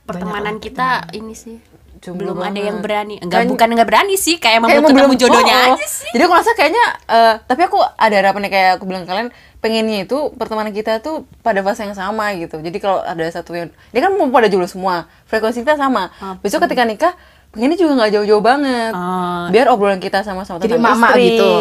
pertemanan 0.00 0.58
kita 0.58 1.06
ini 1.12 1.34
sih 1.34 1.58
Jomblo 2.00 2.32
belum 2.32 2.38
ada 2.40 2.50
banget. 2.50 2.64
yang 2.64 2.78
berani 2.80 3.14
enggak 3.20 3.44
Kan- 3.44 3.50
bukan 3.50 3.68
enggak 3.70 3.86
berani 3.86 4.14
sih 4.16 4.40
kayak 4.40 4.58
emang 4.58 4.70
Kayak 4.72 4.82
belum 4.82 4.96
ketemu 4.96 5.14
jodohnya 5.20 5.54
oh, 5.54 5.60
oh. 5.60 5.76
aja 5.76 5.86
sih 5.86 6.10
Jadi 6.10 6.22
aku 6.24 6.34
rasa 6.34 6.50
kayaknya 6.56 6.84
eh, 7.04 7.34
tapi 7.44 7.62
aku 7.62 7.78
ada 7.78 8.14
harapannya 8.16 8.48
kayak 8.48 8.70
aku 8.74 8.84
bilang 8.88 9.04
kalian 9.04 9.28
pengennya 9.60 10.08
itu 10.08 10.18
pertemanan 10.34 10.72
kita 10.72 10.98
tuh 10.98 11.28
pada 11.44 11.60
fase 11.60 11.84
yang 11.84 11.92
sama 11.92 12.32
gitu. 12.32 12.56
Jadi 12.58 12.80
kalau 12.80 13.04
ada 13.04 13.20
satu 13.28 13.52
yang 13.52 13.68
dia 13.92 14.00
kan 14.00 14.16
mau 14.16 14.32
pada 14.32 14.48
jomblo 14.48 14.64
semua, 14.64 15.04
frekuensi 15.28 15.60
kita 15.60 15.76
sama. 15.76 16.08
Besok 16.40 16.64
ketika 16.64 16.88
nikah 16.88 17.12
pengennya 17.50 17.76
juga 17.76 17.92
nggak 17.96 18.10
jauh-jauh 18.12 18.40
banget. 18.40 18.92
Oh. 18.92 19.46
Biar 19.48 19.66
obrolan 19.68 19.98
kita 19.98 20.20
sama-sama 20.20 20.58
Jadi 20.58 20.74
tentang 20.74 20.94
mama 20.94 21.08
istri. 21.10 21.24
gitu. 21.30 21.52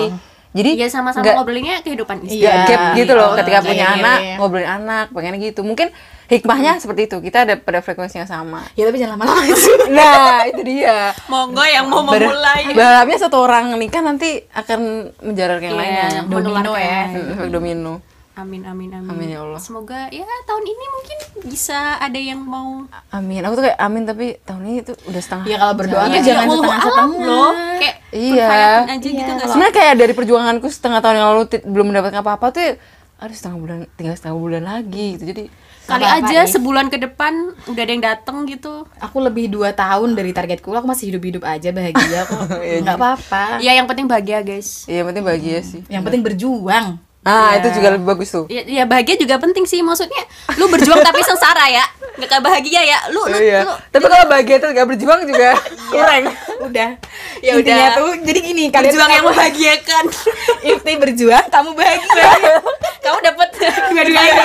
Jadi 0.49 0.69
Iya 0.75 0.87
sama-sama 0.87 1.21
nggak- 1.21 1.37
ngobrolinnya 1.37 1.75
kehidupan 1.79 2.17
istri 2.23 2.41
Iya. 2.41 2.65
gap 2.65 2.81
gitu 2.95 3.13
loh 3.13 3.27
Oh, 3.27 3.35
ketika 3.35 3.59
iya, 3.59 3.67
punya 3.67 3.85
iya, 3.85 3.95
anak 3.95 4.17
iya. 4.19 4.35
ngobrolin 4.35 4.65
anak 4.67 5.05
pengennya 5.11 5.39
gitu 5.43 5.61
mungkin 5.61 5.93
hikmahnya 6.25 6.77
seperti 6.77 7.05
itu 7.05 7.17
kita 7.19 7.37
ada 7.41 7.53
pada 7.55 7.79
frekuensi 7.79 8.17
yang 8.17 8.25
sama 8.25 8.65
Ya 8.73 8.81
tapi 8.83 8.97
jangan 8.97 9.13
lama-lama 9.13 9.45
sih. 9.45 9.77
nah 9.93 10.41
itu 10.43 10.61
dia 10.63 11.13
monggo 11.25 11.61
yang 11.61 11.85
mau 11.85 12.01
Ber- 12.03 12.25
memulai 12.25 12.65
berharapnya 12.67 13.17
satu 13.19 13.37
orang 13.39 13.77
nikah 13.77 14.01
nanti 14.01 14.41
akan 14.51 14.79
menjalar 15.21 15.57
ke 15.57 15.65
yang 15.65 15.75
Iya, 15.75 15.79
lainnya 15.79 16.07
Domino 16.23 16.33
menularkan. 16.49 16.81
ya. 16.81 17.01
Hmm, 17.07 17.31
efek 17.31 17.49
domino 17.51 17.93
amin 18.39 18.61
amin 18.63 18.89
amin 18.93 19.09
Amin, 19.09 19.27
ya 19.29 19.39
Allah. 19.39 19.59
semoga 19.59 20.07
ya 20.09 20.25
tahun 20.43 20.63
ini 20.63 20.85
mungkin 20.89 21.17
bisa 21.45 21.77
ada 21.97 22.15
yang 22.15 22.39
mau 22.39 22.85
amin 23.09 23.41
aku 23.41 23.53
tuh 23.53 23.63
kayak 23.65 23.79
amin 23.79 24.03
tapi 24.03 24.25
tahun 24.41 24.63
ini 24.65 24.79
tuh 24.83 24.95
udah 25.03 25.21
setengah 25.21 25.45
Ya 25.45 25.57
kalau 25.57 25.75
berdoa 25.75 26.03
tuh 26.05 26.21
jangan 26.21 26.45
wallahu 26.45 26.63
setengah-setengah. 26.63 26.95
alam 26.95 27.11
loh 27.19 27.51
kayak 27.75 27.95
Iya. 28.09 28.47
aja 28.87 28.97
Iya, 28.97 28.97
gitu 29.13 29.31
nggak 29.31 29.47
sebenarnya 29.47 29.75
kayak 29.75 29.93
dari 29.95 30.13
perjuanganku 30.13 30.67
setengah 30.67 30.99
tahun 30.99 31.15
yang 31.15 31.27
lalu 31.29 31.41
belum 31.63 31.85
mendapatkan 31.87 32.19
apa-apa 32.19 32.45
tuh 32.49 32.61
ya, 32.63 32.73
aduh 33.17 33.35
setengah 33.35 33.57
bulan 33.57 33.77
tinggal 33.93 34.15
setengah 34.15 34.37
bulan 34.37 34.63
lagi 34.63 35.05
gitu 35.13 35.25
jadi 35.27 35.43
kali 35.85 36.05
aja 36.05 36.39
If. 36.39 36.53
sebulan 36.53 36.85
ke 36.87 36.97
depan 36.97 37.33
udah 37.65 37.81
ada 37.81 37.91
yang 37.91 38.05
dateng 38.05 38.45
gitu 38.45 38.85
Aku 38.99 39.17
lebih 39.19 39.45
dua 39.47 39.73
tahun 39.73 40.13
dari 40.13 40.31
targetku, 40.31 40.69
aku 40.69 40.85
masih 40.85 41.09
hidup-hidup 41.09 41.41
aja 41.43 41.69
bahagia 41.69 42.23
kok. 42.23 42.45
Iya 42.61 42.77
Nggak 42.79 42.93
apa-apa. 42.95 43.43
ya 43.57 43.71
yang 43.73 43.85
penting 43.85 44.05
bahagia 44.05 44.39
guys 44.39 44.85
ya 44.85 45.01
yang 45.01 45.07
penting 45.07 45.25
bahagia 45.25 45.57
sih 45.59 45.81
Yang 45.85 46.03
penting 46.05 46.21
berjuang. 46.23 46.87
Ah 47.21 47.51
Iya. 47.51 47.59
itu 47.59 47.67
juga 47.75 47.87
lebih 47.91 48.07
bagus 48.07 48.29
tuh 48.29 48.45
ya, 48.47 48.63
ya 48.63 48.83
bahagia 48.83 49.15
juga 49.15 49.35
penting 49.37 49.63
sih 49.63 49.79
maksudnya 49.79 50.23
lu 50.55 50.65
berjuang 50.65 51.01
tapi 51.01 51.19
sengsara 51.19 51.67
ya 51.67 51.83
nggak 52.15 52.27
kayak 52.27 52.41
bahagia 52.41 52.81
ya 52.81 52.99
lu 53.09 53.21
lu, 53.23 53.37
iya. 53.37 53.63
lu 53.63 53.73
tapi 53.87 54.05
kalau 54.05 54.25
bahagia 54.25 54.55
tuh 54.57 54.69
gak 54.69 54.87
berjuang 54.87 55.21
juga 55.23 55.55
kurang 55.91 56.23
Udah. 56.59 56.91
Ya 57.39 57.55
Intinya 57.55 57.87
udah. 57.87 57.95
tuh 57.95 58.09
jadi 58.19 58.39
gini, 58.41 58.63
kalian 58.67 58.91
berjuang 58.91 59.09
yang 59.09 59.23
membahagiakan 59.23 60.03
Ifti 60.69 60.93
berjuang, 60.99 61.45
kamu 61.47 61.71
bahagia. 61.71 62.27
kamu 63.03 63.17
dapat 63.23 63.47
dua-duanya 63.55 64.43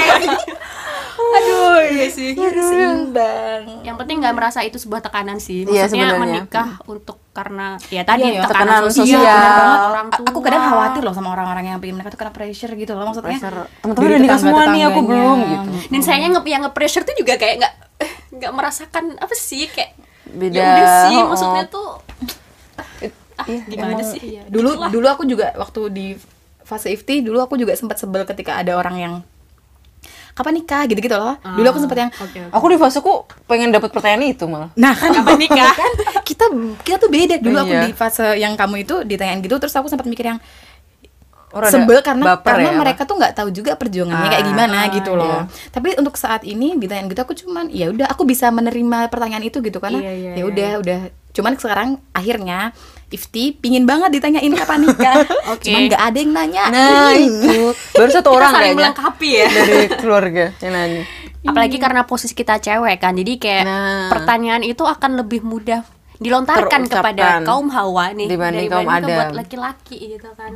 Aduh, 1.14 1.82
iya 1.84 2.06
sih 2.06 2.34
seimbang. 2.34 3.82
yang 3.82 3.96
penting 3.96 4.22
nggak 4.22 4.30
merasa 4.32 4.62
itu 4.62 4.78
sebuah 4.78 5.02
tekanan 5.02 5.38
sih 5.38 5.62
Iya, 5.64 5.90
maksudnya 5.90 6.06
sebenarnya. 6.10 6.20
menikah 6.46 6.68
untuk 6.86 7.18
karena 7.34 7.66
ya 7.90 8.06
tadi 8.06 8.22
Iya, 8.24 8.30
iya, 8.30 8.42
tekanan, 8.46 8.86
tekanan 8.86 8.94
sosial, 8.94 9.18
sosial. 9.18 9.42
banget, 9.50 9.80
orang 9.84 10.06
tua 10.08 10.26
Aku 10.30 10.38
kadang 10.38 10.62
khawatir 10.64 11.02
loh 11.02 11.10
sama 11.10 11.28
orang-orang 11.30 11.64
yang 11.66 11.78
pengen 11.78 11.94
menikah 11.98 12.14
tuh 12.14 12.20
karena 12.22 12.32
pressure 12.32 12.72
gitu 12.72 12.92
loh 12.94 13.04
maksudnya. 13.04 13.36
Pressure. 13.36 13.58
Teman-teman 13.82 14.06
udah 14.06 14.20
nikah 14.22 14.38
semua 14.38 14.62
nih, 14.70 14.82
aku 14.84 15.00
belum 15.02 15.38
gitu. 15.42 15.68
dan 15.90 16.00
sayangnya 16.00 16.28
nge 16.32 16.42
yang 16.46 16.62
nge-pressure 16.62 17.02
tuh 17.02 17.14
juga 17.14 17.34
kayak 17.34 17.54
nggak 17.58 17.72
eh, 17.98 18.12
nggak 18.32 18.52
merasakan 18.52 19.04
apa 19.18 19.34
sih 19.34 19.66
kayak 19.66 19.98
Beda, 20.24 20.54
ya 20.54 20.64
udah 20.64 20.88
sih 21.02 21.16
oh, 21.16 21.26
maksudnya 21.28 21.64
tuh 21.68 21.88
ah, 23.36 23.44
Iya, 23.44 23.60
gimana 23.66 23.92
emang- 23.94 24.08
sih 24.08 24.20
Iya, 24.22 24.42
dulu 24.46 24.70
dulu 24.88 25.06
aku 25.06 25.22
juga 25.24 25.50
waktu 25.54 25.80
di 25.90 26.06
fase 26.62 26.88
ifti 26.88 27.20
dulu 27.20 27.38
aku 27.40 27.54
juga 27.54 27.74
sempat 27.74 27.98
sebel 27.98 28.24
ketika 28.24 28.56
ada 28.56 28.72
orang 28.72 28.96
yang 28.96 29.14
kapan 30.34 30.52
nikah 30.56 30.82
gitu-gitu 30.84 31.14
loh. 31.14 31.38
Dulu 31.38 31.62
aku 31.64 31.78
sempat 31.78 31.96
yang 31.96 32.10
oke 32.10 32.26
oke 32.26 32.50
Aku 32.52 32.64
di 32.66 32.76
faseku 32.76 33.12
pengen 33.44 33.70
dapat 33.70 33.88
pertanyaan 33.88 34.26
itu 34.28 34.44
malah. 34.44 34.70
Nah 34.74 34.90
kan 34.92 35.14
Kapan 35.14 35.38
nikah? 35.44 35.72
kan 35.72 35.92
kita 36.20 36.44
kita 36.80 36.96
tuh 36.98 37.08
beda 37.08 37.38
dulu 37.38 37.56
aku 37.56 37.70
Iya. 37.72 37.82
di 37.84 37.92
fase 37.92 38.26
yang 38.34 38.52
kamu 38.52 38.82
itu 38.82 38.94
ditanyain 39.02 39.38
gitu 39.38 39.54
terus 39.56 39.72
aku 39.72 39.86
sempat 39.86 40.04
mikir 40.04 40.26
yang 40.26 40.38
Orang 41.48 41.70
sebel 41.70 42.02
karena 42.02 42.34
karena 42.36 42.66
ya, 42.66 42.72
apa? 42.72 42.80
mereka 42.80 43.02
tuh 43.04 43.14
nggak 43.14 43.30
tahu 43.32 43.48
juga 43.48 43.78
perjuangannya 43.78 44.26
kayak 44.28 44.42
Ah, 44.42 44.48
gimana 44.48 44.78
gitu 44.90 45.14
loh. 45.14 45.46
iya. 45.46 45.70
Tapi 45.70 45.94
untuk 45.94 46.14
saat 46.14 46.42
ini 46.42 46.74
ditanyain 46.74 47.06
gitu 47.06 47.20
aku 47.20 47.34
cuman 47.36 47.70
ya 47.70 47.88
udah 47.88 48.10
aku 48.10 48.26
bisa 48.26 48.50
menerima 48.50 49.06
pertanyaan 49.06 49.44
itu 49.44 49.62
gitu 49.62 49.78
karena 49.78 50.02
Iya, 50.02 50.12
iya, 50.12 50.30
ya 50.30 50.34
iya. 50.34 50.44
udah 50.44 50.70
udah 50.82 50.98
cuman 51.34 51.52
sekarang 51.54 51.88
akhirnya 52.10 52.70
Ifti 53.10 53.54
pingin 53.54 53.84
banget 53.84 54.10
ditanyain 54.10 54.50
kapan 54.50 54.80
nikah. 54.82 55.22
Oke. 55.54 55.66
Cuman 55.66 55.86
nggak 55.86 56.02
ada 56.02 56.18
yang 56.18 56.32
nanya. 56.32 56.64
Nah 56.66 57.12
itu 57.12 57.70
baru 57.92 58.10
satu 58.10 58.26
Kita 58.26 58.30
orang 58.32 58.50
saling 58.50 58.62
kayaknya 58.64 58.80
melengkapi 58.80 59.28
ya 59.30 59.46
dari 59.46 59.86
keluarga 59.92 60.44
yang 60.58 60.72
nanya. 60.72 61.02
apalagi 61.44 61.76
karena 61.76 62.02
posisi 62.02 62.32
kita 62.32 62.56
cewek 62.56 62.96
kan 62.96 63.12
jadi 63.12 63.32
kayak 63.36 63.64
Nah. 63.64 64.08
pertanyaan 64.08 64.64
itu 64.64 64.80
akan 64.80 65.20
lebih 65.20 65.44
mudah 65.44 65.84
dilontarkan 66.16 66.86
Terucapkan 66.86 67.12
kepada 67.12 67.26
kaum 67.44 67.68
hawa 67.68 68.10
nih 68.10 68.26
dibanding 68.26 68.66
kaum 68.66 68.82
dibanding 68.82 69.04
ke 69.04 69.12
buat 69.12 69.28
Adam. 69.28 69.36
laki-laki 69.36 69.96
gitu 70.10 70.30
kan 70.32 70.52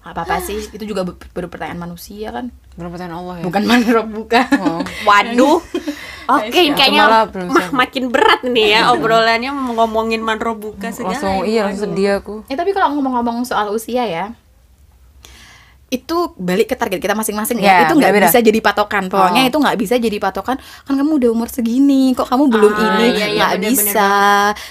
Apa 0.00 0.24
apa 0.24 0.40
sih 0.40 0.56
itu 0.56 0.80
juga 0.82 1.04
baru 1.04 1.46
pertanyaan 1.46 1.76
manusia 1.82 2.32
kan. 2.32 2.48
Belum 2.72 2.88
pertanyaan 2.88 3.20
Allah 3.20 3.34
ya. 3.38 3.44
Bukan 3.44 3.62
manrob 3.64 4.08
bukan. 4.18 4.44
Oh. 4.56 4.80
waduh 5.04 5.60
oke 6.30 6.46
kayaknya 6.72 7.02
malah 7.04 7.24
belum 7.26 7.48
mah, 7.52 7.66
makin 7.74 8.08
berat 8.08 8.40
nih 8.42 8.66
ya 8.70 8.80
obrolannya 8.90 9.50
ngomongin 9.50 10.22
manro 10.22 10.54
buka 10.54 10.88
segala 10.88 11.18
Langsung 11.18 11.42
iya 11.44 11.66
langsung 11.66 11.90
sedih 11.90 12.18
aku. 12.18 12.46
Eh 12.46 12.54
tapi 12.54 12.70
kalau 12.70 12.94
ngomong-ngomong 12.94 13.42
soal 13.42 13.68
usia 13.70 14.06
ya, 14.06 14.30
itu 15.90 16.16
balik 16.38 16.70
ke 16.70 16.78
target 16.78 16.96
kita 16.96 17.12
masing-masing 17.12 17.58
ya. 17.58 17.82
Ya, 17.82 17.90
itu 17.90 17.98
nggak 17.98 18.14
bisa 18.14 18.38
jadi 18.38 18.60
patokan. 18.62 19.10
Pokoknya 19.10 19.42
Oh. 19.42 19.50
itu 19.50 19.58
nggak 19.58 19.76
bisa 19.76 19.94
jadi 19.98 20.16
patokan. 20.16 20.56
Kan 20.86 20.94
kamu 20.94 21.18
udah 21.18 21.30
umur 21.30 21.48
segini, 21.50 22.14
kok 22.14 22.30
kamu 22.30 22.46
belum 22.46 22.70
Ah, 22.70 22.80
ini? 22.94 23.06
iya, 23.10 23.26
iya, 23.26 23.26
nggak 23.34 23.52
bener-bener 23.58 23.74
bisa 23.90 24.10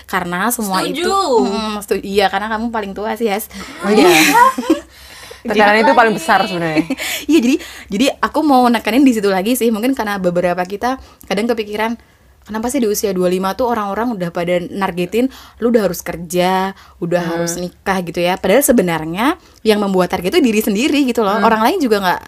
karena 0.08 0.40
semua 0.48 0.80
Setuju. 0.80 1.04
itu. 1.04 1.20
Hmm, 1.44 1.76
setuju. 1.84 2.02
Iya, 2.02 2.26
karena 2.32 2.48
kamu 2.50 2.66
paling 2.72 2.92
tua 2.96 3.12
sih, 3.14 3.28
Yes. 3.28 3.52
Oh 3.84 3.92
iya. 3.92 4.08
Tekanan 5.44 5.82
itu 5.82 5.94
paling 5.94 6.14
besar 6.16 6.44
sebenarnya. 6.46 6.84
Iya 7.32 7.40
jadi 7.40 7.56
jadi 7.88 8.06
aku 8.20 8.40
mau 8.42 8.66
nekanin 8.68 9.04
di 9.04 9.14
situ 9.14 9.30
lagi 9.30 9.54
sih 9.56 9.70
mungkin 9.70 9.94
karena 9.94 10.18
beberapa 10.18 10.60
kita 10.64 10.98
kadang 11.26 11.48
kepikiran 11.48 11.96
kenapa 12.44 12.66
sih 12.74 12.82
di 12.82 12.90
usia 12.90 13.14
25 13.14 13.60
tuh 13.62 13.70
orang-orang 13.70 14.18
udah 14.18 14.30
pada 14.34 14.58
nargetin 14.58 15.30
lu 15.62 15.70
udah 15.70 15.86
harus 15.86 16.02
kerja, 16.02 16.74
udah 16.98 17.22
Hmm. 17.22 17.32
harus 17.38 17.54
nikah 17.62 18.02
gitu 18.02 18.18
ya. 18.18 18.42
Padahal 18.42 18.66
sebenarnya 18.66 19.38
yang 19.62 19.78
membuat 19.78 20.10
target 20.10 20.34
itu 20.34 20.42
diri 20.42 20.62
sendiri 20.64 21.00
gitu 21.06 21.22
Hmm. 21.22 21.40
loh. 21.40 21.46
Orang 21.46 21.62
lain 21.62 21.78
juga 21.78 22.02
nggak 22.02 22.22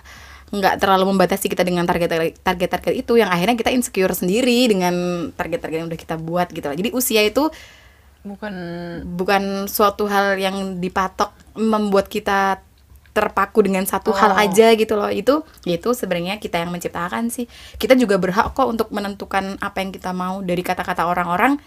nggak 0.52 0.84
terlalu 0.84 1.16
membatasi 1.16 1.48
kita 1.48 1.64
dengan 1.64 1.88
target 1.88 2.38
target-target 2.44 2.94
itu 2.94 3.16
yang 3.16 3.32
akhirnya 3.32 3.56
kita 3.56 3.72
insecure 3.72 4.12
sendiri 4.12 4.68
dengan 4.68 4.94
target-target 5.32 5.78
yang 5.80 5.88
udah 5.88 5.96
kita 6.00 6.16
buat 6.20 6.52
gitu 6.52 6.68
loh. 6.68 6.76
Jadi 6.76 6.90
usia 6.92 7.24
itu 7.24 7.48
bukan 8.22 8.54
bukan 9.18 9.66
suatu 9.66 10.06
hal 10.06 10.38
yang 10.38 10.78
dipatok 10.78 11.34
membuat 11.58 12.06
kita 12.06 12.62
terpaku 13.12 13.60
dengan 13.64 13.84
satu 13.84 14.16
hal 14.16 14.36
aja 14.40 14.72
gitu 14.76 14.96
loh. 14.96 15.12
Itu 15.12 15.44
itu 15.68 15.90
sebenarnya 15.92 16.40
kita 16.40 16.64
yang 16.64 16.72
menciptakan 16.72 17.28
sih. 17.28 17.46
Kita 17.76 17.96
juga 18.00 18.16
berhak 18.16 18.56
kok 18.56 18.68
untuk 18.68 18.88
menentukan 18.92 19.60
apa 19.60 19.78
yang 19.84 19.92
kita 19.92 20.16
mau. 20.16 20.40
Dari 20.40 20.64
kata-kata 20.64 21.08
orang-orang 21.08 21.60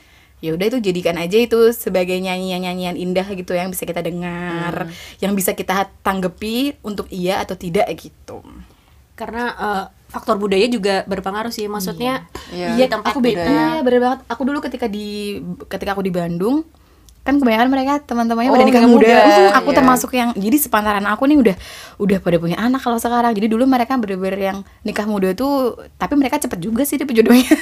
ya 0.44 0.52
udah 0.52 0.66
itu 0.68 0.78
jadikan 0.83 1.16
aja 1.16 1.40
itu 1.40 1.72
sebagai 1.72 2.20
nyanyian-nyanyian 2.20 3.00
indah 3.00 3.24
gitu 3.33 3.57
yang 3.57 3.72
bisa 3.72 3.88
kita 3.88 4.04
dengar 4.04 4.92
yang 5.16 5.33
bisa 5.33 5.57
kita 5.57 5.88
tanggepi 6.04 6.76
untuk 6.85 7.09
iya 7.09 7.40
atau 7.40 7.57
tidak 7.57 7.88
gitu. 7.96 8.44
Karena 9.16 9.45
eh, 9.55 9.84
faktor 10.11 10.36
budaya 10.36 10.66
juga 10.68 11.03
berpengaruh 11.09 11.51
sih. 11.51 11.66
Maksudnya 11.70 12.28
Iya. 12.53 12.76
di 12.76 12.84
tempat 12.86 13.14
aku 13.14 13.20
beda. 13.24 13.40
beda 13.40 13.51
iya 13.51 13.68
bener 13.80 14.01
banget. 14.01 14.20
Aku 14.28 14.42
dulu 14.45 14.59
ketika 14.61 14.86
di 14.86 15.40
ketika 15.66 15.97
aku 15.97 16.05
di 16.05 16.12
Bandung 16.12 16.64
kan 17.25 17.41
kebanyakan 17.41 17.68
mereka 17.72 17.93
teman-temannya 18.05 18.53
Oh, 18.53 18.57
udah 18.61 18.66
nikah 18.68 18.85
muda, 18.85 19.09
muda, 19.09 19.16
Uh, 19.16 19.51
aku 19.57 19.72
iya. 19.72 19.77
termasuk 19.81 20.11
yang 20.12 20.31
jadi 20.37 20.57
sepantaran 20.61 21.01
aku 21.09 21.25
nih 21.25 21.41
udah 21.41 21.57
udah 21.97 22.18
pada 22.20 22.37
punya 22.37 22.61
anak 22.61 22.85
kalau 22.85 23.01
sekarang. 23.01 23.33
Jadi 23.33 23.49
dulu 23.49 23.64
mereka 23.64 23.97
bener-bener 23.97 24.37
yang 24.37 24.59
nikah 24.85 25.09
muda 25.09 25.33
tuh 25.33 25.81
tapi 25.97 26.20
mereka 26.20 26.37
cepet 26.37 26.61
juga 26.61 26.85
sih 26.85 27.01
dapet 27.01 27.16
jodohnya. 27.16 27.49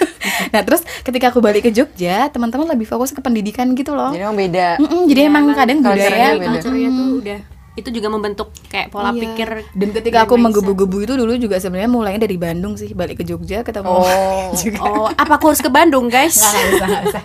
Nah 0.53 0.61
terus 0.67 0.83
ketika 1.07 1.31
aku 1.31 1.39
balik 1.39 1.63
ke 1.65 1.71
Jogja 1.71 2.27
teman-teman 2.29 2.67
lebih 2.75 2.85
fokus 2.85 3.15
ke 3.15 3.23
pendidikan 3.23 3.71
gitu 3.79 3.95
loh. 3.95 4.11
Jadi 4.11 4.27
emang 4.27 4.37
beda. 4.37 4.69
Mm-mm, 4.83 5.03
jadi 5.07 5.21
emang 5.31 5.45
kadang 5.55 5.79
budaya 5.81 6.35
beda. 6.35 6.45
culture-nya 6.51 6.89
tuh 6.91 7.09
udah 7.23 7.41
itu 7.73 7.89
juga 7.89 8.07
membentuk 8.07 8.53
kayak 8.69 8.89
pola 8.89 9.11
Iya. 9.11 9.21
pikir 9.25 9.49
dan 9.73 9.89
ketika 9.91 10.19
aku 10.23 10.37
menggebu-gebu 10.37 10.97
itu 11.03 11.15
dulu 11.17 11.33
juga 11.35 11.57
sebenarnya 11.57 11.89
mulainya 11.89 12.21
dari 12.21 12.37
Bandung 12.37 12.77
sih 12.77 12.93
balik 12.93 13.21
ke 13.21 13.25
Jogja 13.25 13.65
ketemu 13.65 13.89
Oh. 13.89 14.53
juga. 14.61 14.79
Oh 14.83 15.09
apa 15.09 15.41
aku 15.41 15.49
harus 15.49 15.59
ke 15.59 15.69
Bandung 15.69 16.07
guys? 16.07 16.37
Nggak 16.37 16.53
nggak 16.53 16.87
nggak 16.87 17.03
bisa. 17.07 17.21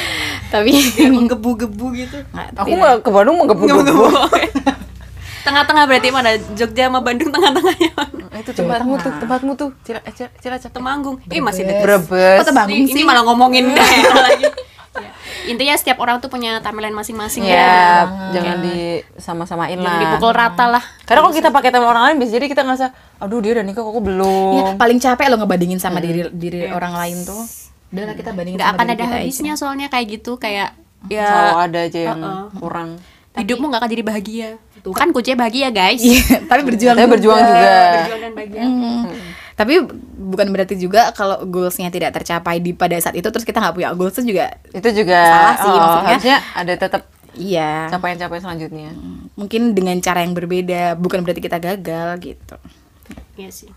Tapi 0.52 0.70
menggebu-gebu 1.06 1.86
gitu. 1.94 2.16
Nggak, 2.26 2.46
aku 2.56 2.72
nggak 2.72 2.94
ke 3.02 3.10
Bandung 3.10 3.36
menggebu-gebu. 3.38 4.04
Tengah-tengah 5.40 5.84
berarti 5.84 6.08
mana? 6.08 6.30
Jogja 6.52 6.86
sama 6.86 7.00
Bandung 7.00 7.28
tengah-tengahnya 7.28 7.90
mana? 7.92 8.24
Ah, 8.28 8.38
itu 8.38 8.52
tempatmu 8.52 8.94
tuh 8.96 9.12
tempatmu 9.18 9.52
tuh. 9.54 9.68
Cila, 9.82 10.00
eh, 10.00 10.12
Cila, 10.12 10.28
Cilacap. 10.36 10.70
Temanggung. 10.70 11.16
Eh 11.26 11.40
masih 11.40 11.64
deket 11.64 11.80
Brebes. 11.82 12.38
Kok 12.40 12.48
Temanggung. 12.52 12.76
Ini, 12.76 12.86
sih? 12.86 12.94
ini 12.94 13.02
malah 13.02 13.24
ngomongin 13.24 13.72
daerah 13.72 14.16
lagi 14.22 14.44
Ya. 14.90 15.14
intinya 15.46 15.78
setiap 15.78 16.02
orang 16.02 16.18
tuh 16.18 16.26
punya 16.26 16.58
timeline 16.58 16.90
masing-masing 16.90 17.46
ya 17.46 17.54
ya. 17.54 18.34
jangan 18.34 18.58
di 18.58 18.98
sama-samain 19.22 19.78
jangan 19.78 19.86
lah. 19.86 20.02
dipukul 20.02 20.32
rata 20.34 20.66
lah. 20.66 20.82
Karena 21.06 21.22
kalau 21.22 21.34
kita 21.34 21.48
pakai 21.54 21.70
timeline 21.70 21.92
orang 21.94 22.04
lain 22.10 22.16
bisa 22.18 22.30
jadi 22.34 22.50
kita 22.50 22.66
ngerasa 22.66 22.86
aduh 23.22 23.38
dia 23.38 23.54
udah 23.54 23.62
nikah 23.62 23.86
kok 23.86 23.92
aku 23.94 24.02
belum. 24.02 24.54
Ya, 24.58 24.62
paling 24.74 24.98
capek 24.98 25.30
lo 25.30 25.38
ngebandingin 25.38 25.78
sama 25.78 26.02
diri 26.02 26.26
diri 26.34 26.66
orang 26.74 26.98
lain 26.98 27.22
tuh. 27.22 27.38
Udah 27.94 28.02
lah 28.02 28.14
kita 28.18 28.34
bandingin 28.34 28.58
nggak 28.58 28.66
sama 28.66 28.78
akan 28.82 28.86
diri 28.90 28.98
ada 28.98 29.04
kita 29.06 29.16
habisnya 29.22 29.52
soalnya 29.54 29.86
kayak 29.86 30.06
gitu 30.10 30.32
kayak 30.42 30.74
selalu 31.06 31.14
ya 31.14 31.54
ada 31.70 31.78
aja 31.86 32.00
yang 32.10 32.20
Uh-uh. 32.20 32.46
kurang. 32.58 32.90
Hidupmu 33.38 33.64
nggak 33.70 33.80
akan 33.86 33.90
jadi 33.94 34.04
bahagia. 34.04 34.48
Tuh. 34.82 34.90
Kan 34.90 35.14
kuncinya 35.14 35.46
bahagia 35.46 35.70
guys. 35.70 36.02
Iya, 36.02 36.50
tapi 36.50 36.66
berjuang. 36.66 36.98
Tapi 36.98 37.08
berjuang 37.14 37.38
juga. 37.38 37.78
berjuang 37.94 38.20
dan 38.26 38.32
bahagia. 38.34 38.62
Hmm. 38.66 39.02
Tapi 39.54 39.74
bukan 40.30 40.46
berarti 40.54 40.78
juga 40.78 41.10
kalau 41.10 41.42
goalsnya 41.44 41.90
tidak 41.90 42.14
tercapai 42.14 42.62
di 42.62 42.70
pada 42.70 42.94
saat 43.02 43.18
itu 43.18 43.26
terus 43.26 43.42
kita 43.42 43.58
nggak 43.58 43.74
punya 43.74 43.90
goals 43.98 44.14
itu 44.22 44.30
juga 44.30 44.54
itu 44.70 44.88
juga 44.94 45.20
Salah 45.26 45.56
sih, 45.58 45.68
oh, 45.68 45.76
maksudnya. 45.76 46.06
harusnya 46.06 46.36
ada 46.54 46.72
tetap 46.78 47.02
iya. 47.34 47.72
capaian-capaian 47.90 48.42
selanjutnya 48.42 48.90
Mungkin 49.34 49.72
dengan 49.72 49.96
cara 50.04 50.20
yang 50.20 50.36
berbeda, 50.36 51.00
bukan 51.00 51.24
berarti 51.24 51.40
kita 51.40 51.56
gagal 51.56 52.08
gitu. 52.20 52.56
Iya 53.40 53.50
sih 53.50 53.70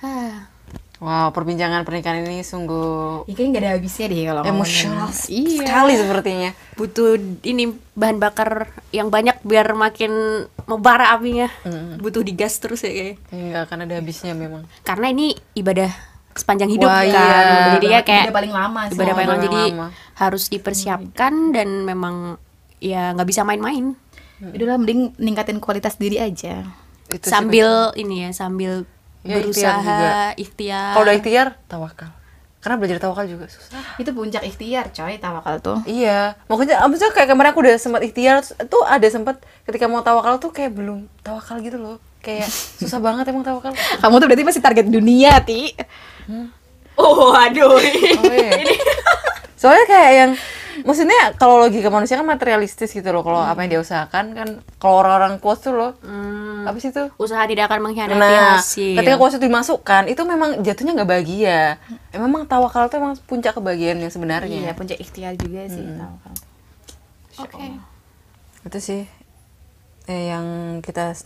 Hah. 0.00 0.59
Wow 1.00 1.28
perbincangan 1.30 1.82
pernikahan 1.82 2.22
ini 2.22 2.40
sungguh 2.40 3.24
Ya 3.24 3.32
kayaknya 3.32 3.50
nggak 3.50 3.62
ada 3.62 3.70
habisnya 3.74 4.06
deh 4.06 4.20
kalau 4.22 4.42
emosional 4.44 5.08
Iya. 5.26 5.58
sekali 5.58 5.92
sepertinya. 5.94 6.50
Butuh 6.74 7.10
ini 7.42 7.64
bahan 7.92 8.16
bakar 8.16 8.50
yang 8.90 9.08
banyak 9.08 9.40
biar 9.40 9.72
makin 9.72 10.12
membara 10.64 11.10
apinya. 11.10 11.48
Butuh 11.96 12.20
digas 12.20 12.56
terus 12.56 12.80
ya 12.80 12.90
kayak. 12.90 13.16
Ini 13.28 13.42
nggak 13.50 13.62
akan 13.64 13.78
ada 13.82 13.94
habisnya 13.96 14.32
memang. 14.32 14.62
Karena 14.80 15.08
ini 15.08 15.32
ibadah 15.54 15.88
sepanjang 16.30 16.70
hidup 16.70 16.86
Wah, 16.86 17.02
kan. 17.02 17.10
iya. 17.10 17.74
jadi 17.74 17.86
ya 17.90 18.00
kayak 18.00 18.24
Ibadah 18.24 18.36
paling 18.36 18.52
lama 18.54 18.80
sih. 18.86 18.94
ibadah 18.94 19.14
paling 19.14 19.30
lama. 19.30 19.42
Jadi 19.42 19.62
lama. 19.72 19.86
harus 20.14 20.44
dipersiapkan 20.46 21.32
dan 21.50 21.68
memang 21.82 22.36
ya 22.78 23.12
nggak 23.12 23.24
bisa 23.26 23.42
main-main. 23.42 23.96
Udahlah 24.40 24.76
mending 24.76 25.16
ningkatin 25.16 25.58
kualitas 25.58 25.96
diri 25.96 26.16
aja. 26.16 26.64
itu 27.10 27.26
sih 27.26 27.32
sambil 27.32 27.90
ini 27.92 28.22
ya 28.22 28.30
sambil 28.30 28.86
Ya, 29.20 29.36
ikhtiar 29.36 29.74
juga. 29.76 29.92
berusaha 29.92 30.12
ikhtiar 30.34 30.92
kalau 30.96 31.04
udah 31.04 31.16
ikhtiar 31.16 31.46
tawakal 31.68 32.10
karena 32.60 32.76
belajar 32.76 32.98
tawakal 33.00 33.24
juga 33.24 33.48
susah 33.48 33.80
Itu 33.96 34.12
puncak 34.12 34.44
ikhtiar, 34.44 34.92
coy, 34.92 35.16
tawakal 35.16 35.64
tuh. 35.64 35.80
Iya, 35.88 36.36
makanya 36.44 36.84
maksudnya 36.84 37.12
kayak 37.16 37.28
kemarin 37.32 37.50
aku 37.56 37.60
udah 37.64 37.76
sempat 37.80 38.04
ikhtiar 38.04 38.44
tuh 38.68 38.84
ada 38.84 39.08
sempat 39.08 39.40
ketika 39.64 39.88
mau 39.88 40.04
tawakal 40.04 40.36
tuh 40.36 40.52
kayak 40.52 40.76
belum 40.76 41.08
tawakal 41.24 41.56
gitu 41.64 41.80
loh. 41.80 41.96
Kayak 42.20 42.52
susah 42.52 43.00
banget 43.00 43.32
emang 43.32 43.48
tawakal. 43.48 43.72
Kamu 43.72 44.20
tuh 44.20 44.28
berarti 44.28 44.44
masih 44.44 44.60
target 44.60 44.92
dunia, 44.92 45.40
Ti. 45.40 45.72
oh 47.00 47.32
aduh 47.32 47.80
Oh, 47.80 47.80
iya. 47.80 48.60
Soalnya 49.56 49.84
kayak 49.88 50.12
yang 50.12 50.30
maksudnya 50.80 51.34
kalau 51.34 51.58
logika 51.58 51.88
manusia 51.88 52.14
kan 52.14 52.24
materialistis 52.24 52.90
gitu 52.90 53.08
loh. 53.08 53.20
Kalau 53.20 53.38
apa 53.38 53.60
yang 53.60 53.70
dia 53.70 53.80
usahakan 53.80 54.32
kan 54.32 54.48
kalau 54.76 55.00
orang-orang 55.00 55.38
kuat 55.38 55.58
tuh 55.58 55.72
loh. 55.72 55.92
Apa 56.60 56.76
sih 56.76 56.88
itu? 56.88 57.08
usaha 57.16 57.40
tidak 57.42 57.66
akan 57.66 57.80
mengkhianati 57.82 58.16
Nah, 58.16 58.56
hasil 58.56 58.96
ketika 58.96 59.16
kuasa 59.16 59.36
itu 59.36 59.46
dimasukkan, 59.46 60.02
itu 60.06 60.22
memang 60.22 60.60
jatuhnya 60.60 60.92
nggak 60.94 61.08
bahagia. 61.08 61.60
Memang 62.12 62.44
tawakal 62.44 62.86
itu 62.86 62.96
emang 62.96 63.14
puncak 63.24 63.52
kebahagiaan 63.54 63.98
yang 63.98 64.06
Iya, 64.06 64.14
sebenarnya. 64.14 64.72
puncak 64.72 64.98
ikhtiar 64.98 65.34
juga 65.34 65.64
sih 65.66 65.80
tawakal. 65.80 66.34
oke 67.38 67.66
Itu 68.62 68.78
sih 68.78 69.02
eh, 70.04 70.24
yang 70.28 70.44
kita 70.80 71.16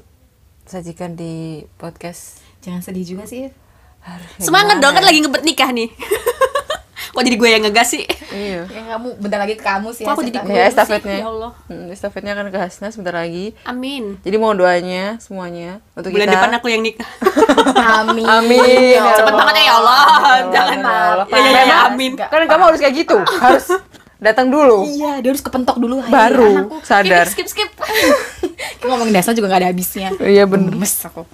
sajikan 0.64 1.12
di 1.12 1.64
podcast. 1.74 2.40
Jangan 2.61 2.80
sedih 2.80 3.05
juga 3.05 3.24
sih. 3.24 3.51
semangat 4.36 4.78
dong 4.78 4.92
kan 4.92 5.01
lagi 5.01 5.16
ngebet 5.18 5.42
nikah 5.42 5.72
nih 5.72 5.88
kok 7.15 7.23
jadi 7.23 7.37
gue 7.37 7.49
yang 7.49 7.62
ngegas 7.62 7.89
sih 7.89 8.03
Iya. 8.29 8.67
Ya 8.67 8.83
kamu 8.91 9.15
bentar 9.17 9.39
lagi 9.39 9.55
ke 9.55 9.62
kamu 9.62 9.89
sih. 9.91 10.03
kok 10.03 10.12
aku 10.12 10.23
jadi 10.25 10.39
gue 10.41 10.51
Ya, 10.51 10.65
sih? 10.65 10.71
estafetnya. 10.71 11.17
ya 11.17 11.27
Allah 11.29 11.53
Hmm, 11.65 11.87
estafetnya 11.89 12.33
akan 12.33 12.47
ke 12.49 12.59
Hasna 12.59 12.89
sebentar 12.89 13.15
lagi. 13.15 13.55
amin 13.62 14.19
Jadi 14.21 14.37
mau 14.37 14.51
doanya 14.51 15.17
semuanya 15.17 15.79
untuk 15.93 16.11
bulan 16.11 16.27
kita. 16.27 16.35
depan 16.37 16.51
aku 16.53 16.67
yang 16.67 16.83
nikah 16.83 17.07
Amin. 17.77 18.25
Amin. 18.25 18.91
Ya 18.93 19.15
cepet 19.15 19.31
banget 19.33 19.55
ya 19.57 19.65
ya 19.65 19.75
Allah 19.77 20.03
jangan 20.55 20.77
ya 20.77 20.91
Allah. 21.09 21.27
ya, 21.27 21.37
ya, 21.37 21.41
ya, 21.41 21.51
Memang- 21.55 21.87
amin 21.89 22.12
Kan 22.19 22.43
kamu 22.45 22.62
harus 22.67 22.81
kayak 22.81 22.95
gitu, 22.97 23.17
harus 23.45 23.67
datang 24.17 24.49
dulu. 24.49 24.83
Iya, 24.85 25.21
dia 25.21 25.31
harus 25.31 25.41
kepentok 25.41 25.77
dulu. 25.77 26.01
Hai, 26.01 26.09
Baru 26.11 26.49
anakku. 26.65 26.77
sadar. 26.83 27.29
skip 27.29 27.45
skip 27.45 27.69
skip 27.77 28.17
Kita 28.75 28.85
ngomongin 28.87 29.12
dasar 29.12 29.33
juga 29.33 29.47
gak 29.49 29.61
ada 29.61 29.69
habisnya. 29.69 30.17
Iya 30.17 30.45
bener. 30.45 30.73
Gemes 30.73 30.97
aku. 31.03 31.29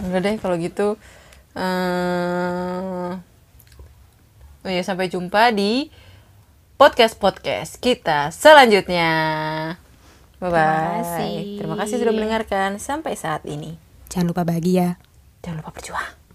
Udah 0.00 0.20
deh 0.20 0.34
kalau 0.36 0.56
gitu. 0.56 0.94
eh 1.56 3.10
Oh 4.66 4.72
ya 4.74 4.82
sampai 4.82 5.06
jumpa 5.06 5.54
di 5.54 5.94
podcast 6.74 7.14
podcast 7.22 7.78
kita 7.78 8.34
selanjutnya. 8.34 9.14
Bye 10.42 10.50
bye. 10.50 10.58
Terima 10.58 10.90
kasih. 10.90 11.38
Terima 11.54 11.76
kasih 11.78 11.94
sudah 12.02 12.14
mendengarkan 12.18 12.70
sampai 12.82 13.14
saat 13.14 13.46
ini. 13.46 13.78
jangan 14.10 14.34
lupa 14.34 14.42
bahagia 14.42 14.98
Jangan 15.46 15.62
lupa 15.62 15.70
berjuang. 15.70 16.25